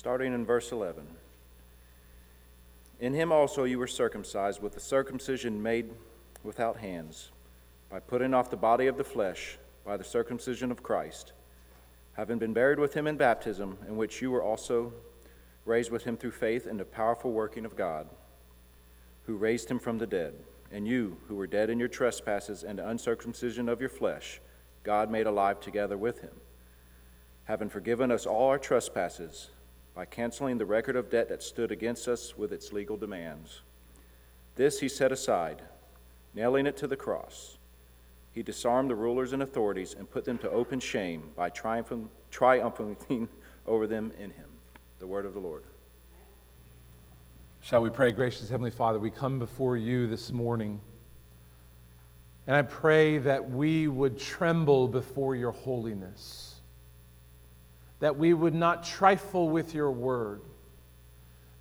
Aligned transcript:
starting 0.00 0.32
in 0.32 0.46
verse 0.46 0.72
11. 0.72 1.06
In 3.00 3.12
him 3.12 3.30
also 3.30 3.64
you 3.64 3.78
were 3.78 3.86
circumcised 3.86 4.62
with 4.62 4.72
the 4.72 4.80
circumcision 4.80 5.62
made 5.62 5.90
without 6.42 6.78
hands, 6.78 7.32
by 7.90 8.00
putting 8.00 8.32
off 8.32 8.48
the 8.48 8.56
body 8.56 8.86
of 8.86 8.96
the 8.96 9.04
flesh 9.04 9.58
by 9.84 9.98
the 9.98 10.02
circumcision 10.02 10.70
of 10.70 10.82
Christ, 10.82 11.34
having 12.14 12.38
been 12.38 12.54
buried 12.54 12.78
with 12.78 12.94
him 12.94 13.06
in 13.06 13.18
baptism, 13.18 13.76
in 13.86 13.98
which 13.98 14.22
you 14.22 14.30
were 14.30 14.42
also 14.42 14.90
raised 15.66 15.90
with 15.90 16.04
him 16.04 16.16
through 16.16 16.30
faith 16.30 16.66
in 16.66 16.78
the 16.78 16.84
powerful 16.86 17.32
working 17.32 17.66
of 17.66 17.76
God, 17.76 18.08
who 19.26 19.36
raised 19.36 19.70
him 19.70 19.78
from 19.78 19.98
the 19.98 20.06
dead. 20.06 20.32
And 20.72 20.88
you, 20.88 21.18
who 21.28 21.34
were 21.34 21.46
dead 21.46 21.68
in 21.68 21.78
your 21.78 21.88
trespasses 21.88 22.64
and 22.64 22.78
the 22.78 22.88
uncircumcision 22.88 23.68
of 23.68 23.80
your 23.80 23.90
flesh, 23.90 24.40
God 24.82 25.10
made 25.10 25.26
alive 25.26 25.60
together 25.60 25.98
with 25.98 26.22
him, 26.22 26.40
having 27.44 27.68
forgiven 27.68 28.10
us 28.10 28.24
all 28.24 28.48
our 28.48 28.58
trespasses 28.58 29.50
by 30.00 30.06
canceling 30.06 30.56
the 30.56 30.64
record 30.64 30.96
of 30.96 31.10
debt 31.10 31.28
that 31.28 31.42
stood 31.42 31.70
against 31.70 32.08
us 32.08 32.34
with 32.34 32.54
its 32.54 32.72
legal 32.72 32.96
demands. 32.96 33.60
This 34.56 34.80
he 34.80 34.88
set 34.88 35.12
aside, 35.12 35.60
nailing 36.32 36.64
it 36.64 36.74
to 36.78 36.86
the 36.86 36.96
cross. 36.96 37.58
He 38.32 38.42
disarmed 38.42 38.88
the 38.88 38.94
rulers 38.94 39.34
and 39.34 39.42
authorities 39.42 39.92
and 39.92 40.10
put 40.10 40.24
them 40.24 40.38
to 40.38 40.48
open 40.48 40.80
shame 40.80 41.24
by 41.36 41.50
triumphing, 41.50 42.08
triumphing 42.30 42.96
over 43.66 43.86
them 43.86 44.10
in 44.18 44.30
him. 44.30 44.48
The 45.00 45.06
word 45.06 45.26
of 45.26 45.34
the 45.34 45.40
Lord. 45.40 45.64
Shall 47.60 47.82
we 47.82 47.90
pray, 47.90 48.10
gracious 48.10 48.48
Heavenly 48.48 48.70
Father? 48.70 48.98
We 48.98 49.10
come 49.10 49.38
before 49.38 49.76
you 49.76 50.06
this 50.06 50.32
morning, 50.32 50.80
and 52.46 52.56
I 52.56 52.62
pray 52.62 53.18
that 53.18 53.50
we 53.50 53.86
would 53.86 54.18
tremble 54.18 54.88
before 54.88 55.36
your 55.36 55.52
holiness, 55.52 56.49
that 58.00 58.18
we 58.18 58.34
would 58.34 58.54
not 58.54 58.84
trifle 58.84 59.48
with 59.48 59.74
your 59.74 59.90
word, 59.90 60.40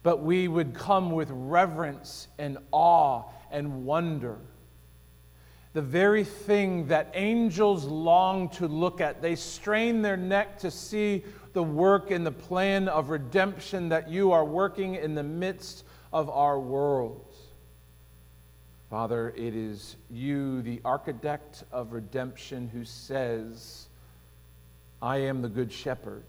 but 0.04 0.22
we 0.22 0.48
would 0.48 0.74
come 0.74 1.12
with 1.12 1.30
reverence 1.32 2.28
and 2.38 2.58
awe 2.72 3.24
and 3.52 3.86
wonder. 3.86 4.38
The 5.74 5.82
very 5.82 6.24
thing 6.24 6.88
that 6.88 7.12
angels 7.14 7.86
long 7.86 8.50
to 8.50 8.68
look 8.68 9.02
at, 9.02 9.22
they 9.22 9.36
strain 9.36 10.02
their 10.02 10.18
neck 10.18 10.60
to 10.60 10.72
see 10.72 11.24
the 11.54 11.64
work 11.64 12.10
and 12.12 12.26
the 12.26 12.32
plan 12.32 12.88
of 12.88 13.10
redemption 13.10 13.90
that 13.90 14.10
you 14.10 14.32
are 14.32 14.46
working 14.46 14.96
in 14.96 15.14
the 15.14 15.24
midst 15.24 15.84
of 16.12 16.30
our 16.30 16.60
world. 16.60 17.36
Father, 18.90 19.34
it 19.38 19.56
is 19.56 19.98
you, 20.10 20.64
the 20.64 20.82
architect 20.84 21.64
of 21.72 21.94
redemption, 21.94 22.68
who 22.68 22.84
says, 22.84 23.88
I 25.02 25.18
am 25.18 25.44
the 25.44 25.50
good 25.50 25.72
shepherd. 25.72 26.24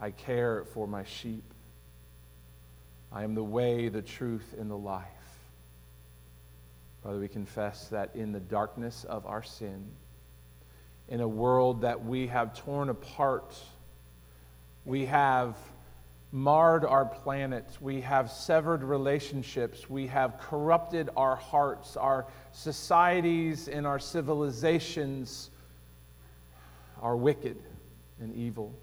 I 0.00 0.10
care 0.10 0.64
for 0.64 0.86
my 0.86 1.04
sheep. 1.04 1.44
I 3.12 3.24
am 3.24 3.34
the 3.34 3.44
way, 3.44 3.88
the 3.88 4.02
truth, 4.02 4.54
and 4.58 4.70
the 4.70 4.76
life. 4.76 5.04
Father, 7.02 7.18
we 7.18 7.28
confess 7.28 7.88
that 7.88 8.14
in 8.14 8.32
the 8.32 8.40
darkness 8.40 9.04
of 9.04 9.26
our 9.26 9.42
sin, 9.42 9.86
in 11.08 11.20
a 11.20 11.28
world 11.28 11.82
that 11.82 12.04
we 12.04 12.26
have 12.26 12.54
torn 12.58 12.88
apart, 12.88 13.54
we 14.84 15.06
have 15.06 15.56
marred 16.32 16.84
our 16.84 17.04
planet. 17.04 17.64
We 17.80 18.00
have 18.02 18.30
severed 18.30 18.82
relationships. 18.82 19.88
We 19.88 20.08
have 20.08 20.38
corrupted 20.38 21.08
our 21.16 21.36
hearts. 21.36 21.96
Our 21.96 22.26
societies 22.52 23.68
and 23.68 23.86
our 23.86 23.98
civilizations 23.98 25.50
are 27.00 27.16
wicked 27.16 27.56
and 28.20 28.34
evil. 28.34 28.74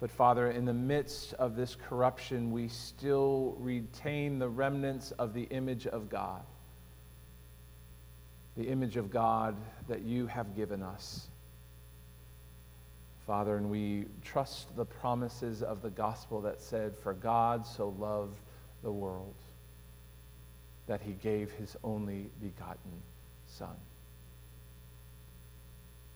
But 0.00 0.10
Father, 0.10 0.50
in 0.50 0.64
the 0.64 0.72
midst 0.72 1.34
of 1.34 1.56
this 1.56 1.76
corruption, 1.76 2.50
we 2.50 2.68
still 2.68 3.54
retain 3.58 4.38
the 4.38 4.48
remnants 4.48 5.10
of 5.12 5.34
the 5.34 5.42
image 5.44 5.86
of 5.86 6.08
God. 6.08 6.42
The 8.56 8.64
image 8.64 8.96
of 8.96 9.10
God 9.10 9.56
that 9.88 10.00
you 10.00 10.26
have 10.26 10.56
given 10.56 10.82
us. 10.82 11.28
Father, 13.26 13.58
and 13.58 13.70
we 13.70 14.06
trust 14.24 14.74
the 14.74 14.86
promises 14.86 15.62
of 15.62 15.82
the 15.82 15.90
gospel 15.90 16.40
that 16.40 16.62
said, 16.62 16.96
For 16.96 17.12
God 17.12 17.66
so 17.66 17.94
loved 17.98 18.40
the 18.82 18.90
world 18.90 19.34
that 20.86 21.02
he 21.02 21.12
gave 21.12 21.52
his 21.52 21.76
only 21.84 22.30
begotten 22.40 23.02
Son. 23.46 23.76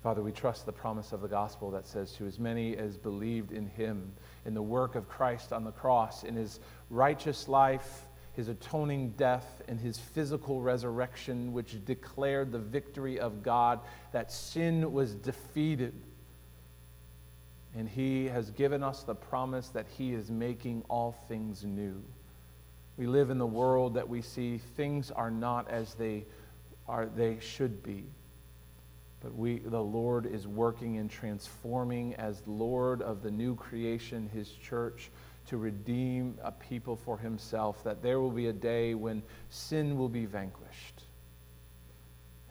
Father, 0.05 0.23
we 0.23 0.31
trust 0.31 0.67
the 0.67 0.73
promise 0.73 1.13
of 1.13 1.21
the 1.21 1.29
gospel 1.29 1.73
that 1.73 1.87
says, 1.87 2.13
To 2.13 2.27
as 2.27 2.39
many 2.39 2.77
as 2.77 2.97
believed 2.97 3.51
in 3.51 3.67
him, 3.67 4.13
in 4.45 4.55
the 4.55 4.63
work 4.63 4.95
of 4.95 5.09
Christ 5.09 5.53
on 5.53 5.65
the 5.65 5.73
cross, 5.73 6.23
in 6.23 6.37
his 6.37 6.61
righteous 6.91 7.49
life, 7.49 8.03
his 8.35 8.47
atoning 8.47 9.15
death, 9.17 9.63
and 9.67 9.81
his 9.81 9.99
physical 9.99 10.61
resurrection, 10.61 11.53
which 11.53 11.85
declared 11.85 12.53
the 12.53 12.59
victory 12.61 13.19
of 13.19 13.43
God, 13.43 13.81
that 14.13 14.31
sin 14.31 14.93
was 14.93 15.15
defeated 15.15 15.95
and 17.77 17.89
He 17.89 18.27
has 18.27 18.51
given 18.51 18.83
us 18.83 19.03
the 19.03 19.15
promise 19.15 19.69
that 19.71 19.87
He 19.89 20.13
is 20.13 20.31
making 20.31 20.85
all 20.89 21.13
things 21.29 21.65
new. 21.65 22.03
We 22.97 23.07
live 23.07 23.31
in 23.31 23.39
the 23.39 23.47
world 23.47 23.95
that 23.95 24.09
we 24.09 24.23
see 24.23 24.59
things 24.77 25.11
are 25.11 25.31
not 25.31 25.69
as 25.69 25.95
they 25.95 26.25
are 26.87 27.07
they 27.07 27.39
should 27.41 27.83
be. 27.83 28.05
But 29.25 29.35
we 29.35 29.59
the 29.59 29.83
Lord 29.83 30.27
is 30.27 30.47
working 30.47 30.99
and 30.99 31.11
transforming 31.11 32.15
as 32.15 32.43
Lord 32.47 33.03
of 33.03 33.23
the 33.23 33.31
new 33.31 33.57
creation, 33.57 34.31
his 34.33 34.51
church, 34.51 35.11
to 35.49 35.57
redeem 35.57 36.39
a 36.45 36.53
people 36.53 36.95
for 36.95 37.19
himself, 37.19 37.83
that 37.83 38.03
there 38.03 38.21
will 38.21 38.31
be 38.31 38.47
a 38.47 38.53
day 38.53 38.95
when 38.95 39.23
sin 39.49 39.99
will 39.99 40.09
be 40.09 40.27
vanquished. 40.27 41.03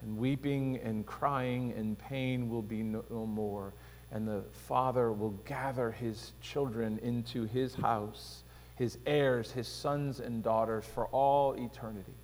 And 0.02 0.18
weeping 0.18 0.80
and 0.82 1.06
crying 1.06 1.72
and 1.76 1.98
pain 1.98 2.50
will 2.50 2.60
be 2.60 2.82
no, 2.82 3.04
no 3.08 3.24
more 3.24 3.72
and 4.14 4.28
the 4.28 4.44
Father 4.52 5.12
will 5.12 5.34
gather 5.44 5.90
his 5.90 6.32
children 6.40 6.98
into 7.02 7.44
his 7.44 7.74
house, 7.74 8.44
his 8.76 8.96
heirs, 9.06 9.50
his 9.50 9.66
sons 9.66 10.20
and 10.20 10.42
daughters 10.42 10.84
for 10.84 11.06
all 11.06 11.54
eternity. 11.54 12.14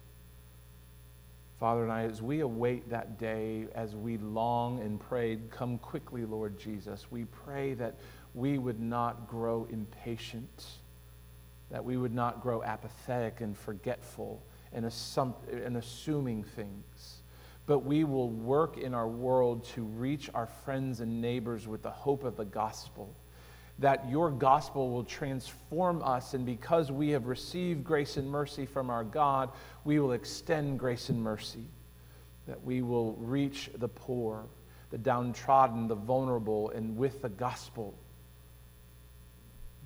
Father 1.60 1.82
and 1.82 1.92
I, 1.92 2.04
as 2.04 2.22
we 2.22 2.40
await 2.40 2.88
that 2.90 3.18
day, 3.18 3.66
as 3.74 3.94
we 3.94 4.16
long 4.16 4.80
and 4.80 4.98
prayed, 4.98 5.50
come 5.50 5.78
quickly, 5.78 6.24
Lord 6.24 6.58
Jesus, 6.58 7.06
we 7.10 7.26
pray 7.26 7.74
that 7.74 7.96
we 8.34 8.58
would 8.58 8.80
not 8.80 9.28
grow 9.28 9.68
impatient, 9.70 10.64
that 11.70 11.84
we 11.84 11.96
would 11.96 12.14
not 12.14 12.42
grow 12.42 12.62
apathetic 12.62 13.42
and 13.42 13.56
forgetful 13.56 14.42
and, 14.72 14.86
assum- 14.86 15.34
and 15.64 15.76
assuming 15.76 16.42
things 16.42 17.20
but 17.70 17.84
we 17.84 18.02
will 18.02 18.30
work 18.30 18.78
in 18.78 18.94
our 18.94 19.06
world 19.06 19.64
to 19.64 19.84
reach 19.84 20.28
our 20.34 20.48
friends 20.64 20.98
and 20.98 21.20
neighbors 21.20 21.68
with 21.68 21.84
the 21.84 21.90
hope 21.90 22.24
of 22.24 22.36
the 22.36 22.44
gospel. 22.44 23.14
That 23.80 24.08
your 24.08 24.30
gospel 24.30 24.90
will 24.90 25.04
transform 25.04 26.02
us, 26.02 26.34
and 26.34 26.46
because 26.46 26.92
we 26.92 27.10
have 27.10 27.26
received 27.26 27.82
grace 27.82 28.16
and 28.16 28.28
mercy 28.30 28.66
from 28.66 28.90
our 28.90 29.04
God, 29.04 29.50
we 29.84 29.98
will 29.98 30.12
extend 30.12 30.78
grace 30.78 31.08
and 31.08 31.22
mercy. 31.22 31.64
That 32.46 32.62
we 32.62 32.82
will 32.82 33.14
reach 33.14 33.70
the 33.74 33.88
poor, 33.88 34.44
the 34.90 34.98
downtrodden, 34.98 35.88
the 35.88 35.94
vulnerable, 35.94 36.70
and 36.70 36.96
with 36.96 37.22
the 37.22 37.28
gospel. 37.28 37.94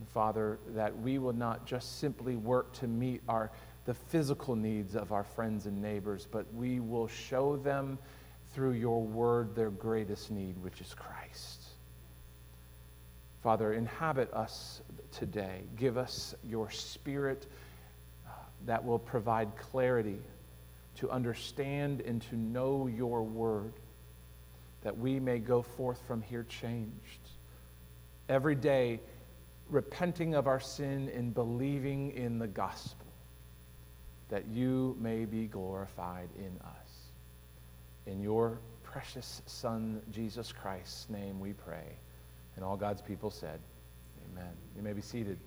And 0.01 0.09
Father, 0.09 0.59
that 0.75 0.99
we 0.99 1.19
will 1.19 1.33
not 1.33 1.67
just 1.67 2.01
simply 2.01 2.37
work 2.37 2.73
to 2.75 2.89
meet 2.89 3.23
our 3.29 3.51
the 3.85 3.95
physical 3.95 4.57
needs 4.57 4.97
of 4.97 5.13
our 5.13 5.25
friends 5.25 5.67
and 5.67 5.81
neighbors, 5.81 6.27
but 6.31 6.53
we 6.55 6.81
will 6.81 7.09
show 7.09 7.57
them 7.57 7.99
through 8.55 8.73
your 8.73 9.03
word 9.03 9.55
their 9.55 9.71
greatest 9.71 10.31
need, 10.31 10.57
which 10.63 10.81
is 10.81 10.95
Christ. 10.95 11.54
Father, 13.45 13.75
inhabit 13.75 14.33
us 14.33 14.81
today. 15.13 15.65
Give 15.77 15.99
us 15.99 16.35
your 16.43 16.71
spirit 16.71 17.47
uh, 18.27 18.31
that 18.65 18.83
will 18.83 18.99
provide 18.99 19.55
clarity 19.59 20.19
to 20.97 21.11
understand 21.11 22.01
and 22.01 22.23
to 22.23 22.37
know 22.37 22.87
your 22.87 23.23
word, 23.23 23.75
that 24.81 24.97
we 24.97 25.21
may 25.21 25.41
go 25.41 25.61
forth 25.61 26.01
from 26.07 26.23
here 26.23 26.47
changed. 26.49 27.21
Every 28.31 28.55
day, 28.55 29.01
repenting 29.69 30.35
of 30.35 30.47
our 30.47 30.61
sin 30.61 31.11
and 31.15 31.35
believing 31.35 32.13
in 32.13 32.39
the 32.39 32.49
gospel 32.49 33.07
that 34.31 34.47
you 34.47 34.97
may 34.99 35.27
be 35.27 35.49
glorified 35.49 36.31
in 36.39 36.59
us. 36.65 37.11
In 38.07 38.23
your 38.23 38.59
precious 38.83 39.43
Son, 39.45 40.01
Jesus 40.11 40.51
Christ's 40.51 41.11
name, 41.11 41.41
we 41.41 41.53
pray. 41.53 41.99
And 42.57 42.65
all 42.65 42.77
God's 42.77 43.03
people 43.03 43.31
said, 43.31 43.61
Amen. 44.33 44.53
You 44.77 44.83
may 44.83 44.93
be 44.93 45.01
seated. 45.03 45.39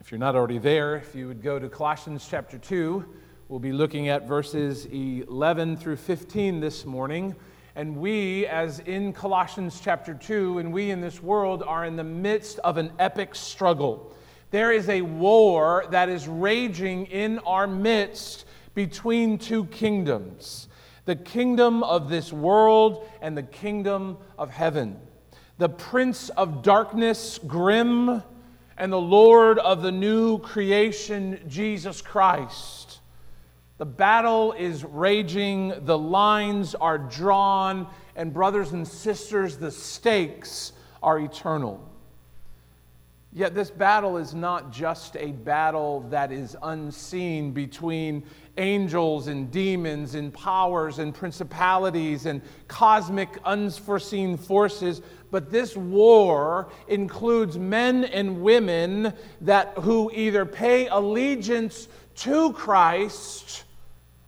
If 0.00 0.10
you're 0.10 0.18
not 0.18 0.34
already 0.34 0.58
there, 0.58 0.96
if 0.96 1.14
you 1.14 1.28
would 1.28 1.42
go 1.42 1.58
to 1.58 1.68
Colossians 1.68 2.26
chapter 2.28 2.58
2, 2.58 3.04
We'll 3.50 3.58
be 3.58 3.72
looking 3.72 4.08
at 4.08 4.28
verses 4.28 4.86
11 4.86 5.78
through 5.78 5.96
15 5.96 6.60
this 6.60 6.86
morning. 6.86 7.34
And 7.74 7.96
we, 7.96 8.46
as 8.46 8.78
in 8.78 9.12
Colossians 9.12 9.80
chapter 9.82 10.14
2, 10.14 10.60
and 10.60 10.72
we 10.72 10.92
in 10.92 11.00
this 11.00 11.20
world 11.20 11.64
are 11.66 11.84
in 11.84 11.96
the 11.96 12.04
midst 12.04 12.60
of 12.60 12.76
an 12.76 12.92
epic 13.00 13.34
struggle. 13.34 14.14
There 14.50 14.72
is 14.72 14.88
a 14.88 15.02
war 15.02 15.84
that 15.90 16.08
is 16.08 16.26
raging 16.26 17.06
in 17.06 17.38
our 17.40 17.66
midst 17.66 18.46
between 18.74 19.38
two 19.38 19.66
kingdoms 19.66 20.68
the 21.06 21.16
kingdom 21.16 21.82
of 21.82 22.08
this 22.08 22.32
world 22.32 23.08
and 23.20 23.36
the 23.36 23.42
kingdom 23.42 24.16
of 24.38 24.50
heaven. 24.50 24.96
The 25.58 25.68
prince 25.68 26.28
of 26.28 26.62
darkness, 26.62 27.40
grim, 27.46 28.22
and 28.78 28.92
the 28.92 29.00
Lord 29.00 29.58
of 29.58 29.82
the 29.82 29.90
new 29.90 30.38
creation, 30.38 31.40
Jesus 31.48 32.00
Christ. 32.00 33.00
The 33.78 33.86
battle 33.86 34.52
is 34.52 34.84
raging, 34.84 35.72
the 35.84 35.98
lines 35.98 36.74
are 36.74 36.98
drawn, 36.98 37.88
and 38.14 38.32
brothers 38.32 38.72
and 38.72 38.86
sisters, 38.86 39.56
the 39.56 39.70
stakes 39.70 40.72
are 41.02 41.18
eternal. 41.18 41.89
Yet 43.32 43.54
this 43.54 43.70
battle 43.70 44.16
is 44.16 44.34
not 44.34 44.72
just 44.72 45.16
a 45.16 45.30
battle 45.30 46.00
that 46.10 46.32
is 46.32 46.56
unseen 46.62 47.52
between 47.52 48.24
angels 48.58 49.28
and 49.28 49.52
demons 49.52 50.16
and 50.16 50.34
powers 50.34 50.98
and 50.98 51.14
principalities 51.14 52.26
and 52.26 52.42
cosmic 52.66 53.38
unforeseen 53.44 54.36
forces, 54.36 55.00
but 55.30 55.48
this 55.48 55.76
war 55.76 56.72
includes 56.88 57.56
men 57.56 58.02
and 58.04 58.42
women 58.42 59.12
that 59.42 59.74
who 59.78 60.10
either 60.12 60.44
pay 60.44 60.88
allegiance 60.88 61.86
to 62.16 62.52
Christ 62.52 63.62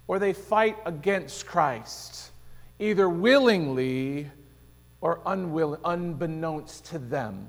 or 0.06 0.20
they 0.20 0.32
fight 0.32 0.76
against 0.86 1.44
Christ, 1.44 2.30
either 2.78 3.08
willingly 3.08 4.30
or 5.00 5.20
unbeknownst 5.26 6.84
to 6.86 7.00
them. 7.00 7.48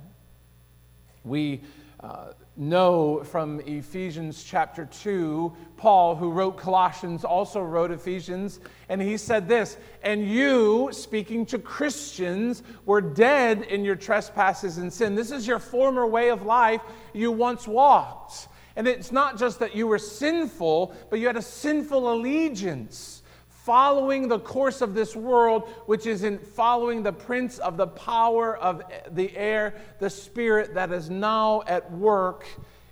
We 1.24 1.62
uh, 2.00 2.34
know 2.56 3.24
from 3.24 3.62
Ephesians 3.62 4.44
chapter 4.44 4.86
2, 4.86 5.56
Paul, 5.78 6.16
who 6.16 6.31
wrote 6.31 6.58
Colossians, 6.58 7.24
also 7.24 7.62
wrote 7.62 7.92
Ephesians, 7.92 8.60
and 8.90 9.02
he 9.02 9.18
said 9.18 9.48
this 9.48 9.78
And 10.04 10.28
you, 10.28 10.90
speaking 10.92 11.46
to 11.48 11.60
Christians, 11.60 12.62
were 12.86 13.02
dead 13.02 13.64
in 13.64 13.84
your 13.84 13.96
trespasses 13.96 14.78
and 14.78 14.92
sin. 14.92 15.16
This 15.16 15.31
is 15.31 15.48
your 15.48 15.60
former 15.60 16.06
way 16.06 16.30
of 16.30 16.44
life 16.44 16.81
you 17.14 17.31
once 17.31 17.68
walked. 17.68 18.48
And 18.75 18.88
it's 18.88 19.12
not 19.12 19.38
just 19.38 19.60
that 19.60 19.75
you 19.75 19.88
were 19.88 20.00
sinful, 20.00 20.96
but 21.10 21.20
you 21.20 21.28
had 21.28 21.38
a 21.38 21.42
sinful 21.42 22.12
allegiance, 22.12 23.23
following 23.63 24.27
the 24.27 24.39
course 24.39 24.81
of 24.81 24.94
this 24.94 25.15
world, 25.15 25.69
which 25.86 26.06
is 26.06 26.24
in 26.24 26.38
following 26.38 27.01
the 27.01 27.13
prince 27.13 27.60
of 27.60 27.77
the 27.77 27.88
power 27.88 28.57
of 28.57 28.81
the 29.12 29.36
air, 29.38 29.75
the 30.00 30.10
spirit 30.10 30.74
that 30.74 30.92
is 30.92 31.10
now 31.10 31.63
at 31.65 31.89
work 31.92 32.45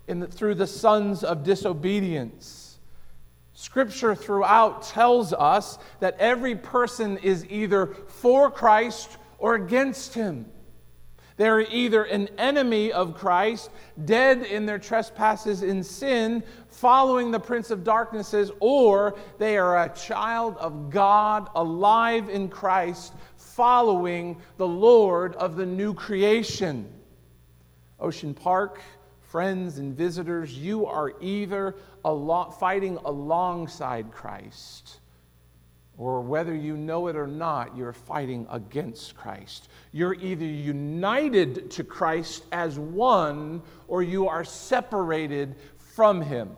in 0.07 0.21
the, 0.21 0.27
through 0.27 0.55
the 0.55 0.67
sons 0.67 1.25
of 1.25 1.43
disobedience. 1.43 2.79
Scripture 3.53 4.15
throughout 4.15 4.83
tells 4.83 5.33
us 5.33 5.77
that 5.99 6.15
every 6.19 6.55
person 6.55 7.17
is 7.17 7.45
either 7.49 7.87
for 8.07 8.49
Christ 8.49 9.17
or 9.39 9.55
against 9.55 10.13
him. 10.13 10.45
They're 11.35 11.61
either 11.61 12.03
an 12.03 12.29
enemy 12.37 12.91
of 12.91 13.15
Christ, 13.15 13.71
dead 14.05 14.43
in 14.43 14.65
their 14.65 14.79
trespasses 14.79 15.63
in 15.63 15.83
sin, 15.83 16.43
following 16.81 17.29
the 17.29 17.39
prince 17.39 17.69
of 17.69 17.83
darknesses, 17.83 18.51
or 18.59 19.15
they 19.37 19.55
are 19.55 19.83
a 19.83 19.89
child 19.89 20.57
of 20.57 20.89
God, 20.89 21.47
alive 21.53 22.27
in 22.27 22.49
Christ, 22.49 23.13
following 23.37 24.41
the 24.57 24.67
Lord 24.67 25.35
of 25.35 25.55
the 25.55 25.65
new 25.65 25.93
creation. 25.93 26.91
Ocean 27.99 28.33
Park, 28.33 28.81
friends 29.19 29.77
and 29.77 29.95
visitors, 29.95 30.57
you 30.57 30.87
are 30.87 31.13
either 31.21 31.75
fighting 32.59 32.97
alongside 33.05 34.11
Christ 34.11 35.01
or 35.99 36.21
whether 36.21 36.55
you 36.55 36.75
know 36.75 37.09
it 37.09 37.15
or 37.15 37.27
not, 37.27 37.77
you're 37.77 37.93
fighting 37.93 38.47
against 38.49 39.15
Christ. 39.15 39.69
You're 39.91 40.15
either 40.15 40.45
united 40.45 41.69
to 41.71 41.83
Christ 41.83 42.43
as 42.51 42.79
one, 42.79 43.61
or 43.87 44.01
you 44.01 44.27
are 44.27 44.43
separated 44.43 45.57
from 45.77 46.21
Him. 46.21 46.55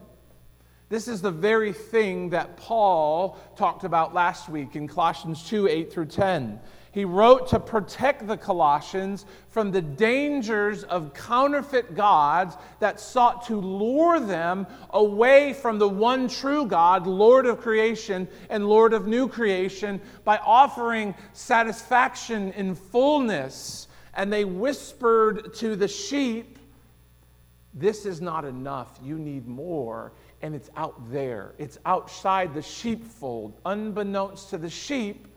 This 0.90 1.08
is 1.08 1.22
the 1.22 1.32
very 1.32 1.74
thing 1.74 2.30
that 2.32 2.58
Paul 2.58 3.38
talked 3.56 3.84
about 3.84 4.14
last 4.14 4.50
week 4.50 4.76
in 4.76 4.88
Colossians 4.88 5.48
2 5.50 5.68
8 5.68 5.92
through 5.92 6.06
10. 6.08 6.60
He 6.94 7.06
wrote 7.06 7.48
to 7.48 7.60
protect 7.60 8.28
the 8.28 8.38
Colossians 8.38 9.26
from 9.50 9.72
the 9.72 9.82
dangers 9.82 10.84
of 10.84 11.16
counterfeit 11.16 11.96
gods 11.96 12.56
that 12.80 13.00
sought 13.00 13.48
to 13.48 13.60
lure 13.60 14.20
them 14.20 14.68
away 14.92 15.54
from 15.54 15.80
the 15.80 15.90
one 15.90 16.28
true 16.28 16.68
God, 16.68 17.08
Lord 17.08 17.48
of 17.48 17.60
creation 17.62 18.28
and 18.52 18.70
Lord 18.70 18.94
of 18.94 19.08
new 19.08 19.28
creation, 19.28 20.00
by 20.24 20.38
offering 20.38 21.16
satisfaction 21.34 22.52
in 22.52 22.76
fullness. 22.76 23.88
And 24.14 24.32
they 24.32 24.46
whispered 24.46 25.56
to 25.56 25.76
the 25.76 25.88
sheep, 25.88 26.60
This 27.74 28.06
is 28.06 28.22
not 28.22 28.46
enough. 28.46 29.00
You 29.02 29.18
need 29.18 29.48
more. 29.48 30.12
And 30.44 30.54
it's 30.54 30.70
out 30.76 31.10
there, 31.10 31.56
it's 31.58 31.80
outside 31.86 32.54
the 32.54 32.62
sheepfold. 32.62 33.60
Unbeknownst 33.66 34.50
to 34.52 34.58
the 34.58 34.70
sheep, 34.70 35.28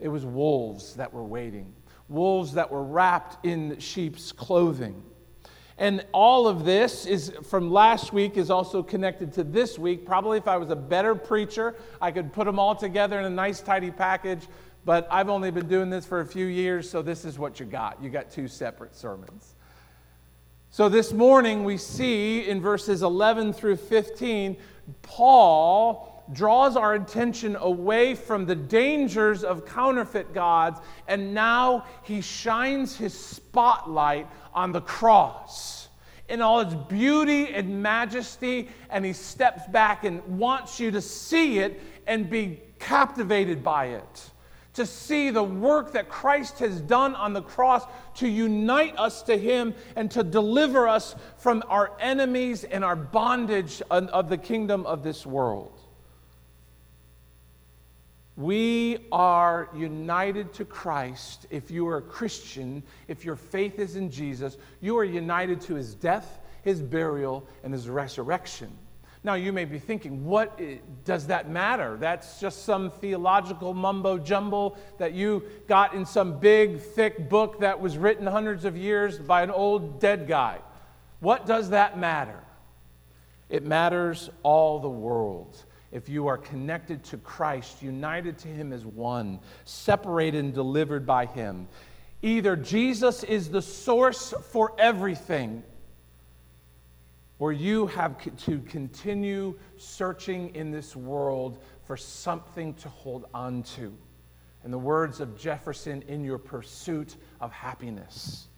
it 0.00 0.08
was 0.08 0.24
wolves 0.24 0.94
that 0.94 1.12
were 1.12 1.22
waiting, 1.22 1.72
wolves 2.08 2.54
that 2.54 2.70
were 2.70 2.82
wrapped 2.82 3.44
in 3.44 3.78
sheep's 3.78 4.32
clothing. 4.32 5.00
And 5.76 6.06
all 6.12 6.48
of 6.48 6.64
this 6.64 7.04
is 7.04 7.32
from 7.42 7.70
last 7.70 8.12
week 8.12 8.36
is 8.36 8.50
also 8.50 8.82
connected 8.82 9.32
to 9.34 9.44
this 9.44 9.78
week. 9.78 10.06
Probably 10.06 10.38
if 10.38 10.48
I 10.48 10.56
was 10.56 10.70
a 10.70 10.76
better 10.76 11.14
preacher, 11.14 11.74
I 12.00 12.10
could 12.10 12.32
put 12.32 12.46
them 12.46 12.58
all 12.58 12.74
together 12.74 13.18
in 13.18 13.26
a 13.26 13.30
nice, 13.30 13.60
tidy 13.60 13.90
package. 13.90 14.48
But 14.86 15.08
I've 15.10 15.28
only 15.28 15.50
been 15.50 15.68
doing 15.68 15.90
this 15.90 16.06
for 16.06 16.20
a 16.20 16.26
few 16.26 16.46
years, 16.46 16.88
so 16.88 17.02
this 17.02 17.24
is 17.24 17.38
what 17.38 17.60
you 17.60 17.66
got. 17.66 18.02
You 18.02 18.08
got 18.10 18.30
two 18.30 18.48
separate 18.48 18.94
sermons. 18.94 19.53
So 20.74 20.88
this 20.88 21.12
morning 21.12 21.62
we 21.62 21.76
see 21.76 22.48
in 22.48 22.60
verses 22.60 23.04
11 23.04 23.52
through 23.52 23.76
15, 23.76 24.56
Paul 25.02 26.24
draws 26.32 26.76
our 26.76 26.94
attention 26.94 27.54
away 27.60 28.16
from 28.16 28.44
the 28.44 28.56
dangers 28.56 29.44
of 29.44 29.66
counterfeit 29.66 30.34
gods, 30.34 30.80
and 31.06 31.32
now 31.32 31.86
he 32.02 32.20
shines 32.20 32.96
his 32.96 33.14
spotlight 33.14 34.26
on 34.52 34.72
the 34.72 34.80
cross 34.80 35.90
in 36.28 36.42
all 36.42 36.58
its 36.58 36.74
beauty 36.74 37.54
and 37.54 37.80
majesty, 37.80 38.68
and 38.90 39.04
he 39.04 39.12
steps 39.12 39.68
back 39.68 40.02
and 40.02 40.24
wants 40.24 40.80
you 40.80 40.90
to 40.90 41.00
see 41.00 41.60
it 41.60 41.80
and 42.08 42.28
be 42.28 42.60
captivated 42.80 43.62
by 43.62 43.84
it. 43.90 44.30
To 44.74 44.86
see 44.86 45.30
the 45.30 45.42
work 45.42 45.92
that 45.92 46.08
Christ 46.08 46.58
has 46.58 46.80
done 46.80 47.14
on 47.14 47.32
the 47.32 47.42
cross 47.42 47.84
to 48.16 48.28
unite 48.28 48.98
us 48.98 49.22
to 49.22 49.36
Him 49.36 49.74
and 49.94 50.10
to 50.10 50.22
deliver 50.22 50.88
us 50.88 51.14
from 51.38 51.62
our 51.68 51.92
enemies 52.00 52.64
and 52.64 52.84
our 52.84 52.96
bondage 52.96 53.80
of 53.90 54.28
the 54.28 54.38
kingdom 54.38 54.84
of 54.86 55.02
this 55.02 55.24
world. 55.24 55.78
We 58.36 59.06
are 59.12 59.68
united 59.76 60.52
to 60.54 60.64
Christ. 60.64 61.46
If 61.50 61.70
you 61.70 61.86
are 61.86 61.98
a 61.98 62.02
Christian, 62.02 62.82
if 63.06 63.24
your 63.24 63.36
faith 63.36 63.78
is 63.78 63.94
in 63.94 64.10
Jesus, 64.10 64.56
you 64.80 64.98
are 64.98 65.04
united 65.04 65.60
to 65.62 65.74
his 65.74 65.94
death, 65.94 66.40
his 66.62 66.82
burial, 66.82 67.46
and 67.62 67.72
his 67.72 67.88
resurrection. 67.88 68.76
Now, 69.24 69.34
you 69.34 69.54
may 69.54 69.64
be 69.64 69.78
thinking, 69.78 70.26
what 70.26 70.60
does 71.06 71.28
that 71.28 71.48
matter? 71.48 71.96
That's 71.98 72.38
just 72.40 72.64
some 72.64 72.90
theological 72.90 73.72
mumbo 73.72 74.18
jumbo 74.18 74.76
that 74.98 75.14
you 75.14 75.44
got 75.66 75.94
in 75.94 76.04
some 76.04 76.38
big, 76.38 76.78
thick 76.78 77.30
book 77.30 77.60
that 77.60 77.80
was 77.80 77.96
written 77.96 78.26
hundreds 78.26 78.66
of 78.66 78.76
years 78.76 79.18
by 79.18 79.42
an 79.42 79.50
old 79.50 79.98
dead 79.98 80.28
guy. 80.28 80.58
What 81.20 81.46
does 81.46 81.70
that 81.70 81.98
matter? 81.98 82.38
It 83.48 83.64
matters 83.64 84.28
all 84.42 84.78
the 84.78 84.90
world 84.90 85.56
if 85.90 86.06
you 86.08 86.26
are 86.26 86.36
connected 86.36 87.02
to 87.04 87.16
Christ, 87.16 87.82
united 87.82 88.36
to 88.40 88.48
Him 88.48 88.74
as 88.74 88.84
one, 88.84 89.40
separated 89.64 90.44
and 90.44 90.52
delivered 90.52 91.06
by 91.06 91.24
Him. 91.24 91.66
Either 92.20 92.56
Jesus 92.56 93.24
is 93.24 93.48
the 93.48 93.62
source 93.62 94.34
for 94.50 94.72
everything, 94.78 95.62
or 97.38 97.52
you 97.52 97.86
have 97.88 98.16
to 98.44 98.60
continue 98.60 99.54
searching 99.76 100.54
in 100.54 100.70
this 100.70 100.94
world 100.94 101.62
for 101.86 101.96
something 101.96 102.74
to 102.74 102.88
hold 102.88 103.26
on 103.34 103.62
to. 103.62 103.96
In 104.64 104.70
the 104.70 104.78
words 104.78 105.20
of 105.20 105.38
Jefferson, 105.38 106.02
in 106.08 106.24
your 106.24 106.38
pursuit 106.38 107.16
of 107.40 107.52
happiness. 107.52 108.48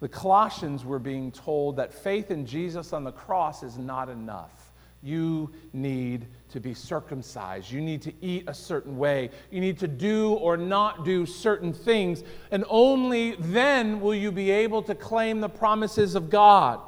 The 0.00 0.08
Colossians 0.08 0.84
were 0.84 0.98
being 0.98 1.30
told 1.30 1.76
that 1.76 1.92
faith 1.92 2.30
in 2.30 2.46
Jesus 2.46 2.92
on 2.92 3.04
the 3.04 3.12
cross 3.12 3.62
is 3.62 3.78
not 3.78 4.08
enough 4.08 4.72
you 5.02 5.50
need 5.72 6.26
to 6.50 6.60
be 6.60 6.74
circumcised. 6.74 7.70
You 7.70 7.80
need 7.80 8.02
to 8.02 8.12
eat 8.20 8.44
a 8.46 8.54
certain 8.54 8.96
way. 8.96 9.30
You 9.50 9.60
need 9.60 9.78
to 9.80 9.88
do 9.88 10.34
or 10.34 10.56
not 10.56 11.04
do 11.04 11.26
certain 11.26 11.72
things. 11.72 12.22
And 12.52 12.64
only 12.68 13.34
then 13.38 14.00
will 14.00 14.14
you 14.14 14.30
be 14.30 14.50
able 14.50 14.82
to 14.84 14.94
claim 14.94 15.40
the 15.40 15.48
promises 15.48 16.14
of 16.14 16.30
God. 16.30 16.80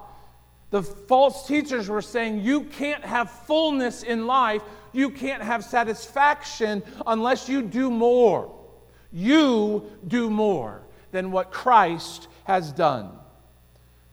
The 0.74 0.82
false 0.82 1.46
teachers 1.46 1.88
were 1.88 2.02
saying 2.02 2.40
you 2.40 2.62
can't 2.62 3.04
have 3.04 3.30
fullness 3.30 4.02
in 4.02 4.26
life, 4.26 4.60
you 4.92 5.08
can't 5.08 5.40
have 5.40 5.62
satisfaction 5.62 6.82
unless 7.06 7.48
you 7.48 7.62
do 7.62 7.92
more. 7.92 8.52
You 9.12 9.84
do 10.08 10.28
more 10.28 10.82
than 11.12 11.30
what 11.30 11.52
Christ 11.52 12.26
has 12.42 12.72
done. 12.72 13.12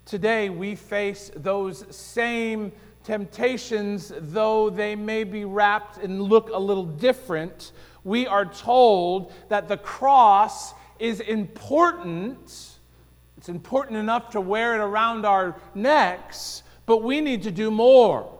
Today, 0.06 0.51
we 0.51 0.75
face 0.75 1.32
those 1.36 1.84
same 1.89 2.72
temptations, 3.03 4.13
though 4.15 4.70
they 4.70 4.96
may 4.96 5.24
be 5.24 5.46
wrapped 5.46 5.98
and 5.98 6.22
look 6.22 6.51
a 6.53 6.60
little 6.60 6.86
different. 6.86 7.72
We 8.03 8.27
are 8.27 8.46
told 8.46 9.34
that 9.50 9.68
the 9.68 9.77
cross 9.77 10.75
is 11.00 11.22
important. 11.22 12.71
It's 13.42 13.50
important 13.50 13.98
enough 13.98 14.30
to 14.34 14.40
wear 14.40 14.76
it 14.76 14.84
around 14.84 15.26
our 15.26 15.56
necks, 15.74 16.62
but 16.86 17.02
we 17.02 17.22
need 17.22 17.42
to 17.42 17.50
do 17.50 17.72
more. 17.72 18.32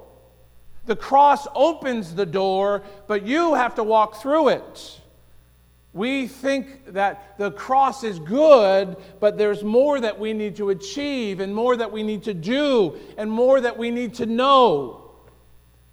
The 0.86 0.96
cross 0.96 1.48
opens 1.55 2.13
the 2.13 2.27
door, 2.27 2.84
but 3.08 3.25
you 3.25 3.55
have 3.55 3.74
to 3.75 3.84
walk 3.84 4.22
through 4.22 4.50
it. 4.50 5.01
We 5.91 6.27
think 6.27 6.93
that 6.93 7.36
the 7.39 7.50
cross 7.50 8.03
is 8.03 8.20
good, 8.20 8.96
but 9.20 9.39
there's 9.39 9.63
more 9.63 10.00
that 10.00 10.20
we 10.20 10.34
need 10.34 10.55
to 10.58 10.70
achieve, 10.70 11.39
and 11.39 11.55
more 11.55 11.75
that 11.77 11.91
we 11.91 12.03
need 12.03 12.22
to 12.25 12.36
do, 12.36 12.96
and 13.17 13.31
more 13.31 13.60
that 13.60 13.79
we 13.79 13.89
need 13.89 14.13
to 14.13 14.27
know. 14.27 15.13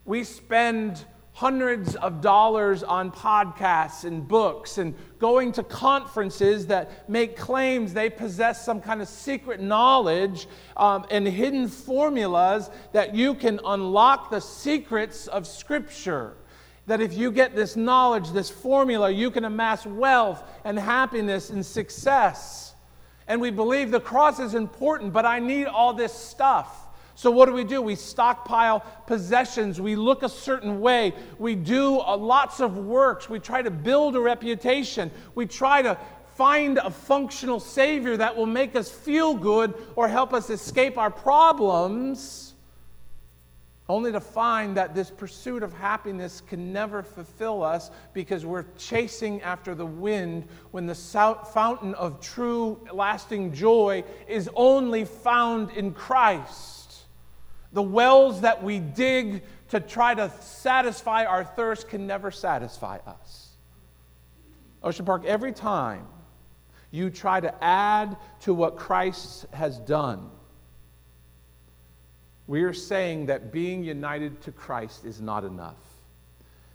We 0.04 0.22
spend 0.22 1.02
hundreds 1.38 1.94
of 1.94 2.20
dollars 2.20 2.82
on 2.82 3.12
podcasts 3.12 4.02
and 4.02 4.26
books 4.26 4.78
and 4.78 4.92
going 5.20 5.52
to 5.52 5.62
conferences 5.62 6.66
that 6.66 7.08
make 7.08 7.36
claims 7.36 7.94
they 7.94 8.10
possess 8.10 8.64
some 8.64 8.80
kind 8.80 9.00
of 9.00 9.06
secret 9.06 9.60
knowledge 9.60 10.48
um, 10.76 11.06
and 11.12 11.28
hidden 11.28 11.68
formulas 11.68 12.70
that 12.92 13.14
you 13.14 13.34
can 13.34 13.60
unlock 13.66 14.30
the 14.30 14.40
secrets 14.40 15.28
of 15.28 15.46
Scripture 15.46 16.34
that 16.88 17.00
if 17.00 17.14
you 17.14 17.30
get 17.30 17.54
this 17.54 17.76
knowledge, 17.76 18.32
this 18.32 18.50
formula, 18.50 19.08
you 19.08 19.30
can 19.30 19.44
amass 19.44 19.86
wealth 19.86 20.42
and 20.64 20.76
happiness 20.76 21.50
and 21.50 21.64
success. 21.64 22.74
And 23.28 23.40
we 23.40 23.52
believe 23.52 23.92
the 23.92 24.00
cross 24.00 24.40
is 24.40 24.54
important, 24.56 25.12
but 25.12 25.24
I 25.24 25.38
need 25.38 25.66
all 25.66 25.92
this 25.92 26.12
stuff. 26.12 26.87
So, 27.18 27.32
what 27.32 27.46
do 27.46 27.52
we 27.52 27.64
do? 27.64 27.82
We 27.82 27.96
stockpile 27.96 28.84
possessions. 29.08 29.80
We 29.80 29.96
look 29.96 30.22
a 30.22 30.28
certain 30.28 30.80
way. 30.80 31.14
We 31.36 31.56
do 31.56 31.98
uh, 31.98 32.16
lots 32.16 32.60
of 32.60 32.76
works. 32.78 33.28
We 33.28 33.40
try 33.40 33.60
to 33.60 33.72
build 33.72 34.14
a 34.14 34.20
reputation. 34.20 35.10
We 35.34 35.46
try 35.46 35.82
to 35.82 35.98
find 36.36 36.78
a 36.78 36.90
functional 36.90 37.58
Savior 37.58 38.16
that 38.18 38.36
will 38.36 38.46
make 38.46 38.76
us 38.76 38.88
feel 38.88 39.34
good 39.34 39.74
or 39.96 40.06
help 40.06 40.32
us 40.32 40.48
escape 40.48 40.96
our 40.96 41.10
problems 41.10 42.54
only 43.88 44.12
to 44.12 44.20
find 44.20 44.76
that 44.76 44.94
this 44.94 45.10
pursuit 45.10 45.64
of 45.64 45.72
happiness 45.72 46.40
can 46.40 46.72
never 46.72 47.02
fulfill 47.02 47.64
us 47.64 47.90
because 48.12 48.46
we're 48.46 48.66
chasing 48.78 49.42
after 49.42 49.74
the 49.74 49.86
wind 49.86 50.46
when 50.70 50.86
the 50.86 50.94
fountain 50.94 51.94
of 51.94 52.20
true, 52.20 52.78
lasting 52.92 53.52
joy 53.52 54.04
is 54.28 54.48
only 54.54 55.04
found 55.04 55.72
in 55.72 55.92
Christ. 55.92 56.77
The 57.72 57.82
wells 57.82 58.40
that 58.40 58.62
we 58.62 58.78
dig 58.78 59.42
to 59.68 59.80
try 59.80 60.14
to 60.14 60.30
satisfy 60.40 61.24
our 61.24 61.44
thirst 61.44 61.88
can 61.88 62.06
never 62.06 62.30
satisfy 62.30 62.98
us. 63.06 63.50
Ocean 64.82 65.04
Park, 65.04 65.24
every 65.24 65.52
time 65.52 66.06
you 66.90 67.10
try 67.10 67.40
to 67.40 67.64
add 67.64 68.16
to 68.40 68.54
what 68.54 68.76
Christ 68.76 69.46
has 69.52 69.78
done, 69.78 70.30
we 72.46 72.62
are 72.62 72.72
saying 72.72 73.26
that 73.26 73.52
being 73.52 73.84
united 73.84 74.40
to 74.42 74.52
Christ 74.52 75.04
is 75.04 75.20
not 75.20 75.44
enough. 75.44 75.76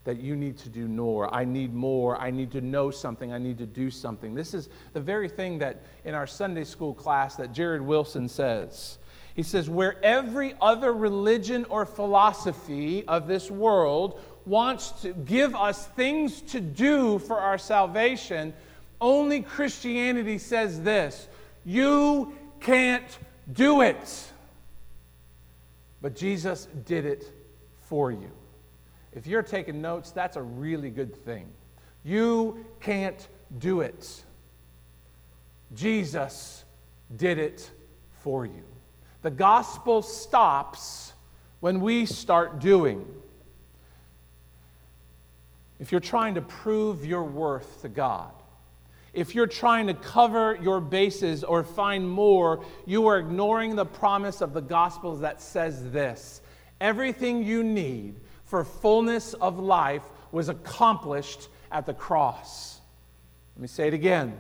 That 0.04 0.20
you 0.20 0.36
need 0.36 0.58
to 0.60 0.70
do 0.70 0.88
more. 0.88 1.34
I 1.34 1.46
need 1.46 1.74
more. 1.74 2.20
I 2.20 2.30
need 2.30 2.52
to 2.52 2.62
know 2.62 2.92
something. 2.92 3.32
I 3.32 3.38
need 3.38 3.58
to 3.58 3.66
do 3.66 3.90
something. 3.90 4.36
This 4.36 4.54
is 4.54 4.70
the 4.92 5.00
very 5.00 5.30
thing 5.30 5.58
that 5.60 5.82
in 6.06 6.14
our 6.14 6.28
Sunday 6.28 6.66
school 6.66 6.94
class 6.94 7.38
that 7.38 7.54
Jared 7.54 7.82
Wilson 7.82 8.28
says. 8.28 9.00
He 9.36 9.44
says, 9.44 9.70
where 9.70 10.04
every 10.04 10.56
other 10.62 10.94
religion 10.94 11.66
or 11.70 11.86
philosophy 11.86 13.04
of 13.08 13.28
this 13.28 13.50
world 13.50 14.22
wants 14.46 14.92
to 15.02 15.14
give 15.14 15.56
us 15.56 15.88
things 15.88 16.42
to 16.42 16.60
do 16.60 17.18
for 17.20 17.40
our 17.40 17.58
salvation, 17.58 18.54
only 19.02 19.42
Christianity 19.42 20.38
says 20.38 20.82
this 20.82 21.28
you 21.66 22.34
can't 22.60 23.18
do 23.52 23.82
it. 23.82 24.32
But 26.02 26.16
Jesus 26.16 26.68
did 26.86 27.06
it 27.06 27.32
for 27.82 28.12
you. 28.12 28.32
If 29.14 29.26
you're 29.26 29.44
taking 29.44 29.82
notes, 29.82 30.12
that's 30.12 30.38
a 30.38 30.42
really 30.42 30.90
good 30.90 31.16
thing. 31.16 31.48
You 32.04 32.66
can't 32.82 33.28
do 33.58 33.82
it. 33.82 34.24
Jesus 35.74 36.66
did 37.16 37.38
it 37.38 37.72
for 38.22 38.46
you. 38.46 38.64
The 39.24 39.32
gospel 39.32 40.02
stops 40.02 41.14
when 41.62 41.80
we 41.80 42.06
start 42.06 42.60
doing. 42.60 43.06
If 45.80 45.92
you're 45.92 46.02
trying 46.02 46.36
to 46.36 46.42
prove 46.42 47.06
your 47.06 47.24
worth 47.24 47.82
to 47.82 47.90
God, 47.90 48.32
if 49.14 49.34
you're 49.34 49.48
trying 49.48 49.88
to 49.88 49.94
cover 49.94 50.58
your 50.62 50.82
bases 50.82 51.44
or 51.44 51.64
find 51.64 52.10
more, 52.10 52.66
you 52.86 53.08
are 53.08 53.18
ignoring 53.18 53.76
the 53.76 53.86
promise 53.86 54.42
of 54.42 54.54
the 54.54 54.62
Gospels 54.62 55.22
that 55.22 55.42
says 55.42 55.92
this 55.92 56.42
everything 56.82 57.44
you 57.44 57.64
need 57.64 58.16
for 58.44 58.66
fullness 58.66 59.34
of 59.36 59.58
life 59.58 60.04
was 60.32 60.50
accomplished 60.50 61.48
at 61.72 61.86
the 61.86 61.94
cross. 61.94 62.82
Let 63.56 63.62
me 63.62 63.68
say 63.68 63.88
it 63.88 63.94
again. 63.94 64.38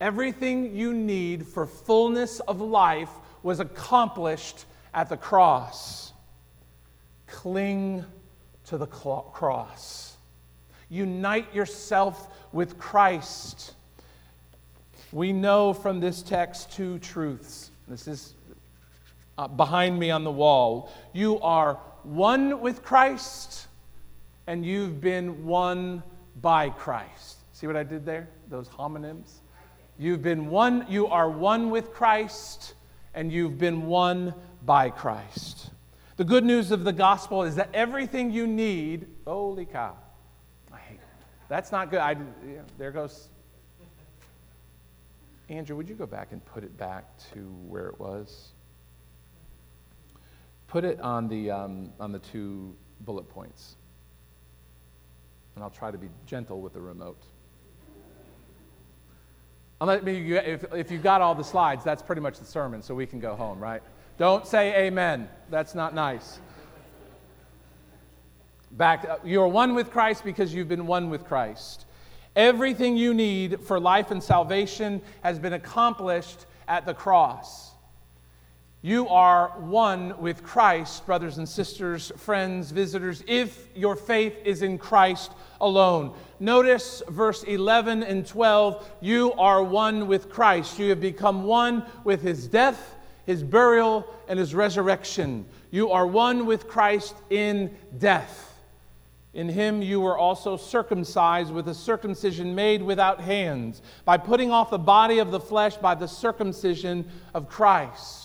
Everything 0.00 0.74
you 0.74 0.92
need 0.92 1.46
for 1.46 1.66
fullness 1.66 2.40
of 2.40 2.60
life 2.60 3.10
was 3.42 3.60
accomplished 3.60 4.64
at 4.94 5.08
the 5.08 5.16
cross. 5.16 6.12
Cling 7.26 8.04
to 8.66 8.78
the 8.78 8.86
cross. 8.86 10.16
Unite 10.88 11.54
yourself 11.54 12.28
with 12.52 12.78
Christ 12.78 13.74
we 15.12 15.30
know 15.30 15.74
from 15.74 16.00
this 16.00 16.22
text 16.22 16.72
two 16.72 16.98
truths. 16.98 17.70
This 17.86 18.08
is 18.08 18.34
uh, 19.36 19.46
behind 19.46 19.98
me 19.98 20.10
on 20.10 20.24
the 20.24 20.30
wall. 20.30 20.90
You 21.12 21.38
are 21.40 21.74
one 22.02 22.60
with 22.60 22.82
Christ, 22.82 23.68
and 24.46 24.64
you've 24.64 25.00
been 25.00 25.44
won 25.44 26.02
by 26.40 26.70
Christ. 26.70 27.36
See 27.52 27.66
what 27.66 27.76
I 27.76 27.82
did 27.82 28.06
there? 28.06 28.28
Those 28.48 28.68
homonyms? 28.68 29.40
You've 29.98 30.22
been 30.22 30.48
one, 30.48 30.86
you 30.88 31.06
are 31.08 31.28
one 31.28 31.70
with 31.70 31.92
Christ, 31.92 32.72
and 33.14 33.32
you've 33.32 33.58
been 33.58 33.86
won 33.86 34.34
by 34.64 34.90
Christ. 34.90 35.70
The 36.16 36.24
good 36.24 36.44
news 36.44 36.70
of 36.70 36.84
the 36.84 36.92
gospel 36.92 37.42
is 37.42 37.56
that 37.56 37.70
everything 37.74 38.30
you 38.30 38.46
need, 38.46 39.06
holy 39.26 39.64
cow. 39.64 39.96
I 40.72 40.78
hate 40.78 40.94
it. 40.94 41.00
That's 41.48 41.72
not 41.72 41.90
good. 41.90 42.00
I, 42.00 42.12
yeah, 42.46 42.60
there 42.78 42.90
goes 42.90 43.28
Andrew, 45.52 45.76
would 45.76 45.88
you 45.88 45.94
go 45.94 46.06
back 46.06 46.28
and 46.32 46.42
put 46.46 46.64
it 46.64 46.78
back 46.78 47.04
to 47.34 47.40
where 47.68 47.88
it 47.88 48.00
was? 48.00 48.52
Put 50.66 50.82
it 50.84 50.98
on 51.00 51.28
the, 51.28 51.50
um, 51.50 51.92
on 52.00 52.10
the 52.10 52.20
two 52.20 52.74
bullet 53.00 53.28
points. 53.28 53.76
And 55.54 55.62
I'll 55.62 55.70
try 55.70 55.90
to 55.90 55.98
be 55.98 56.08
gentle 56.24 56.62
with 56.62 56.72
the 56.72 56.80
remote. 56.80 57.22
If, 59.88 60.64
if 60.72 60.90
you 60.90 60.98
got 60.98 61.20
all 61.20 61.34
the 61.34 61.44
slides, 61.44 61.84
that's 61.84 62.02
pretty 62.02 62.20
much 62.20 62.38
the 62.38 62.44
sermon, 62.44 62.82
so 62.82 62.94
we 62.94 63.06
can 63.06 63.18
go 63.18 63.34
home, 63.34 63.58
right? 63.58 63.82
Don't 64.18 64.46
say 64.46 64.86
amen. 64.86 65.28
That's 65.50 65.74
not 65.74 65.94
nice. 65.94 66.38
Back, 68.70 69.04
uh, 69.08 69.16
you're 69.24 69.48
one 69.48 69.74
with 69.74 69.90
Christ 69.90 70.24
because 70.24 70.54
you've 70.54 70.68
been 70.68 70.86
one 70.86 71.10
with 71.10 71.24
Christ. 71.24 71.86
Everything 72.36 72.96
you 72.96 73.12
need 73.12 73.60
for 73.60 73.78
life 73.78 74.10
and 74.10 74.22
salvation 74.22 75.02
has 75.22 75.38
been 75.38 75.52
accomplished 75.52 76.46
at 76.68 76.86
the 76.86 76.94
cross. 76.94 77.71
You 78.84 79.08
are 79.10 79.50
one 79.60 80.20
with 80.20 80.42
Christ, 80.42 81.06
brothers 81.06 81.38
and 81.38 81.48
sisters, 81.48 82.10
friends, 82.16 82.72
visitors, 82.72 83.22
if 83.28 83.68
your 83.76 83.94
faith 83.94 84.34
is 84.44 84.62
in 84.62 84.76
Christ 84.76 85.30
alone. 85.60 86.14
Notice 86.40 87.00
verse 87.08 87.44
11 87.44 88.02
and 88.02 88.26
12 88.26 88.90
you 89.00 89.34
are 89.34 89.62
one 89.62 90.08
with 90.08 90.28
Christ. 90.28 90.80
You 90.80 90.90
have 90.90 91.00
become 91.00 91.44
one 91.44 91.84
with 92.02 92.22
his 92.22 92.48
death, 92.48 92.96
his 93.24 93.44
burial, 93.44 94.04
and 94.26 94.36
his 94.36 94.52
resurrection. 94.52 95.46
You 95.70 95.92
are 95.92 96.06
one 96.06 96.44
with 96.44 96.66
Christ 96.66 97.14
in 97.30 97.76
death. 97.98 98.48
In 99.32 99.48
him 99.48 99.80
you 99.80 100.00
were 100.00 100.18
also 100.18 100.56
circumcised 100.56 101.52
with 101.52 101.68
a 101.68 101.74
circumcision 101.74 102.56
made 102.56 102.82
without 102.82 103.20
hands, 103.20 103.80
by 104.04 104.16
putting 104.18 104.50
off 104.50 104.70
the 104.70 104.78
body 104.78 105.20
of 105.20 105.30
the 105.30 105.40
flesh 105.40 105.76
by 105.76 105.94
the 105.94 106.08
circumcision 106.08 107.08
of 107.32 107.48
Christ. 107.48 108.21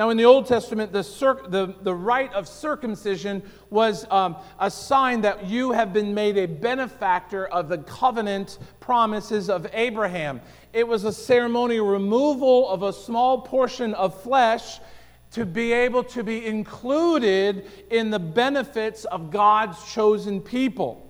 Now, 0.00 0.08
in 0.08 0.16
the 0.16 0.24
Old 0.24 0.46
Testament, 0.46 0.94
the, 0.94 1.02
the, 1.50 1.74
the 1.82 1.94
rite 1.94 2.32
of 2.32 2.48
circumcision 2.48 3.42
was 3.68 4.10
um, 4.10 4.36
a 4.58 4.70
sign 4.70 5.20
that 5.20 5.44
you 5.44 5.72
have 5.72 5.92
been 5.92 6.14
made 6.14 6.38
a 6.38 6.46
benefactor 6.46 7.46
of 7.48 7.68
the 7.68 7.76
covenant 7.76 8.56
promises 8.80 9.50
of 9.50 9.66
Abraham. 9.74 10.40
It 10.72 10.88
was 10.88 11.04
a 11.04 11.12
ceremonial 11.12 11.86
removal 11.86 12.66
of 12.70 12.82
a 12.82 12.94
small 12.94 13.42
portion 13.42 13.92
of 13.92 14.18
flesh 14.22 14.80
to 15.32 15.44
be 15.44 15.74
able 15.74 16.04
to 16.04 16.24
be 16.24 16.46
included 16.46 17.70
in 17.90 18.08
the 18.08 18.18
benefits 18.18 19.04
of 19.04 19.30
God's 19.30 19.92
chosen 19.92 20.40
people. 20.40 21.09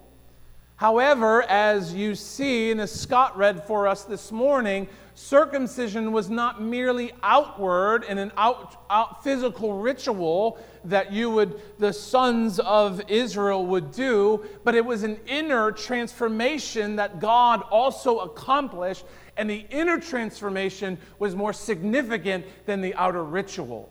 However, 0.81 1.43
as 1.43 1.93
you 1.93 2.15
see, 2.15 2.71
and 2.71 2.81
as 2.81 2.91
Scott 2.91 3.37
read 3.37 3.67
for 3.67 3.87
us 3.87 4.05
this 4.05 4.33
morning, 4.33 4.89
circumcision 5.13 6.11
was 6.11 6.31
not 6.31 6.63
merely 6.63 7.13
outward 7.23 8.03
and 8.09 8.19
an 8.19 8.33
out, 8.39 8.83
out, 8.89 9.23
physical 9.23 9.75
ritual 9.75 10.59
that 10.85 11.13
you 11.13 11.29
would 11.29 11.61
the 11.79 11.93
sons 11.93 12.59
of 12.61 13.03
israel 13.11 13.67
would 13.67 13.93
do 13.93 14.43
but 14.65 14.75
it 14.75 14.83
was 14.83 15.03
an 15.03 15.21
inner 15.27 15.71
transformation 15.71 16.97
that 16.97 17.21
god 17.21 17.61
also 17.71 18.21
accomplished 18.21 19.05
and 19.37 19.51
the 19.51 19.67
inner 19.69 20.01
transformation 20.01 20.97
was 21.19 21.37
more 21.37 21.53
significant 21.53 22.47
than 22.65 22.81
the 22.81 22.95
outer 22.95 23.23
ritual 23.23 23.91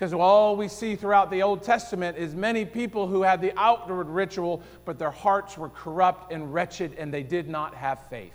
because 0.00 0.14
all 0.14 0.56
we 0.56 0.66
see 0.66 0.96
throughout 0.96 1.30
the 1.30 1.42
Old 1.42 1.62
Testament 1.62 2.16
is 2.16 2.34
many 2.34 2.64
people 2.64 3.06
who 3.06 3.20
had 3.20 3.42
the 3.42 3.52
outward 3.54 4.08
ritual, 4.08 4.62
but 4.86 4.98
their 4.98 5.10
hearts 5.10 5.58
were 5.58 5.68
corrupt 5.68 6.32
and 6.32 6.54
wretched, 6.54 6.94
and 6.96 7.12
they 7.12 7.22
did 7.22 7.50
not 7.50 7.74
have 7.74 8.08
faith. 8.08 8.32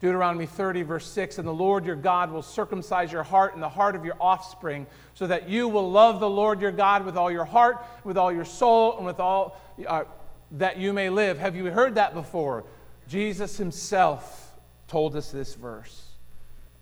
Deuteronomy 0.00 0.46
30, 0.46 0.82
verse 0.82 1.06
6 1.06 1.38
And 1.38 1.46
the 1.46 1.54
Lord 1.54 1.86
your 1.86 1.94
God 1.94 2.32
will 2.32 2.42
circumcise 2.42 3.12
your 3.12 3.22
heart 3.22 3.54
and 3.54 3.62
the 3.62 3.68
heart 3.68 3.94
of 3.94 4.04
your 4.04 4.16
offspring, 4.20 4.88
so 5.14 5.28
that 5.28 5.48
you 5.48 5.68
will 5.68 5.88
love 5.88 6.18
the 6.18 6.28
Lord 6.28 6.60
your 6.60 6.72
God 6.72 7.04
with 7.04 7.16
all 7.16 7.30
your 7.30 7.44
heart, 7.44 7.86
with 8.02 8.18
all 8.18 8.32
your 8.32 8.44
soul, 8.44 8.96
and 8.96 9.06
with 9.06 9.20
all 9.20 9.56
uh, 9.86 10.02
that 10.50 10.78
you 10.78 10.92
may 10.92 11.10
live. 11.10 11.38
Have 11.38 11.54
you 11.54 11.66
heard 11.66 11.94
that 11.94 12.12
before? 12.12 12.64
Jesus 13.06 13.56
himself 13.56 14.52
told 14.88 15.14
us 15.14 15.30
this 15.30 15.54
verse. 15.54 16.10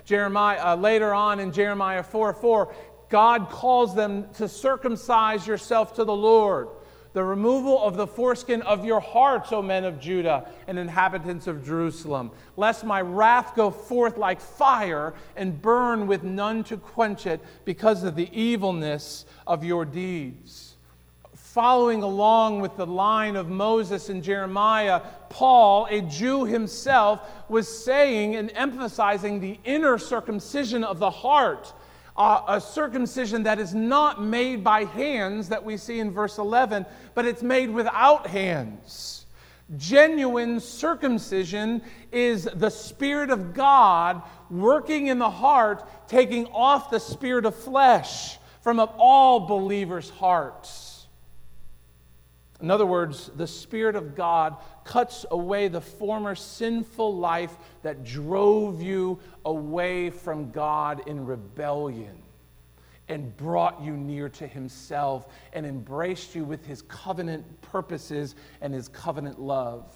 Jeremiah, 0.04 0.72
uh, 0.72 0.74
later 0.74 1.14
on 1.14 1.38
in 1.38 1.52
Jeremiah 1.52 2.02
4 2.02 2.32
4, 2.32 2.74
God 3.12 3.50
calls 3.50 3.94
them 3.94 4.26
to 4.36 4.48
circumcise 4.48 5.46
yourself 5.46 5.96
to 5.96 6.04
the 6.04 6.16
Lord. 6.16 6.68
The 7.12 7.22
removal 7.22 7.78
of 7.84 7.94
the 7.94 8.06
foreskin 8.06 8.62
of 8.62 8.86
your 8.86 9.00
hearts, 9.00 9.52
O 9.52 9.60
men 9.60 9.84
of 9.84 10.00
Judah 10.00 10.48
and 10.66 10.78
inhabitants 10.78 11.46
of 11.46 11.62
Jerusalem, 11.62 12.30
lest 12.56 12.84
my 12.84 13.02
wrath 13.02 13.54
go 13.54 13.70
forth 13.70 14.16
like 14.16 14.40
fire 14.40 15.12
and 15.36 15.60
burn 15.60 16.06
with 16.06 16.22
none 16.22 16.64
to 16.64 16.78
quench 16.78 17.26
it 17.26 17.42
because 17.66 18.02
of 18.02 18.16
the 18.16 18.30
evilness 18.32 19.26
of 19.46 19.62
your 19.62 19.84
deeds. 19.84 20.76
Following 21.34 22.02
along 22.02 22.62
with 22.62 22.78
the 22.78 22.86
line 22.86 23.36
of 23.36 23.50
Moses 23.50 24.08
and 24.08 24.24
Jeremiah, 24.24 25.02
Paul, 25.28 25.86
a 25.90 26.00
Jew 26.00 26.46
himself, 26.46 27.20
was 27.50 27.68
saying 27.84 28.36
and 28.36 28.50
emphasizing 28.54 29.38
the 29.38 29.58
inner 29.64 29.98
circumcision 29.98 30.82
of 30.82 30.98
the 30.98 31.10
heart 31.10 31.74
a 32.16 32.60
circumcision 32.60 33.44
that 33.44 33.58
is 33.58 33.74
not 33.74 34.22
made 34.22 34.62
by 34.62 34.84
hands, 34.84 35.48
that 35.48 35.64
we 35.64 35.76
see 35.76 35.98
in 35.98 36.10
verse 36.10 36.38
11, 36.38 36.84
but 37.14 37.24
it's 37.24 37.42
made 37.42 37.70
without 37.70 38.26
hands. 38.26 39.24
Genuine 39.76 40.60
circumcision 40.60 41.80
is 42.10 42.44
the 42.54 42.68
Spirit 42.68 43.30
of 43.30 43.54
God 43.54 44.22
working 44.50 45.06
in 45.06 45.18
the 45.18 45.30
heart, 45.30 45.88
taking 46.08 46.46
off 46.48 46.90
the 46.90 47.00
spirit 47.00 47.46
of 47.46 47.54
flesh 47.54 48.38
from 48.60 48.78
all 48.98 49.40
believers' 49.40 50.10
hearts. 50.10 51.06
In 52.60 52.70
other 52.70 52.86
words, 52.86 53.30
the 53.34 53.46
Spirit 53.46 53.96
of 53.96 54.14
God 54.14 54.56
cuts 54.84 55.24
away 55.30 55.68
the 55.68 55.80
former 55.80 56.34
sinful 56.34 57.16
life 57.16 57.56
that 57.82 58.04
drove 58.04 58.82
you 58.82 59.18
away 59.44 60.10
from 60.10 60.50
God 60.50 61.06
in 61.06 61.24
rebellion 61.24 62.22
and 63.08 63.36
brought 63.36 63.82
you 63.82 63.96
near 63.96 64.28
to 64.28 64.46
Himself 64.46 65.26
and 65.52 65.66
embraced 65.66 66.34
you 66.34 66.44
with 66.44 66.64
His 66.64 66.82
covenant 66.82 67.60
purposes 67.60 68.34
and 68.60 68.72
His 68.72 68.88
covenant 68.88 69.40
love. 69.40 69.94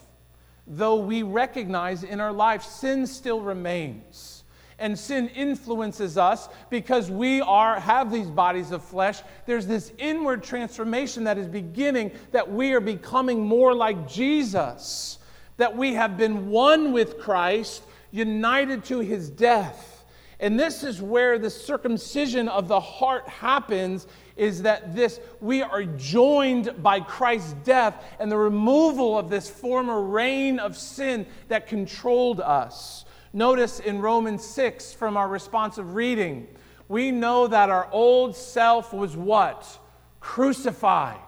Though 0.66 0.96
we 0.96 1.22
recognize 1.22 2.02
in 2.02 2.20
our 2.20 2.32
life 2.32 2.62
sin 2.62 3.06
still 3.06 3.40
remains 3.40 4.35
and 4.78 4.98
sin 4.98 5.28
influences 5.28 6.18
us 6.18 6.48
because 6.70 7.10
we 7.10 7.40
are 7.40 7.80
have 7.80 8.12
these 8.12 8.28
bodies 8.28 8.72
of 8.72 8.82
flesh 8.84 9.22
there's 9.46 9.66
this 9.66 9.92
inward 9.98 10.42
transformation 10.42 11.24
that 11.24 11.38
is 11.38 11.46
beginning 11.46 12.10
that 12.32 12.50
we 12.50 12.72
are 12.72 12.80
becoming 12.80 13.44
more 13.44 13.74
like 13.74 14.08
jesus 14.08 15.18
that 15.56 15.76
we 15.76 15.94
have 15.94 16.16
been 16.16 16.50
one 16.50 16.92
with 16.92 17.18
christ 17.18 17.82
united 18.16 18.84
to 18.84 19.00
his 19.00 19.28
death. 19.28 20.04
And 20.38 20.60
this 20.60 20.82
is 20.82 21.00
where 21.00 21.38
the 21.38 21.48
circumcision 21.48 22.48
of 22.48 22.68
the 22.68 22.80
heart 22.80 23.26
happens 23.26 24.06
is 24.36 24.62
that 24.62 24.94
this 24.94 25.18
we 25.40 25.62
are 25.62 25.84
joined 25.84 26.82
by 26.82 27.00
Christ's 27.00 27.54
death 27.64 28.04
and 28.20 28.30
the 28.30 28.36
removal 28.36 29.18
of 29.18 29.30
this 29.30 29.48
former 29.48 30.02
reign 30.02 30.58
of 30.58 30.76
sin 30.76 31.24
that 31.48 31.66
controlled 31.66 32.40
us 32.40 33.05
Notice 33.32 33.80
in 33.80 34.00
Romans 34.00 34.44
6 34.44 34.92
from 34.92 35.16
our 35.16 35.28
responsive 35.28 35.94
reading, 35.94 36.48
we 36.88 37.10
know 37.10 37.46
that 37.48 37.70
our 37.70 37.88
old 37.90 38.36
self 38.36 38.92
was 38.92 39.16
what? 39.16 39.78
Crucified 40.20 41.18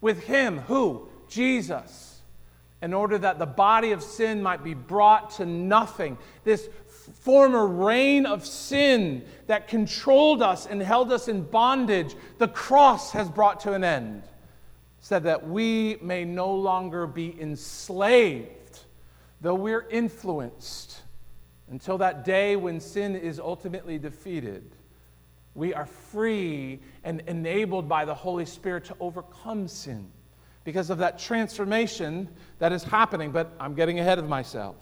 with 0.00 0.24
him. 0.24 0.58
Who? 0.58 1.08
Jesus. 1.28 2.20
In 2.82 2.92
order 2.92 3.16
that 3.18 3.38
the 3.38 3.46
body 3.46 3.92
of 3.92 4.02
sin 4.02 4.42
might 4.42 4.64
be 4.64 4.74
brought 4.74 5.30
to 5.36 5.46
nothing. 5.46 6.18
This 6.42 6.68
former 7.20 7.66
reign 7.66 8.26
of 8.26 8.44
sin 8.44 9.24
that 9.46 9.68
controlled 9.68 10.42
us 10.42 10.66
and 10.66 10.82
held 10.82 11.12
us 11.12 11.28
in 11.28 11.42
bondage, 11.42 12.16
the 12.38 12.48
cross 12.48 13.12
has 13.12 13.28
brought 13.28 13.60
to 13.60 13.72
an 13.72 13.84
end. 13.84 14.24
so 15.00 15.18
that 15.18 15.48
we 15.48 15.96
may 16.00 16.24
no 16.24 16.54
longer 16.54 17.08
be 17.08 17.36
enslaved, 17.40 18.80
though 19.40 19.54
we're 19.54 19.86
influenced 19.90 21.01
until 21.70 21.98
that 21.98 22.24
day 22.24 22.56
when 22.56 22.80
sin 22.80 23.16
is 23.16 23.40
ultimately 23.40 23.98
defeated, 23.98 24.74
we 25.54 25.74
are 25.74 25.86
free 25.86 26.80
and 27.04 27.22
enabled 27.26 27.88
by 27.88 28.04
the 28.04 28.14
Holy 28.14 28.46
Spirit 28.46 28.84
to 28.86 28.96
overcome 29.00 29.68
sin 29.68 30.10
because 30.64 30.90
of 30.90 30.98
that 30.98 31.18
transformation 31.18 32.28
that 32.58 32.72
is 32.72 32.82
happening. 32.82 33.32
But 33.32 33.52
I'm 33.60 33.74
getting 33.74 34.00
ahead 34.00 34.18
of 34.18 34.28
myself. 34.28 34.76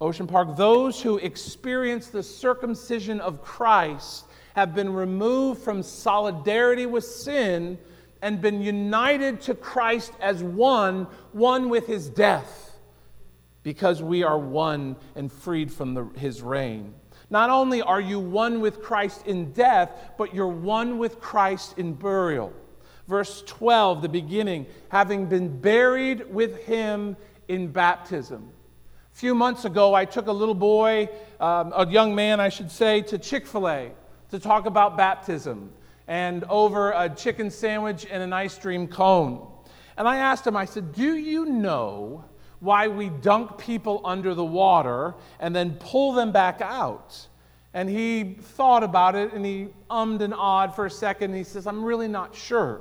Ocean 0.00 0.26
Park, 0.26 0.56
those 0.56 1.00
who 1.00 1.16
experience 1.18 2.08
the 2.08 2.22
circumcision 2.22 3.20
of 3.20 3.42
Christ 3.42 4.26
have 4.54 4.74
been 4.74 4.92
removed 4.92 5.62
from 5.62 5.82
solidarity 5.82 6.86
with 6.86 7.04
sin 7.04 7.78
and 8.22 8.40
been 8.40 8.60
united 8.60 9.40
to 9.42 9.54
Christ 9.54 10.12
as 10.20 10.42
one, 10.42 11.06
one 11.32 11.68
with 11.68 11.86
his 11.86 12.08
death 12.08 12.65
because 13.66 14.00
we 14.00 14.22
are 14.22 14.38
one 14.38 14.94
and 15.16 15.32
freed 15.32 15.72
from 15.72 15.92
the, 15.92 16.04
his 16.16 16.40
reign. 16.40 16.94
Not 17.30 17.50
only 17.50 17.82
are 17.82 18.00
you 18.00 18.20
one 18.20 18.60
with 18.60 18.80
Christ 18.80 19.26
in 19.26 19.50
death, 19.50 20.12
but 20.16 20.32
you're 20.32 20.46
one 20.46 20.98
with 20.98 21.20
Christ 21.20 21.76
in 21.76 21.94
burial. 21.94 22.52
Verse 23.08 23.42
12, 23.44 24.02
the 24.02 24.08
beginning, 24.08 24.66
having 24.88 25.26
been 25.26 25.60
buried 25.60 26.32
with 26.32 26.64
him 26.64 27.16
in 27.48 27.66
baptism. 27.66 28.48
A 29.12 29.18
few 29.18 29.34
months 29.34 29.64
ago, 29.64 29.94
I 29.94 30.04
took 30.04 30.28
a 30.28 30.32
little 30.32 30.54
boy, 30.54 31.08
um, 31.40 31.72
a 31.74 31.88
young 31.88 32.14
man, 32.14 32.38
I 32.38 32.50
should 32.50 32.70
say, 32.70 33.02
to 33.02 33.18
Chick 33.18 33.48
fil 33.48 33.68
A 33.68 33.90
to 34.30 34.38
talk 34.38 34.66
about 34.66 34.96
baptism 34.96 35.72
and 36.06 36.44
over 36.44 36.92
a 36.92 37.08
chicken 37.08 37.50
sandwich 37.50 38.06
and 38.08 38.22
an 38.22 38.32
ice 38.32 38.56
cream 38.56 38.86
cone. 38.86 39.44
And 39.96 40.06
I 40.06 40.18
asked 40.18 40.46
him, 40.46 40.56
I 40.56 40.66
said, 40.66 40.92
Do 40.92 41.16
you 41.16 41.46
know 41.46 42.26
why 42.60 42.88
we 42.88 43.08
dunk 43.08 43.58
people 43.58 44.00
under 44.04 44.34
the 44.34 44.44
water 44.44 45.14
and 45.40 45.54
then 45.54 45.74
pull 45.74 46.12
them 46.12 46.32
back 46.32 46.60
out. 46.60 47.26
And 47.74 47.88
he 47.88 48.36
thought 48.40 48.82
about 48.82 49.14
it 49.14 49.32
and 49.32 49.44
he 49.44 49.68
ummed 49.90 50.22
and 50.22 50.32
awed 50.32 50.74
for 50.74 50.86
a 50.86 50.90
second. 50.90 51.30
And 51.30 51.38
he 51.38 51.44
says, 51.44 51.66
I'm 51.66 51.84
really 51.84 52.08
not 52.08 52.34
sure. 52.34 52.80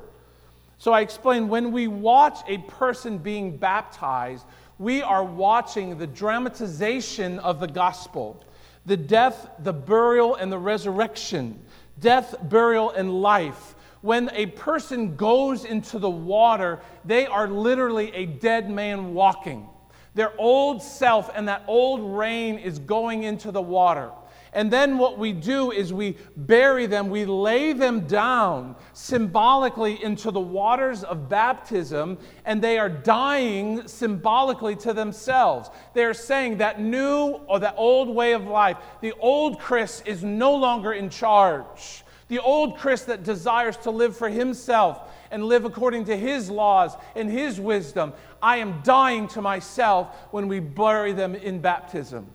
So 0.77 0.93
I 0.93 1.01
explained 1.01 1.49
when 1.49 1.71
we 1.71 1.87
watch 1.87 2.39
a 2.47 2.57
person 2.59 3.17
being 3.17 3.57
baptized, 3.57 4.45
we 4.77 5.01
are 5.01 5.23
watching 5.23 5.97
the 5.97 6.07
dramatization 6.07 7.39
of 7.39 7.59
the 7.59 7.67
gospel 7.67 8.41
the 8.85 8.97
death, 8.97 9.49
the 9.59 9.73
burial, 9.73 10.35
and 10.35 10.51
the 10.51 10.59
resurrection, 10.59 11.59
death, 11.99 12.35
burial, 12.43 12.91
and 12.91 13.21
life 13.21 13.74
When 14.05 14.29
a 14.33 14.45
person 14.45 15.15
goes 15.15 15.65
into 15.65 15.97
the 15.97 16.07
water, 16.07 16.79
they 17.05 17.25
are 17.25 17.47
literally 17.47 18.13
a 18.13 18.27
dead 18.27 18.69
man 18.69 19.15
walking. 19.15 19.67
Their 20.13 20.31
old 20.39 20.83
self 20.83 21.31
and 21.33 21.47
that 21.47 21.63
old 21.65 22.15
reign 22.15 22.59
is 22.59 22.77
going 22.77 23.23
into 23.23 23.51
the 23.51 23.63
water. 23.63 24.11
And 24.53 24.69
then 24.69 24.99
what 24.99 25.17
we 25.17 25.33
do 25.33 25.71
is 25.71 25.91
we 25.91 26.17
bury 26.37 26.85
them, 26.85 27.09
we 27.09 27.25
lay 27.25 27.73
them 27.73 28.01
down 28.01 28.75
symbolically 28.93 30.03
into 30.03 30.29
the 30.29 30.39
waters 30.39 31.03
of 31.03 31.27
baptism, 31.27 32.19
and 32.45 32.61
they 32.61 32.77
are 32.77 32.89
dying 32.89 33.87
symbolically 33.87 34.75
to 34.75 34.93
themselves. 34.93 35.71
They're 35.95 36.13
saying 36.13 36.59
that 36.59 36.79
new 36.79 37.41
or 37.47 37.59
that 37.59 37.73
old 37.75 38.09
way 38.09 38.33
of 38.33 38.45
life, 38.45 38.77
the 39.01 39.13
old 39.13 39.59
Chris 39.59 40.03
is 40.05 40.23
no 40.23 40.53
longer 40.53 40.93
in 40.93 41.09
charge. 41.09 42.04
The 42.27 42.39
old 42.39 42.77
Chris 42.77 43.03
that 43.03 43.23
desires 43.23 43.77
to 43.77 43.91
live 43.91 44.17
for 44.17 44.29
himself 44.29 44.99
and 45.29 45.45
live 45.45 45.65
according 45.65 46.05
to 46.05 46.17
his 46.17 46.49
laws 46.49 46.95
and 47.15 47.29
his 47.29 47.59
wisdom. 47.59 48.13
I 48.41 48.57
am 48.57 48.81
dying 48.83 49.27
to 49.29 49.41
myself 49.41 50.15
when 50.31 50.47
we 50.47 50.59
bury 50.59 51.13
them 51.13 51.35
in 51.35 51.59
baptism. 51.59 52.27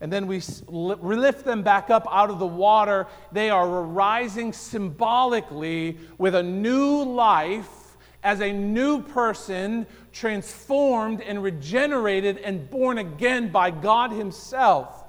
And 0.00 0.12
then 0.12 0.26
we 0.26 0.42
lift 0.68 1.44
them 1.44 1.62
back 1.62 1.90
up 1.90 2.06
out 2.10 2.30
of 2.30 2.38
the 2.38 2.46
water. 2.46 3.06
They 3.32 3.50
are 3.50 3.66
arising 3.66 4.52
symbolically 4.52 5.98
with 6.18 6.34
a 6.34 6.42
new 6.42 7.02
life 7.02 7.96
as 8.22 8.40
a 8.40 8.52
new 8.52 9.02
person, 9.02 9.86
transformed 10.12 11.20
and 11.20 11.42
regenerated 11.42 12.38
and 12.38 12.68
born 12.68 12.98
again 12.98 13.50
by 13.50 13.70
God 13.70 14.12
Himself, 14.12 15.04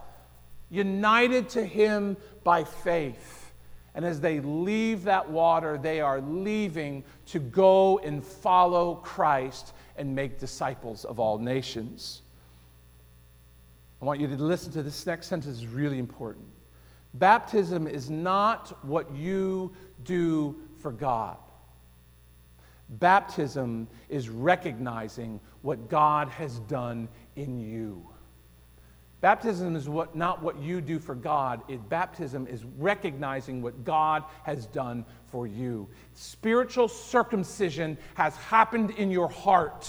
united 0.70 1.50
to 1.50 1.66
Him 1.66 2.18
by 2.44 2.64
faith. 2.64 3.39
And 3.96 4.06
as 4.06 4.22
they 4.22 4.40
leave 4.40 5.04
that 5.04 5.30
water, 5.30 5.78
they 5.78 6.00
are 6.00 6.22
leaving 6.22 7.04
to 7.28 7.40
go 7.40 8.00
and 8.00 8.24
follow 8.24 8.96
Christ 8.96 9.74
and 9.98 10.16
make 10.16 10.40
disciples 10.40 11.06
of 11.06 11.20
all 11.20 11.38
nations. 11.38 12.22
I 14.02 14.06
want 14.06 14.20
you 14.20 14.28
to 14.28 14.36
listen 14.36 14.72
to 14.74 14.84
this 14.84 15.06
next 15.06 15.28
sentence, 15.28 15.58
is 15.58 15.68
really 15.68 16.00
important. 16.00 16.46
Baptism 17.16 17.88
is 17.88 18.10
not 18.10 18.84
what 18.86 19.14
you 19.14 19.74
do 20.04 20.56
for 20.80 20.92
God. 20.92 21.38
Baptism 22.90 23.88
is 24.08 24.30
recognizing 24.30 25.40
what 25.62 25.90
God 25.90 26.30
has 26.30 26.60
done 26.62 27.08
in 27.36 27.60
you. 27.60 28.08
Baptism 29.22 29.76
is 29.76 29.90
what, 29.90 30.16
not 30.16 30.42
what 30.42 30.60
you 30.60 30.80
do 30.80 30.98
for 30.98 31.16
God. 31.16 31.62
It, 31.68 31.90
baptism 31.90 32.48
is 32.48 32.64
recognizing 32.78 33.62
what 33.62 33.84
God 33.84 34.24
has 34.44 34.66
done 34.68 35.06
for 35.28 35.46
you. 35.46 35.88
Spiritual 36.14 36.88
circumcision 36.88 37.98
has 38.16 38.36
happened 38.38 38.92
in 38.92 39.12
your 39.12 39.30
heart 39.30 39.88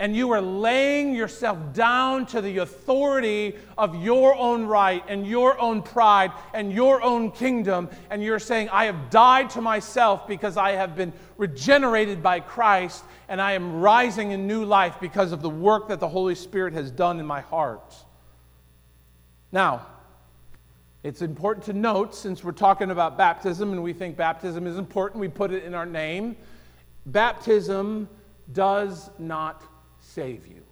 and 0.00 0.16
you 0.16 0.32
are 0.32 0.40
laying 0.40 1.14
yourself 1.14 1.72
down 1.72 2.26
to 2.26 2.40
the 2.40 2.58
authority 2.58 3.54
of 3.78 4.02
your 4.02 4.34
own 4.34 4.66
right 4.66 5.04
and 5.08 5.26
your 5.26 5.58
own 5.60 5.82
pride 5.82 6.32
and 6.52 6.72
your 6.72 7.00
own 7.02 7.30
kingdom, 7.30 7.88
and 8.10 8.22
you're 8.22 8.40
saying, 8.40 8.68
I 8.70 8.86
have 8.86 9.10
died 9.10 9.50
to 9.50 9.60
myself 9.60 10.26
because 10.26 10.56
I 10.56 10.72
have 10.72 10.96
been 10.96 11.12
regenerated 11.36 12.22
by 12.22 12.40
Christ, 12.40 13.04
and 13.28 13.40
I 13.40 13.52
am 13.52 13.80
rising 13.80 14.32
in 14.32 14.46
new 14.46 14.64
life 14.64 14.96
because 15.00 15.32
of 15.32 15.42
the 15.42 15.50
work 15.50 15.88
that 15.88 16.00
the 16.00 16.08
Holy 16.08 16.34
Spirit 16.34 16.74
has 16.74 16.90
done 16.90 17.20
in 17.20 17.26
my 17.26 17.40
heart. 17.40 17.94
Now, 19.54 19.86
it's 21.04 21.22
important 21.22 21.64
to 21.66 21.72
note, 21.72 22.12
since 22.12 22.42
we're 22.42 22.50
talking 22.50 22.90
about 22.90 23.16
baptism 23.16 23.70
and 23.70 23.84
we 23.84 23.92
think 23.92 24.16
baptism 24.16 24.66
is 24.66 24.76
important, 24.76 25.20
we 25.20 25.28
put 25.28 25.52
it 25.52 25.62
in 25.62 25.74
our 25.74 25.86
name. 25.86 26.34
Baptism 27.06 28.08
does 28.52 29.10
not 29.16 29.62
save 30.00 30.44
you. 30.48 30.64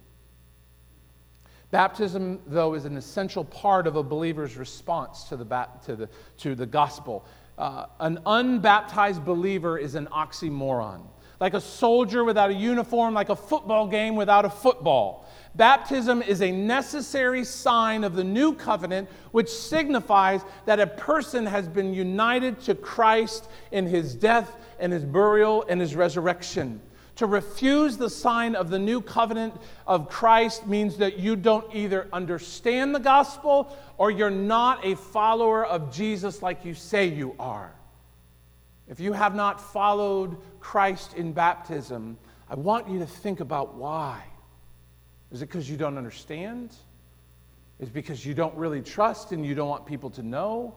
Baptism, 1.71 2.41
though, 2.45 2.73
is 2.73 2.83
an 2.83 2.97
essential 2.97 3.45
part 3.45 3.87
of 3.87 3.95
a 3.95 4.03
believer's 4.03 4.57
response 4.57 5.23
to 5.29 5.37
the, 5.37 5.45
to 5.85 5.95
the, 5.95 6.09
to 6.39 6.53
the 6.53 6.65
gospel. 6.65 7.25
Uh, 7.57 7.85
an 8.01 8.19
unbaptized 8.25 9.23
believer 9.23 9.77
is 9.77 9.95
an 9.95 10.07
oxymoron, 10.07 11.03
like 11.39 11.53
a 11.53 11.61
soldier 11.61 12.25
without 12.25 12.49
a 12.49 12.53
uniform, 12.53 13.13
like 13.13 13.29
a 13.29 13.35
football 13.35 13.87
game 13.87 14.17
without 14.17 14.43
a 14.43 14.49
football. 14.49 15.25
Baptism 15.55 16.23
is 16.23 16.41
a 16.41 16.51
necessary 16.51 17.43
sign 17.43 18.03
of 18.03 18.15
the 18.15 18.23
new 18.23 18.55
covenant, 18.55 19.07
which 19.31 19.49
signifies 19.49 20.41
that 20.65 20.79
a 20.79 20.87
person 20.87 21.45
has 21.45 21.67
been 21.67 21.93
united 21.93 22.59
to 22.61 22.73
Christ 22.73 23.47
in 23.71 23.85
his 23.85 24.15
death 24.15 24.55
and 24.79 24.91
his 24.91 25.05
burial 25.05 25.63
and 25.69 25.79
his 25.79 25.95
resurrection. 25.95 26.81
To 27.17 27.27
refuse 27.27 27.97
the 27.97 28.09
sign 28.09 28.55
of 28.55 28.71
the 28.71 28.79
new 28.79 28.99
covenant 28.99 29.53
of 29.85 30.09
Christ 30.09 30.65
means 30.65 30.97
that 30.97 31.19
you 31.19 31.35
don't 31.35 31.73
either 31.75 32.07
understand 32.11 32.95
the 32.95 32.99
gospel 32.99 33.77
or 33.99 34.09
you're 34.09 34.31
not 34.31 34.83
a 34.83 34.95
follower 34.95 35.63
of 35.63 35.93
Jesus 35.93 36.41
like 36.41 36.65
you 36.65 36.73
say 36.73 37.05
you 37.05 37.35
are. 37.37 37.75
If 38.87 38.99
you 38.99 39.13
have 39.13 39.35
not 39.35 39.61
followed 39.61 40.37
Christ 40.59 41.13
in 41.13 41.33
baptism, 41.33 42.17
I 42.49 42.55
want 42.55 42.89
you 42.89 42.97
to 42.99 43.05
think 43.05 43.39
about 43.39 43.75
why. 43.75 44.23
Is 45.33 45.41
it 45.41 45.47
because 45.47 45.69
you 45.69 45.75
don't 45.75 45.97
understand? 45.97 46.69
Is 47.79 47.89
it 47.89 47.93
because 47.93 48.25
you 48.25 48.33
don't 48.33 48.55
really 48.55 48.81
trust 48.81 49.31
and 49.31 49.45
you 49.45 49.55
don't 49.55 49.67
want 49.67 49.85
people 49.85 50.11
to 50.11 50.23
know? 50.23 50.75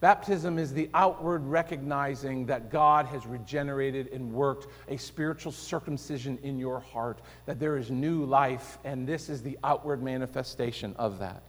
Baptism 0.00 0.58
is 0.58 0.72
the 0.72 0.90
outward 0.94 1.46
recognizing 1.46 2.46
that 2.46 2.72
God 2.72 3.06
has 3.06 3.24
regenerated 3.24 4.08
and 4.08 4.32
worked 4.32 4.66
a 4.88 4.96
spiritual 4.96 5.52
circumcision 5.52 6.40
in 6.42 6.58
your 6.58 6.80
heart, 6.80 7.20
that 7.46 7.60
there 7.60 7.76
is 7.76 7.88
new 7.88 8.24
life, 8.24 8.78
and 8.82 9.06
this 9.06 9.28
is 9.28 9.42
the 9.42 9.56
outward 9.62 10.02
manifestation 10.02 10.96
of 10.98 11.20
that. 11.20 11.42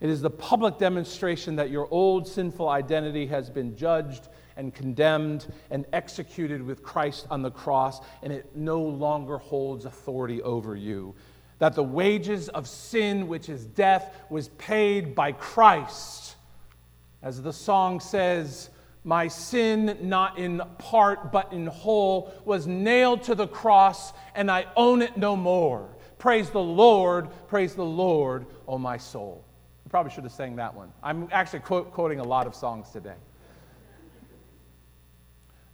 It 0.00 0.10
is 0.10 0.20
the 0.20 0.28
public 0.28 0.76
demonstration 0.76 1.56
that 1.56 1.70
your 1.70 1.88
old 1.90 2.28
sinful 2.28 2.68
identity 2.68 3.26
has 3.28 3.48
been 3.48 3.74
judged 3.74 4.28
and 4.56 4.74
condemned 4.74 5.52
and 5.70 5.86
executed 5.92 6.62
with 6.62 6.82
Christ 6.82 7.26
on 7.30 7.42
the 7.42 7.50
cross, 7.50 8.00
and 8.22 8.32
it 8.32 8.54
no 8.54 8.80
longer 8.80 9.38
holds 9.38 9.84
authority 9.84 10.42
over 10.42 10.76
you. 10.76 11.14
That 11.58 11.74
the 11.74 11.82
wages 11.82 12.48
of 12.48 12.68
sin, 12.68 13.28
which 13.28 13.48
is 13.48 13.64
death, 13.64 14.14
was 14.30 14.48
paid 14.48 15.14
by 15.14 15.32
Christ 15.32 16.34
as 17.24 17.40
the 17.40 17.54
song 17.54 18.00
says, 18.00 18.68
my 19.02 19.28
sin, 19.28 19.96
not 20.02 20.38
in 20.38 20.60
part 20.78 21.32
but 21.32 21.52
in 21.54 21.66
whole, 21.66 22.32
was 22.44 22.66
nailed 22.66 23.22
to 23.24 23.34
the 23.34 23.48
cross, 23.48 24.12
and 24.34 24.50
I 24.50 24.66
own 24.76 25.00
it 25.00 25.16
no 25.16 25.34
more. 25.34 25.88
Praise 26.18 26.50
the 26.50 26.62
Lord, 26.62 27.28
praise 27.48 27.74
the 27.74 27.84
Lord, 27.84 28.44
O 28.68 28.76
my 28.76 28.98
soul. 28.98 29.42
I 29.86 29.88
probably 29.88 30.12
should 30.12 30.24
have 30.24 30.32
sang 30.32 30.56
that 30.56 30.74
one. 30.74 30.92
I'm 31.02 31.28
actually 31.32 31.60
quote, 31.60 31.92
quoting 31.92 32.20
a 32.20 32.24
lot 32.24 32.46
of 32.46 32.54
songs 32.54 32.90
today. 32.90 33.16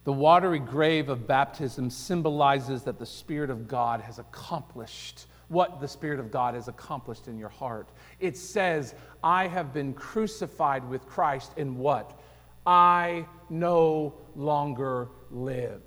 The 0.03 0.13
watery 0.13 0.59
grave 0.59 1.09
of 1.09 1.27
baptism 1.27 1.89
symbolizes 1.89 2.83
that 2.83 2.97
the 2.97 3.05
Spirit 3.05 3.49
of 3.49 3.67
God 3.67 4.01
has 4.01 4.17
accomplished 4.17 5.27
what 5.47 5.81
the 5.81 5.87
Spirit 5.87 6.19
of 6.19 6.31
God 6.31 6.55
has 6.55 6.67
accomplished 6.67 7.27
in 7.27 7.37
your 7.37 7.49
heart. 7.49 7.89
It 8.19 8.37
says, 8.37 8.95
I 9.23 9.47
have 9.47 9.73
been 9.73 9.93
crucified 9.93 10.87
with 10.87 11.05
Christ 11.05 11.51
in 11.57 11.77
what? 11.77 12.19
I 12.65 13.25
no 13.49 14.13
longer 14.35 15.09
live. 15.29 15.81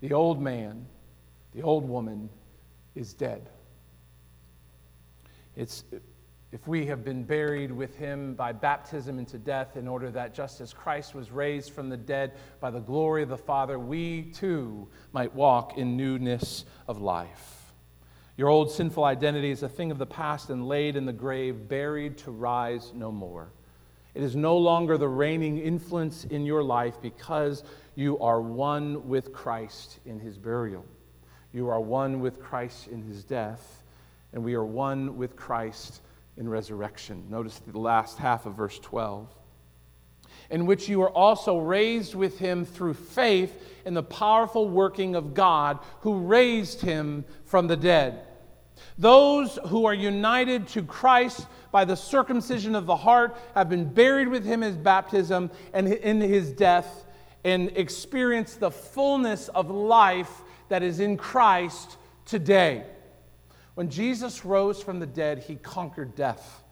The 0.00 0.12
old 0.12 0.42
man, 0.42 0.86
the 1.54 1.62
old 1.62 1.88
woman 1.88 2.28
is 2.94 3.14
dead. 3.14 3.48
It's, 5.54 5.84
if 6.52 6.68
we 6.68 6.86
have 6.86 7.04
been 7.04 7.24
buried 7.24 7.72
with 7.72 7.96
him 7.96 8.34
by 8.34 8.52
baptism 8.52 9.18
into 9.18 9.36
death, 9.36 9.76
in 9.76 9.88
order 9.88 10.10
that 10.12 10.32
just 10.32 10.60
as 10.60 10.72
Christ 10.72 11.14
was 11.14 11.30
raised 11.30 11.72
from 11.72 11.88
the 11.88 11.96
dead 11.96 12.32
by 12.60 12.70
the 12.70 12.80
glory 12.80 13.22
of 13.22 13.28
the 13.28 13.36
Father, 13.36 13.78
we 13.78 14.22
too 14.22 14.88
might 15.12 15.34
walk 15.34 15.76
in 15.76 15.96
newness 15.96 16.64
of 16.86 17.00
life. 17.00 17.72
Your 18.36 18.48
old 18.48 18.70
sinful 18.70 19.02
identity 19.02 19.50
is 19.50 19.62
a 19.62 19.68
thing 19.68 19.90
of 19.90 19.98
the 19.98 20.06
past 20.06 20.50
and 20.50 20.68
laid 20.68 20.94
in 20.94 21.04
the 21.04 21.12
grave, 21.12 21.68
buried 21.68 22.18
to 22.18 22.30
rise 22.30 22.92
no 22.94 23.10
more. 23.10 23.50
It 24.14 24.22
is 24.22 24.36
no 24.36 24.56
longer 24.56 24.96
the 24.96 25.08
reigning 25.08 25.58
influence 25.58 26.24
in 26.24 26.46
your 26.46 26.62
life 26.62 27.00
because 27.02 27.64
you 27.96 28.18
are 28.20 28.40
one 28.40 29.08
with 29.08 29.32
Christ 29.32 29.98
in 30.06 30.20
his 30.20 30.38
burial. 30.38 30.84
You 31.52 31.68
are 31.68 31.80
one 31.80 32.20
with 32.20 32.40
Christ 32.40 32.88
in 32.88 33.02
his 33.02 33.24
death, 33.24 33.82
and 34.32 34.44
we 34.44 34.54
are 34.54 34.64
one 34.64 35.16
with 35.16 35.34
Christ 35.34 36.02
in 36.36 36.48
resurrection. 36.48 37.24
Notice 37.28 37.60
the 37.66 37.78
last 37.78 38.18
half 38.18 38.46
of 38.46 38.54
verse 38.54 38.78
12. 38.78 39.28
In 40.50 40.66
which 40.66 40.88
you 40.88 41.02
are 41.02 41.10
also 41.10 41.58
raised 41.58 42.14
with 42.14 42.38
him 42.38 42.64
through 42.64 42.94
faith 42.94 43.62
in 43.84 43.94
the 43.94 44.02
powerful 44.02 44.68
working 44.68 45.14
of 45.14 45.34
God 45.34 45.78
who 46.00 46.18
raised 46.18 46.80
him 46.80 47.24
from 47.44 47.66
the 47.66 47.76
dead. 47.76 48.20
Those 48.98 49.58
who 49.68 49.86
are 49.86 49.94
united 49.94 50.68
to 50.68 50.82
Christ 50.82 51.46
by 51.76 51.84
the 51.84 51.94
circumcision 51.94 52.74
of 52.74 52.86
the 52.86 52.96
heart, 52.96 53.36
have 53.54 53.68
been 53.68 53.84
buried 53.84 54.28
with 54.28 54.46
him 54.46 54.62
in 54.62 54.82
baptism 54.82 55.50
and 55.74 55.88
in 55.88 56.22
his 56.22 56.50
death, 56.52 57.04
and 57.44 57.70
experience 57.76 58.54
the 58.54 58.70
fullness 58.70 59.48
of 59.48 59.70
life 59.70 60.42
that 60.70 60.82
is 60.82 61.00
in 61.00 61.18
Christ 61.18 61.98
today. 62.24 62.84
When 63.76 63.90
Jesus 63.90 64.42
rose 64.42 64.82
from 64.82 65.00
the 65.00 65.06
dead, 65.06 65.40
he 65.40 65.56
conquered 65.56 66.14
death. 66.14 66.64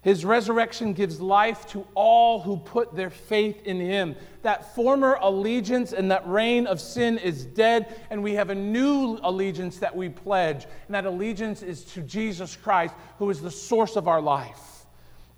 His 0.00 0.24
resurrection 0.24 0.92
gives 0.92 1.20
life 1.20 1.66
to 1.70 1.84
all 1.96 2.40
who 2.40 2.56
put 2.56 2.94
their 2.94 3.10
faith 3.10 3.64
in 3.64 3.80
him. 3.80 4.14
That 4.42 4.76
former 4.76 5.18
allegiance 5.20 5.92
and 5.92 6.12
that 6.12 6.24
reign 6.24 6.68
of 6.68 6.80
sin 6.80 7.18
is 7.18 7.44
dead, 7.44 8.00
and 8.10 8.22
we 8.22 8.34
have 8.34 8.50
a 8.50 8.54
new 8.54 9.18
allegiance 9.24 9.78
that 9.78 9.96
we 9.96 10.08
pledge. 10.08 10.66
And 10.86 10.94
that 10.94 11.04
allegiance 11.04 11.62
is 11.62 11.82
to 11.86 12.00
Jesus 12.02 12.54
Christ, 12.54 12.94
who 13.18 13.28
is 13.28 13.40
the 13.40 13.50
source 13.50 13.96
of 13.96 14.06
our 14.06 14.20
life. 14.20 14.77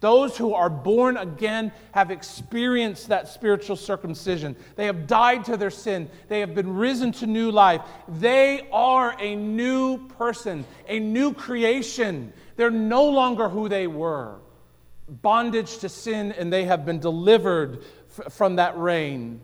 Those 0.00 0.36
who 0.36 0.54
are 0.54 0.70
born 0.70 1.16
again 1.16 1.72
have 1.92 2.10
experienced 2.10 3.08
that 3.08 3.28
spiritual 3.28 3.76
circumcision. 3.76 4.56
They 4.76 4.86
have 4.86 5.06
died 5.06 5.44
to 5.44 5.56
their 5.56 5.70
sin. 5.70 6.10
They 6.28 6.40
have 6.40 6.54
been 6.54 6.74
risen 6.74 7.12
to 7.12 7.26
new 7.26 7.50
life. 7.50 7.82
They 8.08 8.66
are 8.72 9.14
a 9.18 9.36
new 9.36 10.08
person, 10.08 10.64
a 10.88 10.98
new 10.98 11.34
creation. 11.34 12.32
They're 12.56 12.70
no 12.70 13.10
longer 13.10 13.48
who 13.48 13.68
they 13.68 13.86
were 13.86 14.38
bondage 15.10 15.78
to 15.78 15.88
sin 15.88 16.32
and 16.32 16.52
they 16.52 16.64
have 16.64 16.86
been 16.86 17.00
delivered 17.00 17.84
f- 18.18 18.32
from 18.32 18.56
that 18.56 18.78
reign. 18.78 19.40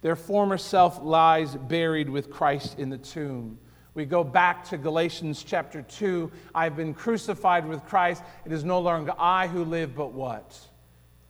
Their 0.00 0.16
former 0.16 0.58
self 0.58 1.00
lies 1.02 1.54
buried 1.54 2.08
with 2.08 2.30
Christ 2.30 2.78
in 2.78 2.90
the 2.90 2.98
tomb. 2.98 3.58
We 3.94 4.06
go 4.06 4.24
back 4.24 4.64
to 4.70 4.78
Galatians 4.78 5.44
chapter 5.44 5.82
2. 5.82 6.30
I've 6.54 6.76
been 6.76 6.94
crucified 6.94 7.66
with 7.66 7.84
Christ. 7.84 8.22
It 8.46 8.52
is 8.52 8.64
no 8.64 8.80
longer 8.80 9.12
I 9.18 9.46
who 9.48 9.64
live, 9.64 9.94
but 9.94 10.12
what? 10.12 10.58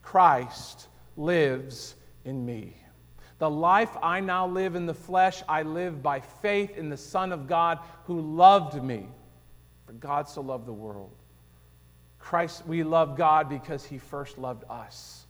Christ 0.03 0.89
lives 1.17 1.97
in 2.25 2.47
me. 2.47 2.77
The 3.39 3.51
life 3.51 3.97
I 4.01 4.21
now 4.21 4.47
live 4.47 4.77
in 4.77 4.87
the 4.87 4.95
flesh, 4.95 5.43
I 5.49 5.63
live 5.63 6.03
by 6.03 6.21
faith 6.21 6.79
in 6.79 6.89
the 6.89 6.97
Son 6.97 7.33
of 7.33 7.49
God 7.49 7.81
who 8.05 8.21
loved 8.21 8.81
me. 8.83 9.09
For 9.87 9.93
God 9.95 10.29
so 10.29 10.41
loved 10.41 10.67
the 10.67 10.73
world 10.73 11.11
Christ, 12.23 12.65
we 12.67 12.85
love 12.85 13.17
God 13.17 13.49
because 13.49 13.85
he 13.85 13.99
first 13.99 14.39
loved 14.39 14.63
us 14.71 15.27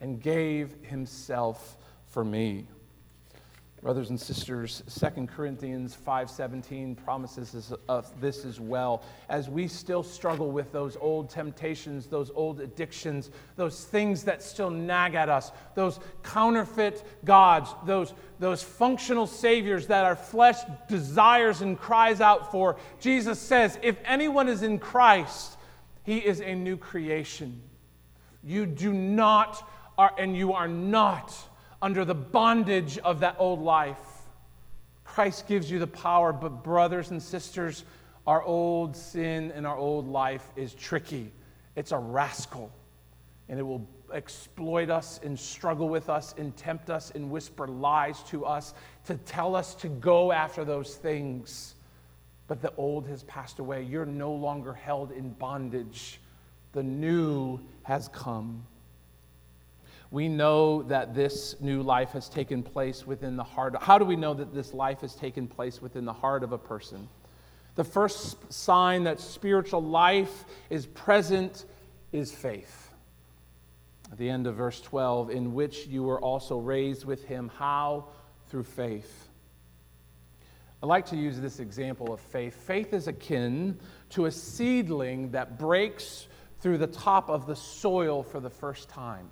and 0.00 0.20
gave 0.20 0.74
himself 0.82 1.76
for 2.06 2.24
me. 2.24 2.66
Brothers 3.84 4.08
and 4.08 4.18
sisters, 4.18 4.82
2 4.88 5.26
Corinthians 5.26 5.94
5:17 5.94 6.96
promises 6.96 7.70
us 7.86 8.12
this 8.18 8.46
as 8.46 8.58
well. 8.58 9.02
As 9.28 9.50
we 9.50 9.68
still 9.68 10.02
struggle 10.02 10.50
with 10.50 10.72
those 10.72 10.96
old 11.02 11.28
temptations, 11.28 12.06
those 12.06 12.30
old 12.34 12.62
addictions, 12.62 13.30
those 13.56 13.84
things 13.84 14.24
that 14.24 14.42
still 14.42 14.70
nag 14.70 15.14
at 15.14 15.28
us, 15.28 15.52
those 15.74 16.00
counterfeit 16.22 17.04
gods, 17.26 17.74
those, 17.84 18.14
those 18.38 18.62
functional 18.62 19.26
saviors 19.26 19.86
that 19.88 20.06
our 20.06 20.16
flesh 20.16 20.60
desires 20.88 21.60
and 21.60 21.78
cries 21.78 22.22
out 22.22 22.50
for, 22.50 22.76
Jesus 23.00 23.38
says, 23.38 23.78
if 23.82 23.98
anyone 24.06 24.48
is 24.48 24.62
in 24.62 24.78
Christ, 24.78 25.58
he 26.04 26.24
is 26.24 26.40
a 26.40 26.54
new 26.54 26.78
creation. 26.78 27.60
You 28.42 28.64
do 28.64 28.94
not, 28.94 29.68
are, 29.98 30.14
and 30.16 30.34
you 30.34 30.54
are 30.54 30.68
not 30.68 31.34
under 31.84 32.02
the 32.02 32.14
bondage 32.14 32.96
of 32.96 33.20
that 33.20 33.36
old 33.38 33.60
life. 33.60 34.00
Christ 35.04 35.46
gives 35.46 35.70
you 35.70 35.78
the 35.78 35.86
power, 35.86 36.32
but 36.32 36.64
brothers 36.64 37.10
and 37.10 37.22
sisters, 37.22 37.84
our 38.26 38.42
old 38.42 38.96
sin 38.96 39.52
and 39.54 39.66
our 39.66 39.76
old 39.76 40.08
life 40.08 40.50
is 40.56 40.72
tricky. 40.72 41.30
It's 41.76 41.92
a 41.92 41.98
rascal, 41.98 42.72
and 43.50 43.60
it 43.60 43.62
will 43.64 43.86
exploit 44.14 44.88
us 44.88 45.20
and 45.22 45.38
struggle 45.38 45.90
with 45.90 46.08
us 46.08 46.34
and 46.38 46.56
tempt 46.56 46.88
us 46.88 47.10
and 47.10 47.30
whisper 47.30 47.68
lies 47.68 48.22
to 48.30 48.46
us 48.46 48.72
to 49.04 49.18
tell 49.18 49.54
us 49.54 49.74
to 49.74 49.88
go 49.88 50.32
after 50.32 50.64
those 50.64 50.94
things. 50.94 51.74
But 52.46 52.62
the 52.62 52.72
old 52.78 53.06
has 53.08 53.24
passed 53.24 53.58
away. 53.58 53.82
You're 53.82 54.06
no 54.06 54.32
longer 54.32 54.72
held 54.72 55.12
in 55.12 55.32
bondage. 55.32 56.18
The 56.72 56.82
new 56.82 57.60
has 57.82 58.08
come. 58.08 58.64
We 60.14 60.28
know 60.28 60.84
that 60.84 61.12
this 61.12 61.56
new 61.60 61.82
life 61.82 62.10
has 62.10 62.28
taken 62.28 62.62
place 62.62 63.04
within 63.04 63.34
the 63.34 63.42
heart. 63.42 63.74
How 63.82 63.98
do 63.98 64.04
we 64.04 64.14
know 64.14 64.32
that 64.32 64.54
this 64.54 64.72
life 64.72 65.00
has 65.00 65.16
taken 65.16 65.48
place 65.48 65.82
within 65.82 66.04
the 66.04 66.12
heart 66.12 66.44
of 66.44 66.52
a 66.52 66.56
person? 66.56 67.08
The 67.74 67.82
first 67.82 68.52
sign 68.52 69.02
that 69.04 69.18
spiritual 69.18 69.82
life 69.82 70.44
is 70.70 70.86
present 70.86 71.64
is 72.12 72.30
faith. 72.30 72.92
At 74.12 74.18
the 74.18 74.30
end 74.30 74.46
of 74.46 74.54
verse 74.54 74.80
12, 74.82 75.30
in 75.30 75.52
which 75.52 75.88
you 75.88 76.04
were 76.04 76.20
also 76.20 76.58
raised 76.58 77.04
with 77.04 77.24
him. 77.24 77.50
How? 77.58 78.04
Through 78.50 78.62
faith. 78.62 79.28
I 80.80 80.86
like 80.86 81.06
to 81.06 81.16
use 81.16 81.40
this 81.40 81.58
example 81.58 82.14
of 82.14 82.20
faith. 82.20 82.54
Faith 82.54 82.94
is 82.94 83.08
akin 83.08 83.80
to 84.10 84.26
a 84.26 84.30
seedling 84.30 85.32
that 85.32 85.58
breaks 85.58 86.28
through 86.60 86.78
the 86.78 86.86
top 86.86 87.28
of 87.28 87.48
the 87.48 87.56
soil 87.56 88.22
for 88.22 88.38
the 88.38 88.48
first 88.48 88.88
time. 88.88 89.28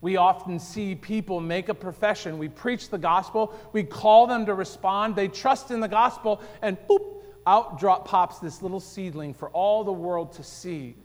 We 0.00 0.16
often 0.16 0.58
see 0.58 0.94
people 0.94 1.40
make 1.40 1.68
a 1.68 1.74
profession. 1.74 2.38
We 2.38 2.48
preach 2.48 2.88
the 2.88 2.98
gospel, 2.98 3.54
we 3.72 3.82
call 3.82 4.26
them 4.26 4.46
to 4.46 4.54
respond, 4.54 5.14
they 5.14 5.28
trust 5.28 5.70
in 5.70 5.80
the 5.80 5.88
gospel, 5.88 6.40
and 6.62 6.78
boop, 6.88 7.22
out 7.46 7.78
drop 7.78 8.06
pops 8.06 8.38
this 8.38 8.62
little 8.62 8.80
seedling 8.80 9.34
for 9.34 9.50
all 9.50 9.84
the 9.84 9.92
world 9.92 10.32
to 10.34 10.42
see. 10.42 10.96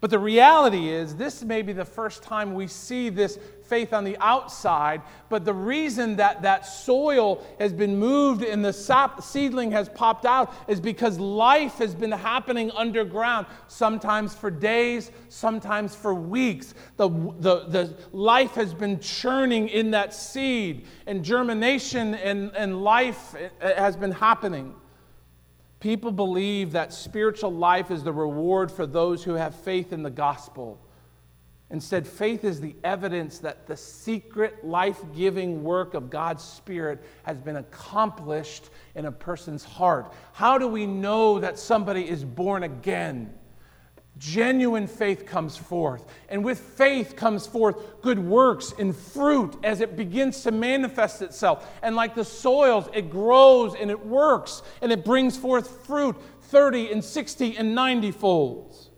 But 0.00 0.10
the 0.10 0.18
reality 0.18 0.90
is, 0.90 1.16
this 1.16 1.42
may 1.42 1.62
be 1.62 1.72
the 1.72 1.84
first 1.84 2.22
time 2.22 2.54
we 2.54 2.66
see 2.66 3.08
this 3.08 3.38
faith 3.62 3.94
on 3.94 4.04
the 4.04 4.16
outside, 4.18 5.00
but 5.28 5.44
the 5.44 5.54
reason 5.54 6.16
that 6.16 6.42
that 6.42 6.66
soil 6.66 7.44
has 7.58 7.72
been 7.72 7.98
moved 7.98 8.42
and 8.42 8.64
the 8.64 8.72
sap 8.72 9.22
seedling 9.22 9.72
has 9.72 9.88
popped 9.88 10.26
out 10.26 10.52
is 10.68 10.80
because 10.80 11.18
life 11.18 11.78
has 11.78 11.94
been 11.94 12.12
happening 12.12 12.70
underground, 12.72 13.46
sometimes 13.68 14.34
for 14.34 14.50
days, 14.50 15.10
sometimes 15.30 15.94
for 15.96 16.14
weeks. 16.14 16.74
The, 16.98 17.08
the, 17.40 17.64
the 17.66 17.96
life 18.12 18.54
has 18.54 18.74
been 18.74 19.00
churning 19.00 19.68
in 19.68 19.90
that 19.92 20.12
seed, 20.12 20.84
and 21.06 21.24
germination 21.24 22.14
and, 22.14 22.54
and 22.54 22.84
life 22.84 23.34
eh, 23.34 23.80
has 23.80 23.96
been 23.96 24.12
happening. 24.12 24.74
People 25.80 26.10
believe 26.10 26.72
that 26.72 26.92
spiritual 26.92 27.52
life 27.52 27.90
is 27.90 28.02
the 28.02 28.12
reward 28.12 28.72
for 28.72 28.86
those 28.86 29.22
who 29.22 29.34
have 29.34 29.54
faith 29.54 29.92
in 29.92 30.02
the 30.02 30.10
gospel. 30.10 30.80
Instead, 31.70 32.06
faith 32.06 32.44
is 32.44 32.60
the 32.60 32.76
evidence 32.84 33.38
that 33.40 33.66
the 33.66 33.76
secret 33.76 34.64
life 34.64 35.02
giving 35.14 35.64
work 35.64 35.94
of 35.94 36.10
God's 36.10 36.44
Spirit 36.44 37.04
has 37.24 37.38
been 37.38 37.56
accomplished 37.56 38.70
in 38.94 39.06
a 39.06 39.12
person's 39.12 39.64
heart. 39.64 40.12
How 40.32 40.58
do 40.58 40.68
we 40.68 40.86
know 40.86 41.40
that 41.40 41.58
somebody 41.58 42.08
is 42.08 42.24
born 42.24 42.62
again? 42.62 43.34
Genuine 44.18 44.86
faith 44.86 45.26
comes 45.26 45.56
forth. 45.56 46.06
And 46.28 46.42
with 46.42 46.58
faith 46.58 47.16
comes 47.16 47.46
forth 47.46 48.00
good 48.00 48.18
works 48.18 48.72
and 48.78 48.96
fruit 48.96 49.56
as 49.62 49.80
it 49.80 49.96
begins 49.96 50.42
to 50.44 50.52
manifest 50.52 51.20
itself. 51.20 51.70
And 51.82 51.94
like 51.94 52.14
the 52.14 52.24
soils, 52.24 52.88
it 52.94 53.10
grows 53.10 53.74
and 53.74 53.90
it 53.90 54.06
works 54.06 54.62
and 54.80 54.90
it 54.90 55.04
brings 55.04 55.36
forth 55.36 55.84
fruit 55.86 56.16
30 56.42 56.92
and 56.92 57.04
60 57.04 57.56
and 57.58 57.74
90 57.74 58.10
folds. 58.12 58.90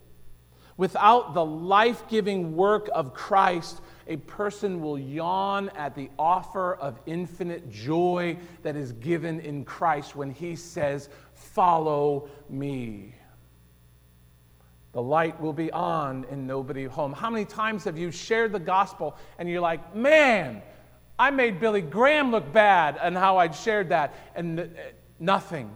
Without 0.76 1.35
the 1.35 1.44
life 1.44 2.07
giving 2.09 2.54
work 2.54 2.88
of 2.94 3.12
Christ, 3.12 3.81
a 4.07 4.16
person 4.16 4.81
will 4.81 4.98
yawn 4.98 5.68
at 5.70 5.96
the 5.96 6.09
offer 6.16 6.74
of 6.76 7.00
infinite 7.07 7.68
joy 7.68 8.38
that 8.62 8.76
is 8.76 8.92
given 8.92 9.40
in 9.40 9.64
Christ 9.64 10.14
when 10.14 10.31
he 10.31 10.54
says, 10.54 11.09
Follow 11.35 12.28
me. 12.48 13.14
The 14.98 15.02
light 15.02 15.40
will 15.40 15.52
be 15.52 15.70
on 15.70 16.26
and 16.28 16.48
nobody 16.48 16.84
home. 16.87 17.12
How 17.12 17.30
many 17.30 17.44
times 17.44 17.84
have 17.84 17.96
you 17.96 18.11
shared 18.11 18.50
the 18.50 18.58
gospel 18.58 19.16
and 19.38 19.48
you're 19.48 19.61
like, 19.61 19.94
man, 19.94 20.61
I 21.16 21.30
made 21.30 21.61
Billy 21.61 21.82
Graham 21.82 22.32
look 22.32 22.52
bad 22.52 22.98
and 23.00 23.16
how 23.16 23.37
I'd 23.37 23.54
shared 23.54 23.90
that 23.90 24.12
and 24.34 24.58
eh, 24.58 24.66
nothing? 25.20 25.70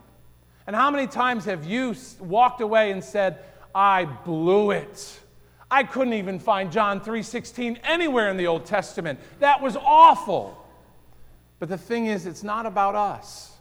And 0.66 0.74
how 0.74 0.90
many 0.90 1.06
times 1.06 1.44
have 1.44 1.64
you 1.64 1.94
walked 2.18 2.60
away 2.62 2.90
and 2.90 3.04
said, 3.04 3.38
I 3.72 4.06
blew 4.06 4.72
it? 4.72 5.20
I 5.70 5.84
couldn't 5.84 6.14
even 6.14 6.40
find 6.40 6.72
John 6.72 7.00
3:16 7.00 7.78
anywhere 7.84 8.28
in 8.28 8.36
the 8.36 8.48
Old 8.48 8.64
Testament. 8.64 9.20
That 9.38 9.62
was 9.62 9.76
awful. 9.76 10.66
But 11.60 11.68
the 11.68 11.78
thing 11.78 12.06
is, 12.06 12.26
it's 12.26 12.42
not 12.42 12.66
about 12.66 12.96
us. 12.96 13.51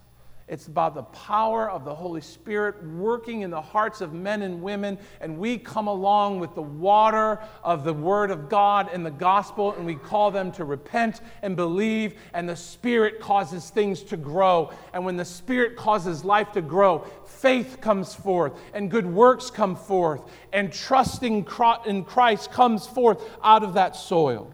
It's 0.52 0.68
about 0.68 0.96
the 0.96 1.04
power 1.04 1.72
of 1.72 1.86
the 1.86 1.96
Holy 1.96 2.20
Spirit 2.20 2.84
working 2.84 3.42
in 3.42 3.50
the 3.50 3.62
hearts 3.62 4.02
of 4.02 4.12
men 4.12 4.42
and 4.42 4.62
women. 4.62 4.98
And 5.22 5.38
we 5.38 5.58
come 5.58 5.88
along 5.88 6.42
with 6.42 6.56
the 6.56 6.62
water 6.62 7.40
of 7.64 7.86
the 7.86 7.94
Word 7.94 8.32
of 8.32 8.50
God 8.50 8.90
and 8.92 9.06
the 9.06 9.12
gospel, 9.12 9.72
and 9.72 9.86
we 9.86 9.96
call 9.96 10.30
them 10.30 10.52
to 10.52 10.66
repent 10.66 11.22
and 11.42 11.56
believe. 11.56 12.16
And 12.34 12.50
the 12.50 12.58
Spirit 12.58 13.22
causes 13.22 13.70
things 13.70 14.04
to 14.04 14.18
grow. 14.18 14.74
And 14.92 15.06
when 15.06 15.16
the 15.16 15.24
Spirit 15.24 15.78
causes 15.78 16.26
life 16.26 16.52
to 16.52 16.62
grow, 16.62 17.06
faith 17.26 17.78
comes 17.80 18.14
forth, 18.14 18.52
and 18.74 18.92
good 18.92 19.06
works 19.06 19.50
come 19.50 19.78
forth, 19.78 20.22
and 20.52 20.74
trusting 20.74 21.48
in 21.86 22.04
Christ 22.04 22.52
comes 22.52 22.86
forth 22.86 23.24
out 23.42 23.64
of 23.64 23.76
that 23.76 23.96
soil. 23.96 24.54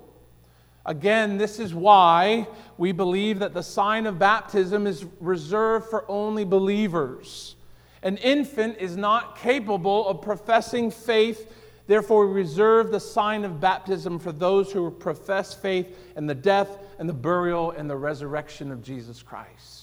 Again, 0.88 1.38
this 1.38 1.60
is 1.60 1.74
why 1.74 2.48
we 2.78 2.94
believe 2.94 3.40
that 3.40 3.54
the 3.54 3.62
sign 3.62 4.06
of 4.06 4.18
baptism 4.18 4.88
is 4.88 5.06
reserved 5.20 5.90
for 5.90 6.10
only 6.10 6.46
believers. 6.46 7.58
An 8.04 8.16
infant 8.18 8.78
is 8.80 8.96
not 8.96 9.38
capable 9.38 10.08
of 10.08 10.22
professing 10.22 10.90
faith, 10.90 11.54
therefore, 11.88 12.26
we 12.28 12.34
reserve 12.34 12.90
the 12.90 13.02
sign 13.02 13.44
of 13.44 13.60
baptism 13.60 14.18
for 14.18 14.32
those 14.32 14.72
who 14.72 14.90
profess 14.90 15.54
faith 15.54 15.94
in 16.16 16.26
the 16.26 16.36
death 16.36 16.78
and 17.00 17.10
the 17.10 17.14
burial 17.14 17.72
and 17.72 17.90
the 17.90 17.98
resurrection 17.98 18.72
of 18.72 18.82
Jesus 18.82 19.22
Christ. 19.22 19.77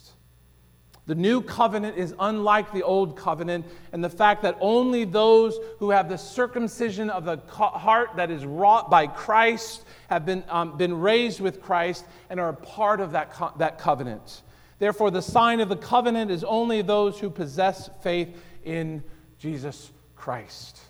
The 1.06 1.14
new 1.14 1.42
covenant 1.42 1.98
is 1.98 2.14
unlike 2.18 2.72
the 2.72 2.82
old 2.82 3.16
covenant, 3.16 3.66
and 3.92 4.02
the 4.02 4.08
fact 4.08 4.42
that 4.42 4.56
only 4.60 5.04
those 5.04 5.58
who 5.78 5.90
have 5.90 6.08
the 6.08 6.16
circumcision 6.16 7.10
of 7.10 7.26
the 7.26 7.36
heart 7.48 8.16
that 8.16 8.30
is 8.30 8.46
wrought 8.46 8.90
by 8.90 9.06
Christ 9.06 9.84
have 10.08 10.24
been, 10.24 10.42
um, 10.48 10.78
been 10.78 10.98
raised 10.98 11.40
with 11.40 11.60
Christ 11.60 12.06
and 12.30 12.40
are 12.40 12.48
a 12.48 12.54
part 12.54 13.00
of 13.00 13.12
that, 13.12 13.32
co- 13.34 13.52
that 13.58 13.78
covenant. 13.78 14.42
Therefore, 14.78 15.10
the 15.10 15.20
sign 15.20 15.60
of 15.60 15.68
the 15.68 15.76
covenant 15.76 16.30
is 16.30 16.42
only 16.42 16.80
those 16.80 17.18
who 17.18 17.28
possess 17.28 17.90
faith 18.02 18.34
in 18.64 19.04
Jesus 19.38 19.92
Christ. 20.16 20.80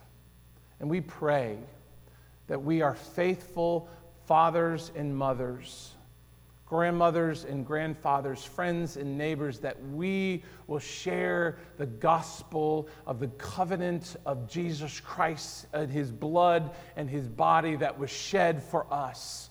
And 0.79 0.88
we 0.88 1.00
pray 1.00 1.59
that 2.46 2.62
we 2.62 2.83
are 2.83 2.94
faithful 2.94 3.88
fathers 4.27 4.92
and 4.94 5.16
mothers 5.16 5.93
grandmothers 6.66 7.44
and 7.44 7.66
grandfathers, 7.66 8.42
friends 8.42 8.96
and 8.96 9.18
neighbors, 9.18 9.59
that 9.61 9.77
we 9.90 10.42
will 10.66 10.79
share 10.79 11.59
the 11.77 11.87
gospel 11.87 12.88
of 13.07 13.20
the 13.20 13.29
covenant 13.29 14.16
of 14.24 14.48
Jesus 14.48 15.00
Christ 15.00 15.66
and 15.72 15.90
his 15.90 16.11
blood 16.11 16.70
and 16.96 17.09
his 17.09 17.29
body 17.29 17.77
that 17.77 17.98
was 17.98 18.11
shed 18.11 18.62
for 18.62 18.92
us. 18.92 19.50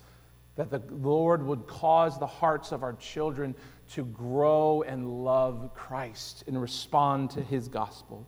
That 0.56 0.70
the 0.70 0.82
Lord 0.92 1.44
would 1.46 1.68
cause 1.68 2.20
the 2.20 2.28
hearts 2.28 2.72
of 2.72 2.84
our 2.84 2.94
children 2.94 3.56
to 3.92 4.06
grow 4.06 4.84
and 4.84 5.24
love 5.24 5.72
Christ 5.76 6.44
and 6.48 6.60
respond 6.60 7.32
to 7.32 7.42
his 7.42 7.68
gospel. 7.68 8.26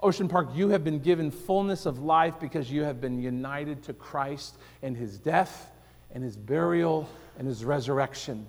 Ocean 0.00 0.28
Park, 0.28 0.50
you 0.54 0.68
have 0.68 0.84
been 0.84 1.00
given 1.00 1.30
fullness 1.30 1.86
of 1.86 2.00
life 2.00 2.38
because 2.38 2.70
you 2.70 2.82
have 2.82 3.00
been 3.00 3.18
united 3.18 3.82
to 3.84 3.94
Christ 3.94 4.58
in 4.82 4.94
his 4.94 5.18
death 5.18 5.72
and 6.12 6.22
his 6.22 6.36
burial 6.36 7.08
and 7.38 7.46
his 7.46 7.64
resurrection. 7.64 8.46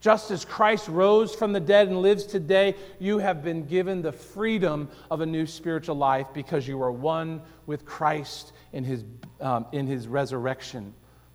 Just 0.00 0.30
as 0.30 0.44
Christ 0.44 0.86
rose 0.88 1.34
from 1.34 1.52
the 1.52 1.60
dead 1.60 1.88
and 1.88 2.00
lives 2.00 2.24
today, 2.24 2.76
you 3.00 3.18
have 3.18 3.42
been 3.42 3.66
given 3.66 4.00
the 4.00 4.12
freedom 4.12 4.88
of 5.10 5.20
a 5.20 5.26
new 5.26 5.44
spiritual 5.44 5.96
life 5.96 6.28
because 6.32 6.68
you 6.68 6.80
are 6.82 6.92
one 6.92 7.42
with 7.66 7.84
Christ 7.84 8.52
in 8.72 8.84
his, 8.84 9.04
um, 9.40 9.66
in 9.72 9.88
his 9.88 10.06
resurrection. 10.06 10.94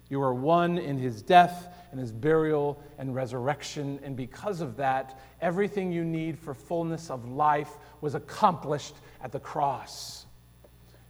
You 0.10 0.22
are 0.22 0.34
one 0.34 0.78
in 0.78 0.98
his 0.98 1.22
death 1.22 1.68
and 1.92 2.00
his 2.00 2.12
burial 2.12 2.82
and 2.98 3.14
resurrection. 3.14 4.00
And 4.02 4.16
because 4.16 4.62
of 4.62 4.78
that, 4.78 5.20
everything 5.42 5.92
you 5.92 6.06
need 6.06 6.40
for 6.40 6.54
fullness 6.54 7.10
of 7.10 7.28
life 7.28 7.72
was 8.00 8.16
accomplished 8.16 8.96
at 9.22 9.32
the 9.32 9.40
cross. 9.40 10.26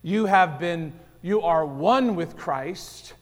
You 0.02 0.26
have 0.26 0.60
been, 0.60 0.92
you 1.22 1.42
are 1.42 1.66
one 1.66 2.16
with 2.16 2.36
Christ, 2.36 3.14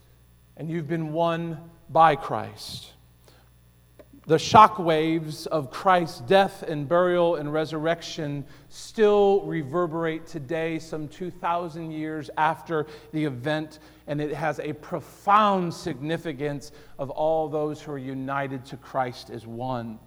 and 0.56 0.70
you've 0.70 0.88
been 0.88 1.12
won 1.12 1.71
by 1.92 2.16
Christ. 2.16 2.94
The 4.28 4.38
shock 4.38 4.78
waves 4.78 5.48
of 5.48 5.72
Christ's 5.72 6.22
death 6.22 6.64
and 6.64 6.88
burial 6.88 7.36
and 7.36 7.52
resurrection 7.52 8.46
still 8.70 9.42
reverberate 9.42 10.28
today, 10.28 10.78
some 10.78 11.08
2,000 11.08 11.92
years 11.92 12.30
after 12.38 12.86
the 13.14 13.26
event, 13.26 13.80
and 14.06 14.22
it 14.22 14.32
has 14.32 14.60
a 14.60 14.74
profound 14.74 15.74
significance 15.74 16.72
of 17.00 17.10
all 17.10 17.50
those 17.50 17.82
who 17.82 17.92
are 17.94 17.98
united 17.98 18.64
to 18.66 18.78
Christ 18.78 19.32
as 19.32 19.48
one. 19.48 19.98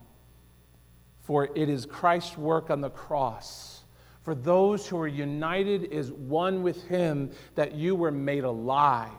For 1.22 1.50
it 1.56 1.68
is 1.68 1.84
Christ's 1.84 2.38
work 2.38 2.70
on 2.70 2.80
the 2.80 2.90
cross, 2.90 3.82
for 4.22 4.36
those 4.36 4.86
who 4.86 4.98
are 4.98 5.08
united 5.08 5.92
as 5.92 6.12
one 6.12 6.62
with 6.62 6.86
Him, 6.86 7.30
that 7.56 7.74
you 7.74 7.96
were 7.96 8.12
made 8.12 8.44
alive 8.44 9.10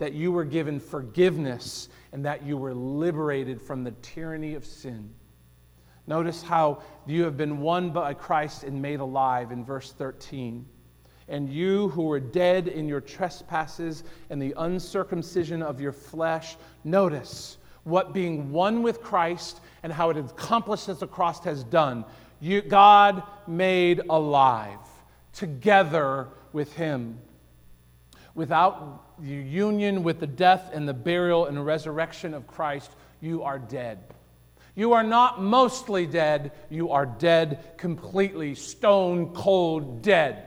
that 0.00 0.14
you 0.14 0.32
were 0.32 0.44
given 0.44 0.80
forgiveness 0.80 1.90
and 2.12 2.24
that 2.24 2.42
you 2.42 2.56
were 2.56 2.74
liberated 2.74 3.60
from 3.60 3.84
the 3.84 3.92
tyranny 4.02 4.54
of 4.54 4.64
sin. 4.64 5.10
Notice 6.06 6.42
how 6.42 6.82
you 7.06 7.22
have 7.24 7.36
been 7.36 7.60
won 7.60 7.90
by 7.90 8.14
Christ 8.14 8.64
and 8.64 8.80
made 8.80 9.00
alive 9.00 9.52
in 9.52 9.62
verse 9.62 9.92
13. 9.92 10.66
And 11.28 11.48
you 11.50 11.90
who 11.90 12.04
were 12.04 12.18
dead 12.18 12.66
in 12.66 12.88
your 12.88 13.02
trespasses 13.02 14.02
and 14.30 14.40
the 14.40 14.54
uncircumcision 14.56 15.62
of 15.62 15.80
your 15.80 15.92
flesh, 15.92 16.56
notice 16.82 17.58
what 17.84 18.14
being 18.14 18.50
one 18.50 18.82
with 18.82 19.02
Christ 19.02 19.60
and 19.82 19.92
how 19.92 20.08
it 20.08 20.16
accomplished 20.16 20.88
as 20.88 20.98
the 20.98 21.06
cross 21.06 21.44
has 21.44 21.62
done. 21.62 22.06
You, 22.40 22.62
God 22.62 23.22
made 23.46 24.00
alive 24.08 24.78
together 25.34 26.28
with 26.54 26.72
Him. 26.72 27.18
Without 28.34 29.20
the 29.20 29.34
union 29.34 30.02
with 30.02 30.20
the 30.20 30.26
death 30.26 30.70
and 30.72 30.88
the 30.88 30.94
burial 30.94 31.46
and 31.46 31.56
the 31.56 31.62
resurrection 31.62 32.34
of 32.34 32.46
Christ, 32.46 32.90
you 33.20 33.42
are 33.42 33.58
dead. 33.58 33.98
You 34.74 34.92
are 34.92 35.02
not 35.02 35.42
mostly 35.42 36.06
dead, 36.06 36.52
you 36.70 36.90
are 36.90 37.06
dead 37.06 37.72
completely, 37.76 38.54
stone 38.54 39.34
cold 39.34 40.02
dead. 40.02 40.46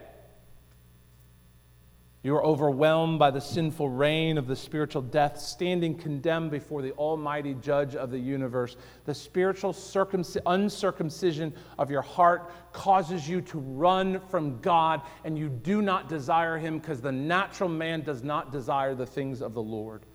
You 2.24 2.34
are 2.36 2.42
overwhelmed 2.42 3.18
by 3.18 3.30
the 3.30 3.40
sinful 3.40 3.90
reign 3.90 4.38
of 4.38 4.46
the 4.46 4.56
spiritual 4.56 5.02
death, 5.02 5.38
standing 5.38 5.94
condemned 5.94 6.50
before 6.50 6.80
the 6.80 6.92
Almighty 6.92 7.52
Judge 7.60 7.94
of 7.94 8.10
the 8.10 8.18
universe. 8.18 8.78
The 9.04 9.14
spiritual 9.14 9.74
circumc- 9.74 10.40
uncircumcision 10.46 11.52
of 11.78 11.90
your 11.90 12.00
heart 12.00 12.50
causes 12.72 13.28
you 13.28 13.42
to 13.42 13.58
run 13.58 14.20
from 14.30 14.58
God, 14.62 15.02
and 15.26 15.38
you 15.38 15.50
do 15.50 15.82
not 15.82 16.08
desire 16.08 16.56
Him 16.56 16.78
because 16.78 17.02
the 17.02 17.12
natural 17.12 17.68
man 17.68 18.00
does 18.00 18.24
not 18.24 18.50
desire 18.50 18.94
the 18.94 19.04
things 19.04 19.42
of 19.42 19.52
the 19.52 19.62
Lord. 19.62 20.06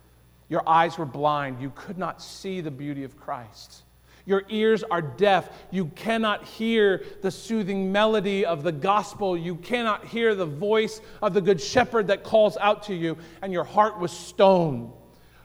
Your 0.48 0.68
eyes 0.68 0.98
were 0.98 1.06
blind, 1.06 1.62
you 1.62 1.70
could 1.76 1.96
not 1.96 2.20
see 2.20 2.60
the 2.60 2.72
beauty 2.72 3.04
of 3.04 3.16
Christ. 3.16 3.84
Your 4.26 4.44
ears 4.48 4.82
are 4.82 5.02
deaf. 5.02 5.48
You 5.70 5.86
cannot 5.86 6.44
hear 6.44 7.04
the 7.22 7.30
soothing 7.30 7.92
melody 7.92 8.44
of 8.44 8.62
the 8.62 8.72
gospel. 8.72 9.36
You 9.36 9.56
cannot 9.56 10.06
hear 10.06 10.34
the 10.34 10.46
voice 10.46 11.00
of 11.22 11.34
the 11.34 11.40
good 11.40 11.60
shepherd 11.60 12.08
that 12.08 12.22
calls 12.22 12.56
out 12.56 12.84
to 12.84 12.94
you. 12.94 13.16
And 13.42 13.52
your 13.52 13.64
heart 13.64 13.98
was 13.98 14.12
stone. 14.12 14.92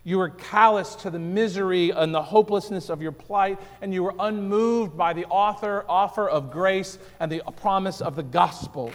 You 0.03 0.19
were 0.19 0.29
callous 0.29 0.93
to 0.97 1.09
the 1.09 1.17
misery 1.17 1.89
and 1.89 2.13
the 2.13 2.21
hopelessness 2.21 2.89
of 2.89 3.01
your 3.01 3.11
plight, 3.11 3.59
and 3.81 3.91
you 3.91 4.03
were 4.03 4.13
unmoved 4.19 4.95
by 4.95 5.13
the 5.13 5.25
author, 5.25 5.83
offer 5.89 6.29
of 6.29 6.51
grace 6.51 6.99
and 7.19 7.31
the 7.31 7.41
promise 7.57 8.01
of 8.01 8.15
the 8.15 8.21
gospel. 8.21 8.91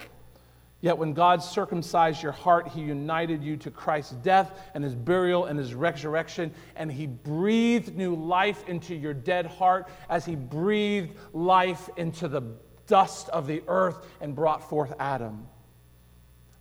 Yet 0.81 0.97
when 0.97 1.13
God 1.13 1.43
circumcised 1.43 2.23
your 2.23 2.31
heart, 2.31 2.67
He 2.67 2.81
united 2.81 3.43
you 3.43 3.55
to 3.57 3.69
Christ's 3.69 4.13
death 4.13 4.59
and 4.73 4.83
His 4.83 4.95
burial 4.95 5.45
and 5.45 5.57
His 5.57 5.75
resurrection, 5.75 6.51
and 6.75 6.91
He 6.91 7.05
breathed 7.05 7.95
new 7.95 8.15
life 8.15 8.67
into 8.67 8.95
your 8.95 9.13
dead 9.13 9.45
heart 9.45 9.87
as 10.09 10.25
He 10.25 10.35
breathed 10.35 11.15
life 11.33 11.89
into 11.97 12.27
the 12.27 12.41
dust 12.87 13.29
of 13.29 13.45
the 13.45 13.61
earth 13.67 14.05
and 14.21 14.35
brought 14.35 14.67
forth 14.67 14.93
Adam. 14.99 15.47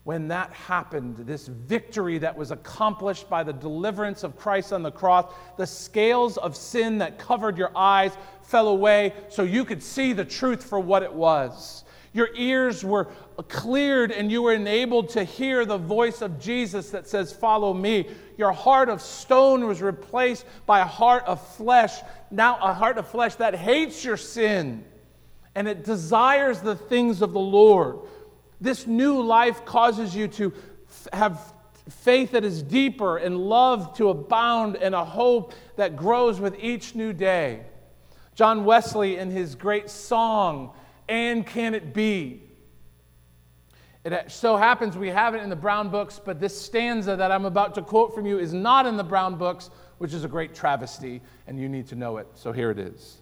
When 0.05 0.29
that 0.29 0.53
happened, 0.53 1.17
this 1.19 1.47
victory 1.47 2.19
that 2.19 2.37
was 2.37 2.51
accomplished 2.51 3.29
by 3.29 3.43
the 3.43 3.53
deliverance 3.53 4.23
of 4.23 4.37
Christ 4.37 4.73
on 4.73 4.83
the 4.83 4.91
cross, 4.91 5.33
the 5.57 5.67
scales 5.67 6.37
of 6.39 6.57
sin 6.57 6.99
that 6.99 7.19
covered 7.19 7.59
your 7.59 7.71
eyes 7.77 8.13
fell 8.43 8.69
away 8.69 9.13
so 9.29 9.43
you 9.43 9.65
could 9.65 9.83
see 9.83 10.13
the 10.13 10.25
truth 10.25 10.65
for 10.65 10.81
what 10.81 11.03
it 11.03 11.13
was. 11.13 11.85
Your 12.13 12.29
ears 12.35 12.85
were 12.85 13.05
cleared 13.49 14.11
and 14.11 14.33
you 14.33 14.43
were 14.43 14.53
enabled 14.53 15.11
to 15.11 15.23
hear 15.23 15.65
the 15.65 15.79
voice 15.79 16.23
of 16.23 16.41
Jesus 16.41 16.91
that 16.91 17.07
says, 17.07 17.33
Follow 17.33 17.73
me. 17.73 18.09
Your 18.37 18.53
heart 18.53 18.89
of 18.89 19.01
stone 19.01 19.67
was 19.67 19.81
replaced 19.81 20.45
by 20.67 20.81
a 20.81 20.85
heart 20.85 21.25
of 21.27 21.47
flesh. 21.55 22.01
Now, 22.31 22.59
a 22.61 22.75
heart 22.75 22.99
of 22.99 23.07
flesh 23.09 23.37
that 23.37 23.55
hates 23.55 24.05
your 24.05 24.17
sin 24.17 24.85
and 25.55 25.69
it 25.69 25.85
desires 25.85 26.61
the 26.61 26.77
things 26.77 27.23
of 27.23 27.33
the 27.33 27.41
Lord. 27.41 28.01
This 28.61 28.87
new 28.87 29.23
life 29.23 29.65
causes 29.65 30.15
you 30.15 30.29
to 30.29 30.53
have 31.13 31.55
faith 31.89 32.33
that 32.33 32.45
is 32.45 32.63
deeper 32.63 33.17
and 33.17 33.37
love 33.37 33.97
to 33.97 34.11
abound 34.11 34.77
and 34.77 34.95
a 34.95 35.05
hope 35.05 35.55
that 35.77 35.97
grows 35.97 36.41
with 36.41 36.57
each 36.61 36.95
new 36.95 37.13
day. 37.13 37.63
John 38.35 38.65
Wesley, 38.65 39.17
in 39.17 39.31
his 39.31 39.55
great 39.55 39.91
song, 39.91 40.73
And 41.11 41.45
Can 41.45 41.75
It 41.75 41.93
Be? 41.93 42.41
It 44.05 44.31
so 44.31 44.57
happens 44.57 44.97
we 44.97 45.09
have 45.09 45.35
it 45.35 45.43
in 45.43 45.51
the 45.51 45.57
brown 45.57 45.91
books, 45.91 46.21
but 46.25 46.41
this 46.41 46.59
stanza 46.59 47.17
that 47.17 47.31
I'm 47.31 47.45
about 47.45 47.75
to 47.75 47.83
quote 47.83 48.15
from 48.15 48.25
you 48.25 48.39
is 48.39 48.55
not 48.55 48.87
in 48.87 48.97
the 48.97 49.05
brown 49.05 49.37
books, 49.37 49.71
which 49.99 50.15
is 50.15 50.25
a 50.25 50.29
great 50.29 50.55
travesty, 50.55 51.21
and 51.47 51.61
you 51.61 51.69
need 51.69 51.87
to 51.89 51.97
know 51.97 52.17
it. 52.17 52.29
So 52.35 52.53
here 52.53 52.71
it 52.71 52.79
is. 52.79 53.19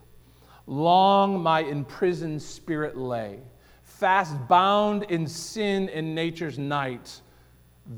Long 0.66 1.42
my 1.42 1.60
imprisoned 1.60 2.42
spirit 2.42 2.96
lay, 2.96 3.40
fast 3.82 4.36
bound 4.46 5.04
in 5.04 5.26
sin 5.26 5.88
in 5.88 6.14
nature's 6.14 6.58
night. 6.58 7.22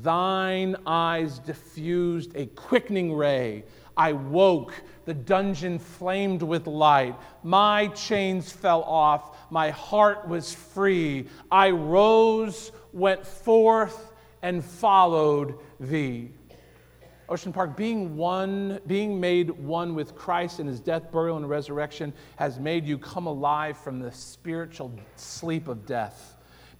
Thine 0.01 0.77
eyes 0.87 1.37
diffused 1.39 2.35
a 2.35 2.45
quickening 2.45 3.13
ray. 3.13 3.65
I 3.97 4.13
woke, 4.13 4.73
the 5.05 5.13
dungeon 5.13 5.77
flamed 5.77 6.41
with 6.41 6.65
light. 6.65 7.15
My 7.43 7.87
chains 7.87 8.51
fell 8.51 8.83
off, 8.83 9.37
my 9.51 9.69
heart 9.69 10.27
was 10.27 10.53
free. 10.53 11.27
I 11.51 11.69
rose, 11.69 12.71
went 12.93 13.25
forth, 13.25 14.13
and 14.41 14.63
followed 14.63 15.59
thee. 15.79 16.31
Ocean 17.29 17.53
Park, 17.53 17.77
being 17.77 18.17
one, 18.17 18.79
being 18.87 19.19
made 19.19 19.51
one 19.51 19.95
with 19.95 20.15
Christ 20.15 20.59
in 20.59 20.67
his 20.67 20.79
death, 20.79 21.11
burial, 21.11 21.37
and 21.37 21.49
resurrection 21.49 22.13
has 22.35 22.59
made 22.59 22.85
you 22.85 22.97
come 22.97 23.25
alive 23.25 23.77
from 23.77 23.99
the 23.99 24.11
spiritual 24.11 24.91
sleep 25.15 25.67
of 25.67 25.85
death. 25.85 26.30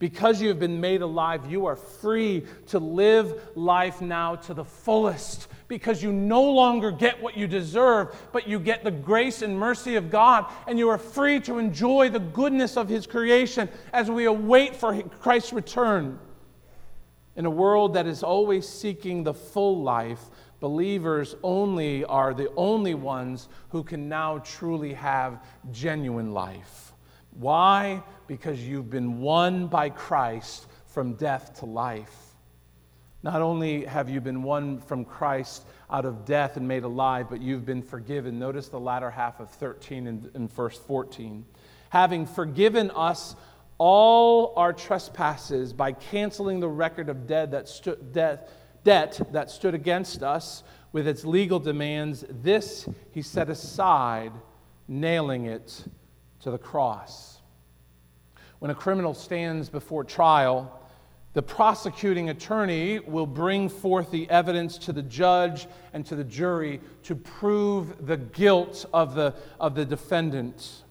Because 0.01 0.41
you 0.41 0.47
have 0.47 0.57
been 0.57 0.81
made 0.81 1.03
alive, 1.03 1.51
you 1.51 1.67
are 1.67 1.75
free 1.75 2.43
to 2.69 2.79
live 2.79 3.39
life 3.53 4.01
now 4.01 4.35
to 4.35 4.55
the 4.55 4.65
fullest 4.65 5.47
because 5.67 6.01
you 6.01 6.11
no 6.11 6.41
longer 6.41 6.89
get 6.89 7.21
what 7.21 7.37
you 7.37 7.45
deserve, 7.45 8.15
but 8.31 8.47
you 8.47 8.59
get 8.59 8.83
the 8.83 8.89
grace 8.89 9.43
and 9.43 9.55
mercy 9.55 9.97
of 9.97 10.09
God, 10.09 10.51
and 10.65 10.79
you 10.79 10.89
are 10.89 10.97
free 10.97 11.39
to 11.41 11.59
enjoy 11.59 12.09
the 12.09 12.19
goodness 12.19 12.77
of 12.77 12.89
His 12.89 13.05
creation 13.05 13.69
as 13.93 14.09
we 14.09 14.25
await 14.25 14.75
for 14.75 15.03
Christ's 15.03 15.53
return. 15.53 16.17
In 17.35 17.45
a 17.45 17.51
world 17.51 17.93
that 17.93 18.07
is 18.07 18.23
always 18.23 18.67
seeking 18.67 19.23
the 19.23 19.35
full 19.35 19.83
life, 19.83 20.31
believers 20.59 21.35
only 21.43 22.05
are 22.05 22.33
the 22.33 22.51
only 22.55 22.95
ones 22.95 23.49
who 23.69 23.83
can 23.83 24.09
now 24.09 24.39
truly 24.39 24.93
have 24.93 25.43
genuine 25.71 26.33
life. 26.33 26.90
Why? 27.31 28.03
Because 28.27 28.59
you've 28.61 28.89
been 28.89 29.19
won 29.19 29.67
by 29.67 29.89
Christ 29.89 30.67
from 30.87 31.13
death 31.13 31.59
to 31.59 31.65
life. 31.65 32.15
Not 33.23 33.41
only 33.41 33.85
have 33.85 34.09
you 34.09 34.19
been 34.19 34.41
won 34.41 34.79
from 34.79 35.05
Christ 35.05 35.65
out 35.89 36.05
of 36.05 36.25
death 36.25 36.57
and 36.57 36.67
made 36.67 36.83
alive, 36.83 37.27
but 37.29 37.39
you've 37.39 37.65
been 37.65 37.83
forgiven. 37.83 38.39
Notice 38.39 38.67
the 38.67 38.79
latter 38.79 39.11
half 39.11 39.39
of 39.39 39.49
13 39.51 40.07
and, 40.07 40.31
and 40.33 40.51
verse 40.51 40.77
14. 40.77 41.45
Having 41.89 42.25
forgiven 42.25 42.89
us 42.91 43.35
all 43.77 44.53
our 44.57 44.73
trespasses 44.73 45.71
by 45.73 45.91
canceling 45.91 46.59
the 46.59 46.67
record 46.67 47.09
of 47.09 47.27
dead 47.27 47.51
that 47.51 47.67
stood, 47.67 48.11
death, 48.11 48.49
debt 48.83 49.19
that 49.31 49.51
stood 49.51 49.75
against 49.75 50.23
us 50.23 50.63
with 50.91 51.07
its 51.07 51.23
legal 51.23 51.59
demands, 51.59 52.25
this 52.29 52.87
he 53.11 53.21
set 53.21 53.49
aside, 53.49 54.31
nailing 54.87 55.45
it 55.45 55.85
to 56.41 56.51
the 56.51 56.57
cross. 56.57 57.39
When 58.59 58.71
a 58.71 58.75
criminal 58.75 59.13
stands 59.13 59.69
before 59.69 60.03
trial, 60.03 60.79
the 61.33 61.41
prosecuting 61.41 62.29
attorney 62.29 62.99
will 62.99 63.25
bring 63.25 63.69
forth 63.69 64.11
the 64.11 64.29
evidence 64.29 64.77
to 64.79 64.93
the 64.93 65.01
judge 65.01 65.67
and 65.93 66.05
to 66.05 66.15
the 66.15 66.23
jury 66.23 66.81
to 67.03 67.15
prove 67.15 68.05
the 68.05 68.17
guilt 68.17 68.85
of 68.93 69.15
the, 69.15 69.33
of 69.59 69.73
the 69.75 69.85
defendant. 69.85 70.83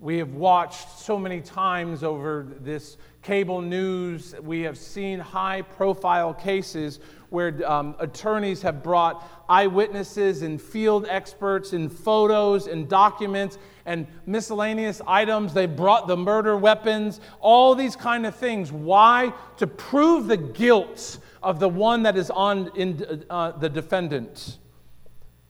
We 0.00 0.18
have 0.18 0.34
watched 0.34 0.98
so 0.98 1.18
many 1.18 1.40
times 1.40 2.02
over 2.02 2.46
this 2.60 2.96
cable 3.22 3.62
news, 3.62 4.34
we 4.42 4.60
have 4.62 4.76
seen 4.76 5.18
high 5.18 5.62
profile 5.62 6.34
cases 6.34 7.00
where 7.30 7.54
um, 7.66 7.94
attorneys 7.98 8.60
have 8.62 8.82
brought 8.82 9.26
eyewitnesses 9.48 10.42
and 10.42 10.60
field 10.60 11.06
experts 11.08 11.72
and 11.72 11.90
photos 11.90 12.66
and 12.66 12.88
documents 12.88 13.56
and 13.86 14.06
miscellaneous 14.26 15.00
items. 15.06 15.54
They 15.54 15.66
brought 15.66 16.06
the 16.06 16.16
murder 16.16 16.56
weapons, 16.56 17.20
all 17.40 17.74
these 17.74 17.96
kind 17.96 18.26
of 18.26 18.34
things. 18.34 18.72
Why? 18.72 19.32
To 19.58 19.66
prove 19.66 20.26
the 20.26 20.36
guilt 20.36 21.18
of 21.42 21.60
the 21.60 21.68
one 21.68 22.02
that 22.04 22.16
is 22.16 22.30
on 22.30 22.70
in, 22.74 23.24
uh, 23.28 23.52
the 23.52 23.68
defendant. 23.68 24.58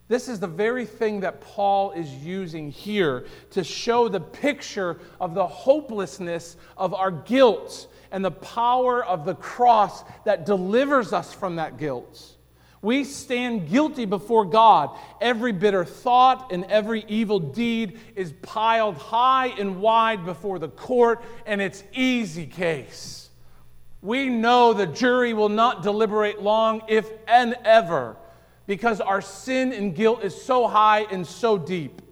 This 0.07 0.29
is 0.29 0.39
the 0.39 0.47
very 0.47 0.85
thing 0.85 1.21
that 1.21 1.41
Paul 1.41 1.93
is 1.93 2.11
using 2.13 2.71
here 2.71 3.27
to 3.51 3.65
show 3.65 4.09
the 4.09 4.21
picture 4.21 4.99
of 5.19 5.35
the 5.35 5.47
hopelessness 5.47 6.57
of 6.77 6.93
our 6.93 7.11
guilt 7.11 7.89
and 8.13 8.25
the 8.25 8.31
power 8.31 9.05
of 9.05 9.25
the 9.25 9.35
cross 9.35 10.05
that 10.25 10.45
delivers 10.45 11.13
us 11.13 11.33
from 11.33 11.57
that 11.57 11.79
guilt. 11.79 12.34
We 12.85 13.05
stand 13.05 13.71
guilty 13.71 14.05
before 14.05 14.45
God. 14.45 14.91
Every 15.19 15.53
bitter 15.53 15.87
thought 15.87 16.53
and 16.53 16.67
every 16.67 17.03
evil 17.09 17.41
deed 17.41 17.99
is 18.15 18.33
piled 18.43 18.99
high 18.99 19.47
and 19.59 19.81
wide 19.81 20.27
before 20.27 20.59
the 20.59 20.69
court, 20.69 21.25
and 21.47 21.63
it's 21.63 21.83
easy 21.95 22.47
case. 22.47 23.31
We 24.03 24.29
know 24.29 24.75
the 24.75 24.87
jury 24.87 25.33
will 25.33 25.49
not 25.49 25.83
deliberate 25.83 26.43
long, 26.43 26.83
if 26.87 27.11
and 27.27 27.55
ever, 27.65 28.19
because 28.67 29.01
our 29.01 29.23
sin 29.23 29.73
and 29.73 29.97
guilt 29.97 30.23
is 30.23 30.39
so 30.43 30.69
high 30.69 31.07
and 31.11 31.27
so 31.27 31.57
deep. 31.57 32.03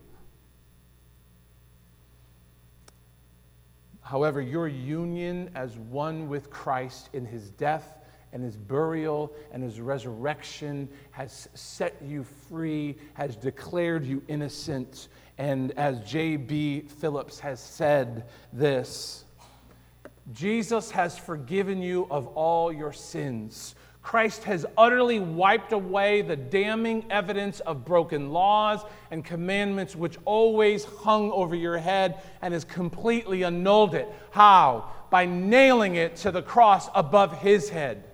However, 4.00 4.40
your 4.40 4.68
union 4.68 5.50
as 5.54 5.76
one 5.76 6.30
with 6.30 6.48
Christ 6.48 7.10
in 7.12 7.26
his 7.26 7.50
death 7.50 7.98
and 8.32 8.42
his 8.42 8.56
burial 8.56 9.32
and 9.52 9.62
his 9.62 9.80
resurrection 9.80 10.88
has 11.10 11.48
set 11.54 11.96
you 12.02 12.24
free, 12.48 12.96
has 13.14 13.36
declared 13.36 14.04
you 14.04 14.22
innocent. 14.28 15.08
And 15.38 15.72
as 15.72 16.00
J.B. 16.00 16.82
Phillips 17.00 17.38
has 17.40 17.60
said 17.60 18.24
this 18.52 19.24
Jesus 20.32 20.90
has 20.92 21.18
forgiven 21.18 21.82
you 21.82 22.06
of 22.10 22.28
all 22.28 22.72
your 22.72 22.92
sins. 22.92 23.74
Christ 24.02 24.42
has 24.44 24.66
utterly 24.76 25.20
wiped 25.20 25.72
away 25.72 26.22
the 26.22 26.36
damning 26.36 27.06
evidence 27.08 27.60
of 27.60 27.84
broken 27.84 28.32
laws 28.32 28.80
and 29.12 29.24
commandments 29.24 29.94
which 29.94 30.18
always 30.24 30.84
hung 30.84 31.30
over 31.30 31.54
your 31.54 31.78
head 31.78 32.20
and 32.40 32.52
has 32.52 32.64
completely 32.64 33.44
annulled 33.44 33.94
it. 33.94 34.08
How? 34.32 34.90
By 35.10 35.26
nailing 35.26 35.94
it 35.94 36.16
to 36.16 36.32
the 36.32 36.42
cross 36.42 36.88
above 36.94 37.38
his 37.38 37.68
head. 37.68 38.04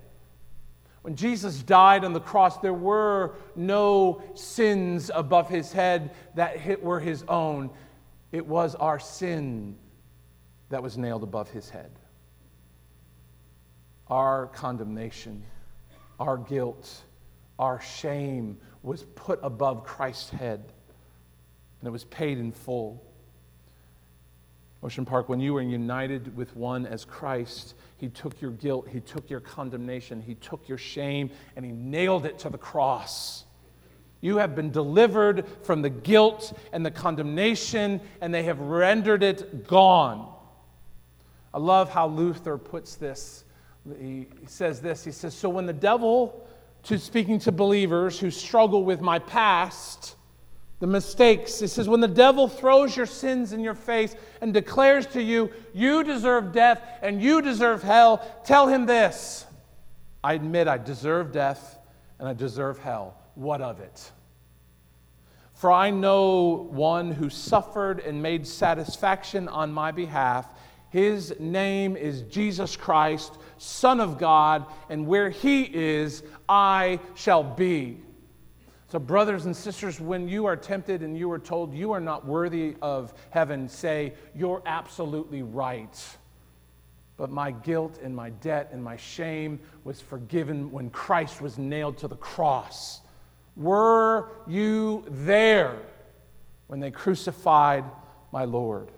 When 1.09 1.16
Jesus 1.16 1.62
died 1.62 2.04
on 2.04 2.12
the 2.12 2.20
cross, 2.20 2.59
there 2.59 2.74
were 2.74 3.36
no 3.56 4.20
sins 4.34 5.11
above 5.14 5.48
his 5.48 5.72
head 5.72 6.11
that 6.34 6.82
were 6.82 7.00
his 7.00 7.24
own. 7.28 7.70
It 8.30 8.46
was 8.46 8.74
our 8.74 8.98
sin 8.98 9.78
that 10.68 10.82
was 10.82 10.98
nailed 10.98 11.22
above 11.22 11.48
his 11.48 11.70
head. 11.70 11.90
Our 14.09 14.48
condemnation 14.48 15.44
our 16.20 16.36
guilt, 16.36 17.04
our 17.59 17.80
shame 17.80 18.59
was 18.82 19.04
put 19.14 19.40
above 19.42 19.84
Christ's 19.84 20.28
head, 20.28 20.62
and 21.80 21.88
it 21.88 21.90
was 21.90 22.04
paid 22.04 22.36
in 22.36 22.52
full. 22.52 23.02
Ocean 24.82 25.06
Park, 25.06 25.30
when 25.30 25.40
you 25.40 25.54
were 25.54 25.62
united 25.62 26.36
with 26.36 26.54
one 26.54 26.84
as 26.84 27.06
Christ, 27.06 27.76
He 27.99 28.09
took 28.09 28.40
your 28.40 28.53
guilt, 28.53 28.88
He 28.88 29.01
took 29.01 29.28
your 29.28 29.40
condemnation, 29.40 30.22
He 30.22 30.34
took 30.36 30.68
your 30.68 30.78
shame, 30.78 31.30
and 31.57 31.64
He 31.64 31.72
nailed 31.72 32.24
it 32.24 32.38
to 32.40 32.51
the 32.51 32.59
cross. 32.59 33.44
You 34.20 34.38
have 34.38 34.57
been 34.57 34.70
delivered 34.70 35.46
from 35.62 35.82
the 35.82 35.90
guilt 35.90 36.59
and 36.72 36.84
the 36.84 36.90
condemnation, 36.90 38.01
and 38.20 38.32
they 38.32 38.44
have 38.44 38.59
rendered 38.59 39.22
it 39.22 39.66
gone. 39.66 40.32
I 41.53 41.59
love 41.59 41.90
how 41.90 42.09
Luther 42.09 42.59
puts 42.59 42.96
this 42.96 43.44
he 43.99 44.26
says 44.46 44.80
this 44.80 45.05
he 45.05 45.11
says 45.11 45.34
so 45.34 45.49
when 45.49 45.66
the 45.66 45.72
devil 45.72 46.46
to 46.82 46.99
speaking 46.99 47.38
to 47.40 47.53
believers 47.53 48.18
who 48.18 48.30
struggle 48.30 48.84
with 48.84 49.01
my 49.01 49.18
past 49.18 50.16
the 50.81 50.87
mistakes. 50.87 51.59
He 51.59 51.66
says 51.66 51.89
when 51.89 52.01
the 52.01 52.09
devil 52.09 52.49
throws 52.49 52.97
your 52.97 53.07
sins 53.07 53.53
in 53.53 53.61
your 53.61 53.74
face 53.74 54.14
and 54.41 54.55
declares 54.55 55.07
to 55.09 55.22
you 55.22 55.51
you 55.74 56.05
deserve 56.05 56.53
death 56.53 56.81
and 57.03 57.22
you 57.22 57.43
deserve 57.43 57.83
hell 57.83 58.24
tell 58.45 58.68
him 58.68 58.87
this 58.87 59.47
i 60.22 60.35
admit 60.35 60.68
i 60.68 60.79
deserve 60.79 61.33
death 61.33 61.79
and 62.18 62.29
i 62.29 62.33
deserve 62.33 62.79
hell. 62.79 63.16
What 63.35 63.61
of 63.61 63.81
it? 63.81 64.11
For 65.55 65.72
i 65.72 65.91
know 65.91 66.68
one 66.70 67.11
who 67.11 67.29
suffered 67.29 68.01
and 68.01 68.22
made 68.22 68.47
satisfaction 68.47 69.49
on 69.49 69.72
my 69.72 69.91
behalf. 69.91 70.47
His 70.91 71.35
name 71.39 71.97
is 71.97 72.22
Jesus 72.22 72.74
Christ, 72.76 73.37
Son 73.59 74.01
of 74.01 74.18
God, 74.18 74.64
and 74.89 75.07
where 75.07 75.29
He 75.29 75.62
is, 75.64 76.22
I 76.49 76.99
shall 77.14 77.43
be. 77.43 78.01
So, 78.91 78.99
brothers 78.99 79.45
and 79.45 79.55
sisters, 79.55 80.01
when 80.01 80.28
you 80.28 80.47
are 80.47 80.57
tempted 80.57 81.03
and 81.03 81.16
you 81.16 81.30
are 81.30 81.39
told 81.39 81.74
you 81.74 81.93
are 81.93 82.01
not 82.01 82.24
worthy 82.24 82.74
of 82.80 83.12
heaven, 83.28 83.68
say, 83.68 84.14
You're 84.34 84.62
absolutely 84.64 85.43
right. 85.43 86.16
But 87.18 87.30
my 87.30 87.51
guilt 87.51 87.99
and 88.03 88.16
my 88.16 88.30
debt 88.30 88.70
and 88.72 88.82
my 88.82 88.97
shame 88.97 89.61
was 89.84 90.01
forgiven 90.01 90.70
when 90.70 90.89
Christ 90.89 91.43
was 91.43 91.59
nailed 91.59 91.99
to 91.99 92.09
the 92.09 92.16
cross. 92.16 93.03
Were 93.57 94.30
you 94.47 95.05
there 95.09 95.76
when 96.68 96.80
they 96.80 96.91
crucified 96.91 97.84
my 98.32 98.45
Lord? 98.45 98.91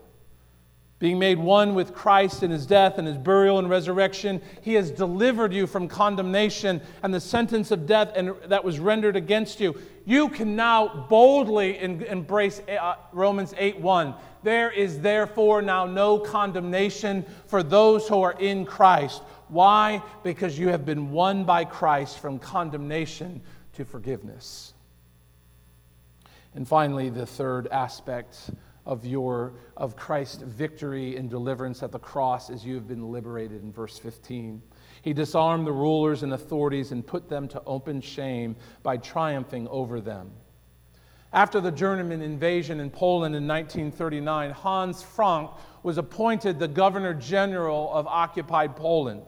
Being 1.01 1.18
made 1.18 1.38
one 1.38 1.74
with 1.74 1.94
Christ 1.94 2.42
in 2.42 2.51
his 2.51 2.66
death 2.66 2.98
and 2.98 3.09
his 3.09 3.16
burial 3.16 3.59
and 3.59 3.70
resurrection, 3.70 4.40
he 4.61 4.74
has 4.74 4.90
delivered 4.90 5.51
you 5.53 5.66
from 5.66 5.88
condemnation 5.88 6.80
and 7.03 7.12
the 7.12 7.20
sentence 7.20 7.70
of 7.70 7.86
death 7.86 8.12
and, 8.14 8.34
that 8.44 8.62
was 8.62 8.78
rendered 8.78 9.16
against 9.16 9.61
you. 9.61 9.74
You 10.05 10.28
can 10.28 10.57
now 10.57 11.07
boldly 11.09 11.78
in, 11.78 12.03
embrace 12.03 12.61
uh, 12.68 12.96
Romans 13.12 13.55
8 13.57 13.80
1. 13.80 14.14
There 14.42 14.70
is 14.70 15.01
therefore 15.01 15.62
now 15.62 15.86
no 15.86 16.18
condemnation 16.18 17.24
for 17.46 17.62
those 17.62 18.07
who 18.07 18.20
are 18.20 18.38
in 18.38 18.66
Christ. 18.66 19.22
Why? 19.48 20.03
Because 20.22 20.59
you 20.59 20.68
have 20.68 20.84
been 20.84 21.12
won 21.12 21.44
by 21.44 21.64
Christ 21.64 22.18
from 22.18 22.38
condemnation 22.38 23.40
to 23.72 23.86
forgiveness. 23.86 24.74
And 26.55 26.68
finally, 26.68 27.09
the 27.09 27.26
third 27.26 27.68
aspect 27.68 28.51
of 28.87 29.05
your 29.05 29.55
of 29.76 29.97
Christ's 29.97 30.43
victory 30.43 31.16
and 31.16 31.28
deliverance 31.28 31.83
at 31.83 31.93
the 31.93 31.99
cross 31.99 32.51
as 32.51 32.64
you 32.64 32.74
have 32.74 32.89
been 32.89 33.11
liberated 33.11 33.62
in 33.62 33.72
verse 33.72 33.99
15. 33.99 34.62
He 35.03 35.12
disarmed 35.12 35.66
the 35.66 35.72
rulers 35.72 36.22
and 36.22 36.33
authorities 36.33 36.93
and 36.93 37.07
put 37.07 37.28
them 37.28 37.49
to 37.49 37.62
open 37.66 38.01
shame 38.01 38.57
by 38.83 38.97
triumphing 38.97 39.68
over 39.68 40.01
them. 40.01 40.33
After 41.33 41.61
the 41.61 41.70
German 41.70 42.22
invasion 42.22 42.81
in 42.81 42.91
Poland 42.91 43.37
in 43.37 43.47
1939, 43.47 44.51
Hans 44.51 45.03
Frank 45.03 45.51
was 45.83 45.97
appointed 45.97 46.59
the 46.59 46.66
governor 46.66 47.14
general 47.14 47.93
of 47.93 48.07
occupied 48.09 48.74
Poland. 48.74 49.22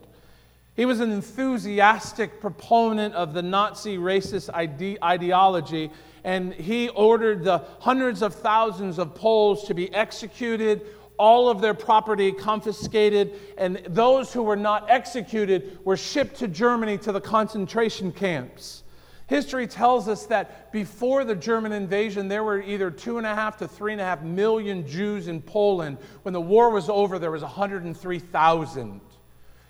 He 0.75 0.87
was 0.87 1.01
an 1.01 1.13
enthusiastic 1.13 2.41
proponent 2.41 3.15
of 3.15 3.35
the 3.35 3.43
Nazi 3.43 3.99
racist 3.99 4.49
ide- 4.55 4.99
ideology 5.03 5.91
and 6.25 6.55
he 6.55 6.89
ordered 6.91 7.45
the 7.45 7.59
hundreds 7.81 8.23
of 8.23 8.35
thousands 8.35 8.99
of 8.99 9.15
Poles 9.15 9.65
to 9.65 9.75
be 9.75 9.93
executed, 9.93 10.87
all 11.19 11.49
of 11.49 11.61
their 11.61 11.75
property 11.75 12.33
confiscated, 12.33 13.33
and 13.59 13.83
those 13.89 14.33
who 14.33 14.43
were 14.43 14.57
not 14.57 14.91
executed 14.91 15.79
were 15.85 15.97
shipped 15.97 16.37
to 16.37 16.49
Germany 16.49 16.99
to 16.99 17.13
the 17.13 17.21
concentration 17.21 18.13
camps. 18.13 18.83
History 19.27 19.67
tells 19.67 20.09
us 20.09 20.27
that 20.27 20.73
before 20.73 21.25
the 21.25 21.35
German 21.35 21.73
invasion, 21.73 22.29
there 22.29 22.45
were 22.45 22.61
either 22.61 22.91
two 22.91 23.19
and 23.19 23.27
a 23.27 23.35
half 23.35 23.57
to 23.59 23.69
three 23.69 23.93
and 23.93 24.01
a 24.01 24.05
half 24.05 24.23
million 24.23 24.87
Jews 24.87 25.29
in 25.29 25.41
Poland. 25.41 25.99
When 26.23 26.35
the 26.35 26.41
war 26.41 26.71
was 26.71 26.89
over, 26.89 27.19
there 27.19 27.31
was 27.31 27.43
103,000. 27.43 29.01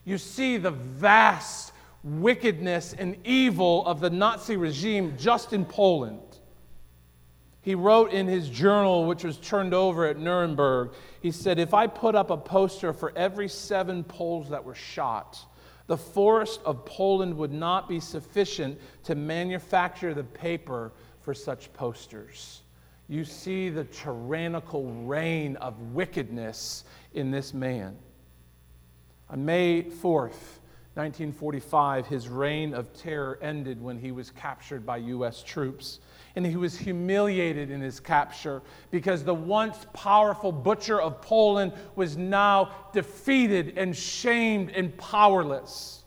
You 0.04 0.18
see 0.18 0.56
the 0.56 0.70
vast 0.70 1.72
wickedness 2.02 2.94
and 2.96 3.16
evil 3.24 3.86
of 3.86 4.00
the 4.00 4.10
Nazi 4.10 4.56
regime 4.56 5.14
just 5.16 5.52
in 5.52 5.64
Poland. 5.64 6.20
He 7.60 7.76
wrote 7.76 8.10
in 8.10 8.26
his 8.26 8.48
journal, 8.48 9.06
which 9.06 9.22
was 9.22 9.36
turned 9.36 9.72
over 9.72 10.04
at 10.06 10.18
Nuremberg, 10.18 10.94
he 11.20 11.30
said, 11.30 11.60
If 11.60 11.74
I 11.74 11.86
put 11.86 12.16
up 12.16 12.30
a 12.30 12.36
poster 12.36 12.92
for 12.92 13.12
every 13.16 13.48
seven 13.48 14.02
Poles 14.02 14.48
that 14.50 14.64
were 14.64 14.74
shot, 14.74 15.38
the 15.86 15.96
forest 15.96 16.60
of 16.64 16.84
Poland 16.84 17.36
would 17.36 17.52
not 17.52 17.88
be 17.88 18.00
sufficient 18.00 18.80
to 19.04 19.14
manufacture 19.14 20.12
the 20.12 20.24
paper 20.24 20.92
for 21.20 21.34
such 21.34 21.72
posters. 21.72 22.62
You 23.08 23.24
see 23.24 23.68
the 23.68 23.84
tyrannical 23.84 24.90
reign 25.04 25.54
of 25.56 25.78
wickedness 25.92 26.84
in 27.14 27.30
this 27.30 27.54
man. 27.54 27.96
On 29.32 29.44
May 29.44 29.82
4th, 29.82 30.60
1945, 30.94 32.06
his 32.06 32.28
reign 32.28 32.74
of 32.74 32.92
terror 32.92 33.38
ended 33.40 33.80
when 33.80 33.98
he 33.98 34.12
was 34.12 34.30
captured 34.30 34.84
by 34.84 34.98
U.S. 34.98 35.42
troops 35.42 36.00
and 36.36 36.44
he 36.44 36.56
was 36.56 36.76
humiliated 36.76 37.70
in 37.70 37.80
his 37.80 37.98
capture 37.98 38.60
because 38.90 39.24
the 39.24 39.34
once 39.34 39.86
powerful 39.94 40.52
butcher 40.52 41.00
of 41.00 41.22
Poland 41.22 41.72
was 41.96 42.18
now 42.18 42.70
defeated 42.92 43.78
and 43.78 43.96
shamed 43.96 44.70
and 44.70 44.96
powerless. 44.98 46.04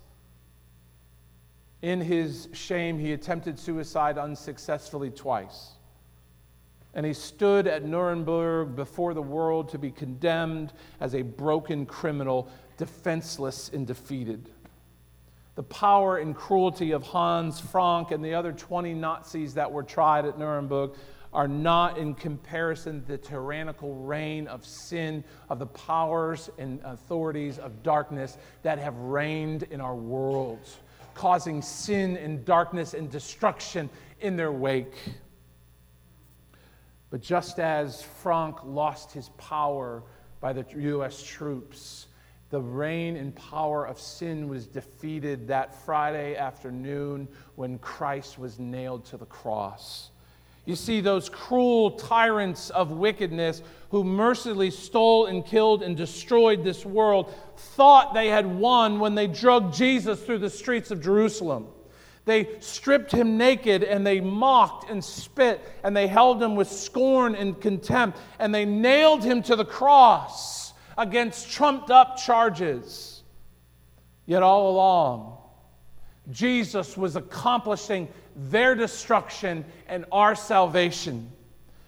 In 1.81 1.99
his 1.99 2.47
shame, 2.53 2.99
he 2.99 3.13
attempted 3.13 3.59
suicide 3.59 4.19
unsuccessfully 4.19 5.09
twice. 5.09 5.71
And 6.95 7.05
he 7.05 7.13
stood 7.13 7.67
at 7.67 7.83
Nuremberg 7.83 8.75
before 8.75 9.13
the 9.13 9.21
world 9.21 9.67
to 9.69 9.77
be 9.77 9.91
condemned 9.91 10.73
as 11.01 11.13
a 11.13 11.21
broken 11.21 11.85
criminal, 11.85 12.49
defenseless 12.77 13.69
and 13.73 13.87
defeated 13.87 14.49
the 15.55 15.63
power 15.63 16.17
and 16.17 16.35
cruelty 16.35 16.91
of 16.91 17.03
Hans 17.03 17.59
Frank 17.59 18.11
and 18.11 18.23
the 18.23 18.33
other 18.33 18.51
20 18.51 18.93
Nazis 18.93 19.53
that 19.53 19.71
were 19.71 19.83
tried 19.83 20.25
at 20.25 20.37
Nuremberg 20.37 20.91
are 21.33 21.47
not 21.47 21.97
in 21.97 22.13
comparison 22.13 23.01
to 23.01 23.07
the 23.07 23.17
tyrannical 23.17 23.95
reign 23.95 24.47
of 24.47 24.65
sin, 24.65 25.23
of 25.49 25.59
the 25.59 25.65
powers 25.65 26.49
and 26.57 26.81
authorities 26.83 27.57
of 27.57 27.83
darkness 27.83 28.37
that 28.63 28.79
have 28.79 28.97
reigned 28.97 29.63
in 29.63 29.81
our 29.81 29.95
world, 29.95 30.59
causing 31.13 31.61
sin 31.61 32.17
and 32.17 32.45
darkness 32.45 32.93
and 32.93 33.09
destruction 33.09 33.89
in 34.21 34.35
their 34.35 34.51
wake. 34.51 34.95
But 37.09 37.21
just 37.21 37.59
as 37.59 38.01
Frank 38.01 38.57
lost 38.65 39.11
his 39.13 39.29
power 39.37 40.03
by 40.41 40.51
the 40.51 40.65
U.S. 40.77 41.23
troops, 41.23 42.07
the 42.55 42.61
reign 42.61 43.17
and 43.17 43.35
power 43.35 43.85
of 43.85 43.99
sin 43.99 44.47
was 44.47 44.65
defeated 44.65 45.45
that 45.49 45.75
Friday 45.83 46.37
afternoon 46.37 47.27
when 47.55 47.77
Christ 47.79 48.39
was 48.39 48.59
nailed 48.59 49.03
to 49.07 49.17
the 49.17 49.25
cross. 49.25 50.11
You 50.63 50.77
see, 50.77 51.01
those 51.01 51.27
cruel 51.27 51.91
tyrants 51.91 52.69
of 52.69 52.91
wickedness 52.91 53.61
who 53.89 54.05
mercilessly 54.05 54.71
stole 54.71 55.25
and 55.25 55.45
killed 55.45 55.83
and 55.83 55.97
destroyed 55.97 56.63
this 56.63 56.85
world 56.85 57.33
thought 57.57 58.13
they 58.13 58.29
had 58.29 58.45
won 58.45 59.01
when 59.01 59.15
they 59.15 59.27
drugged 59.27 59.75
Jesus 59.75 60.23
through 60.23 60.39
the 60.39 60.49
streets 60.49 60.91
of 60.91 61.01
Jerusalem. 61.01 61.67
They 62.23 62.47
stripped 62.61 63.11
him 63.11 63.35
naked 63.35 63.83
and 63.83 64.07
they 64.07 64.21
mocked 64.21 64.89
and 64.89 65.03
spit 65.03 65.59
and 65.83 65.93
they 65.93 66.07
held 66.07 66.41
him 66.41 66.55
with 66.55 66.71
scorn 66.71 67.35
and 67.35 67.59
contempt 67.59 68.17
and 68.39 68.55
they 68.55 68.63
nailed 68.63 69.25
him 69.25 69.43
to 69.43 69.57
the 69.57 69.65
cross 69.65 70.64
against 70.97 71.51
trumped 71.51 71.91
up 71.91 72.17
charges. 72.17 73.23
Yet 74.25 74.43
all 74.43 74.71
along, 74.71 75.37
Jesus 76.31 76.97
was 76.97 77.15
accomplishing 77.15 78.07
their 78.35 78.75
destruction 78.75 79.65
and 79.87 80.05
our 80.11 80.35
salvation 80.35 81.31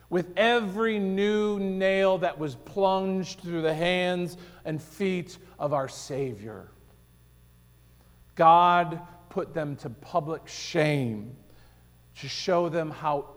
with 0.10 0.32
every 0.38 1.00
new 1.00 1.60
nail 1.60 2.20
that 2.20 2.38
was 2.38 2.56
plunged 2.56 3.42
through 3.42 3.62
the 3.62 3.74
hands 3.74 4.38
and 4.64 4.82
feet 4.82 5.38
of 5.60 5.74
our 5.74 5.90
Savior. 5.90 6.72
God 8.36 9.02
put 9.30 9.54
them 9.54 9.76
to 9.78 9.90
public 9.90 10.48
shame 10.48 11.36
to 12.20 12.28
show 12.28 12.70
them 12.70 12.92
how 12.92 13.30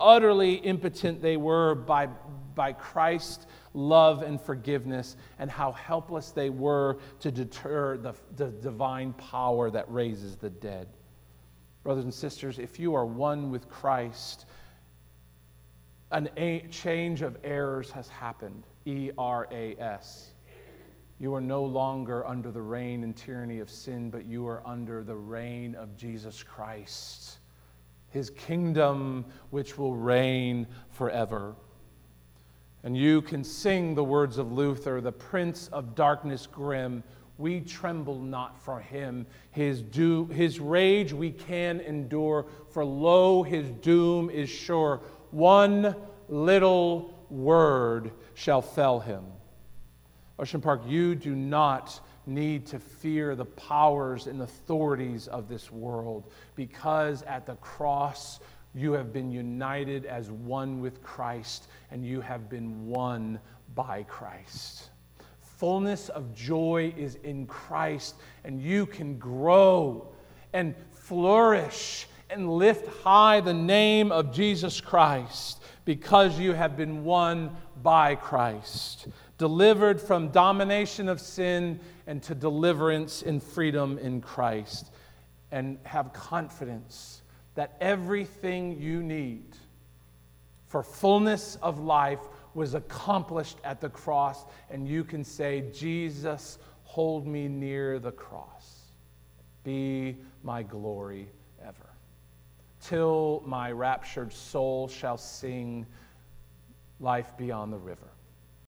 utterly 0.00 0.54
impotent 0.54 1.20
they 1.20 1.36
were 1.36 1.74
by, 1.74 2.06
by 2.54 2.72
Christ 2.72 3.46
love 3.74 4.22
and 4.22 4.40
forgiveness, 4.40 5.16
and 5.38 5.50
how 5.50 5.72
helpless 5.72 6.30
they 6.30 6.50
were 6.50 6.98
to 7.20 7.30
deter 7.30 7.96
the, 7.96 8.14
the 8.36 8.48
divine 8.48 9.12
power 9.14 9.70
that 9.70 9.90
raises 9.90 10.36
the 10.36 10.50
dead. 10.50 10.88
Brothers 11.82 12.04
and 12.04 12.14
sisters, 12.14 12.58
if 12.58 12.78
you 12.78 12.94
are 12.94 13.06
one 13.06 13.50
with 13.50 13.68
Christ, 13.68 14.46
a 16.12 16.64
change 16.70 17.22
of 17.22 17.36
eras 17.44 17.90
has 17.90 18.08
happened. 18.08 18.64
E 18.86 19.10
R 19.18 19.46
A 19.50 19.76
S. 19.76 20.30
You 21.20 21.34
are 21.34 21.40
no 21.40 21.64
longer 21.64 22.26
under 22.26 22.50
the 22.50 22.62
reign 22.62 23.02
and 23.04 23.14
tyranny 23.14 23.58
of 23.58 23.68
sin, 23.68 24.08
but 24.08 24.24
you 24.24 24.46
are 24.46 24.62
under 24.64 25.02
the 25.02 25.16
reign 25.16 25.74
of 25.74 25.96
Jesus 25.96 26.42
Christ, 26.42 27.38
his 28.10 28.30
kingdom 28.30 29.24
which 29.50 29.76
will 29.76 29.96
reign 29.96 30.66
forever. 30.90 31.56
And 32.84 32.96
you 32.96 33.22
can 33.22 33.42
sing 33.42 33.94
the 33.94 34.04
words 34.04 34.38
of 34.38 34.52
Luther, 34.52 35.00
the 35.00 35.12
Prince 35.12 35.68
of 35.68 35.94
Darkness 35.94 36.46
grim. 36.46 37.02
We 37.36 37.60
tremble 37.60 38.20
not 38.20 38.58
for 38.62 38.80
him. 38.80 39.26
His, 39.50 39.82
do, 39.82 40.26
his 40.26 40.60
rage 40.60 41.12
we 41.12 41.30
can 41.30 41.80
endure, 41.80 42.46
for 42.70 42.84
lo, 42.84 43.42
his 43.42 43.70
doom 43.70 44.30
is 44.30 44.48
sure. 44.48 45.00
One 45.30 45.94
little 46.28 47.26
word 47.30 48.12
shall 48.34 48.62
fell 48.62 49.00
him. 49.00 49.24
Ocean 50.38 50.60
Park, 50.60 50.82
you 50.86 51.14
do 51.14 51.34
not 51.34 52.00
need 52.26 52.66
to 52.66 52.78
fear 52.78 53.34
the 53.34 53.44
powers 53.44 54.26
and 54.26 54.42
authorities 54.42 55.26
of 55.28 55.48
this 55.48 55.72
world 55.72 56.30
because 56.54 57.22
at 57.22 57.46
the 57.46 57.56
cross 57.56 58.38
You 58.78 58.92
have 58.92 59.12
been 59.12 59.32
united 59.32 60.06
as 60.06 60.30
one 60.30 60.80
with 60.80 61.02
Christ, 61.02 61.66
and 61.90 62.06
you 62.06 62.20
have 62.20 62.48
been 62.48 62.86
won 62.86 63.40
by 63.74 64.04
Christ. 64.04 64.90
Fullness 65.40 66.10
of 66.10 66.32
joy 66.32 66.94
is 66.96 67.16
in 67.24 67.48
Christ, 67.48 68.14
and 68.44 68.62
you 68.62 68.86
can 68.86 69.18
grow 69.18 70.12
and 70.52 70.76
flourish 70.92 72.06
and 72.30 72.48
lift 72.48 72.86
high 73.02 73.40
the 73.40 73.52
name 73.52 74.12
of 74.12 74.32
Jesus 74.32 74.80
Christ 74.80 75.60
because 75.84 76.38
you 76.38 76.52
have 76.52 76.76
been 76.76 77.02
won 77.02 77.56
by 77.82 78.14
Christ, 78.14 79.08
delivered 79.38 80.00
from 80.00 80.28
domination 80.28 81.08
of 81.08 81.20
sin 81.20 81.80
and 82.06 82.22
to 82.22 82.32
deliverance 82.32 83.22
and 83.22 83.42
freedom 83.42 83.98
in 83.98 84.20
Christ. 84.20 84.92
And 85.50 85.78
have 85.82 86.12
confidence 86.12 87.22
that 87.58 87.74
everything 87.80 88.80
you 88.80 89.02
need 89.02 89.56
for 90.68 90.80
fullness 90.80 91.58
of 91.60 91.80
life 91.80 92.20
was 92.54 92.74
accomplished 92.74 93.58
at 93.64 93.80
the 93.80 93.88
cross, 93.88 94.44
and 94.70 94.86
you 94.86 95.02
can 95.02 95.24
say, 95.24 95.64
Jesus, 95.74 96.60
hold 96.84 97.26
me 97.26 97.48
near 97.48 97.98
the 97.98 98.12
cross. 98.12 98.82
Be 99.64 100.16
my 100.44 100.62
glory 100.62 101.26
ever. 101.60 101.90
Till 102.80 103.42
my 103.44 103.72
raptured 103.72 104.32
soul 104.32 104.86
shall 104.86 105.18
sing 105.18 105.84
life 107.00 107.36
beyond 107.36 107.72
the 107.72 107.78
river. 107.78 108.12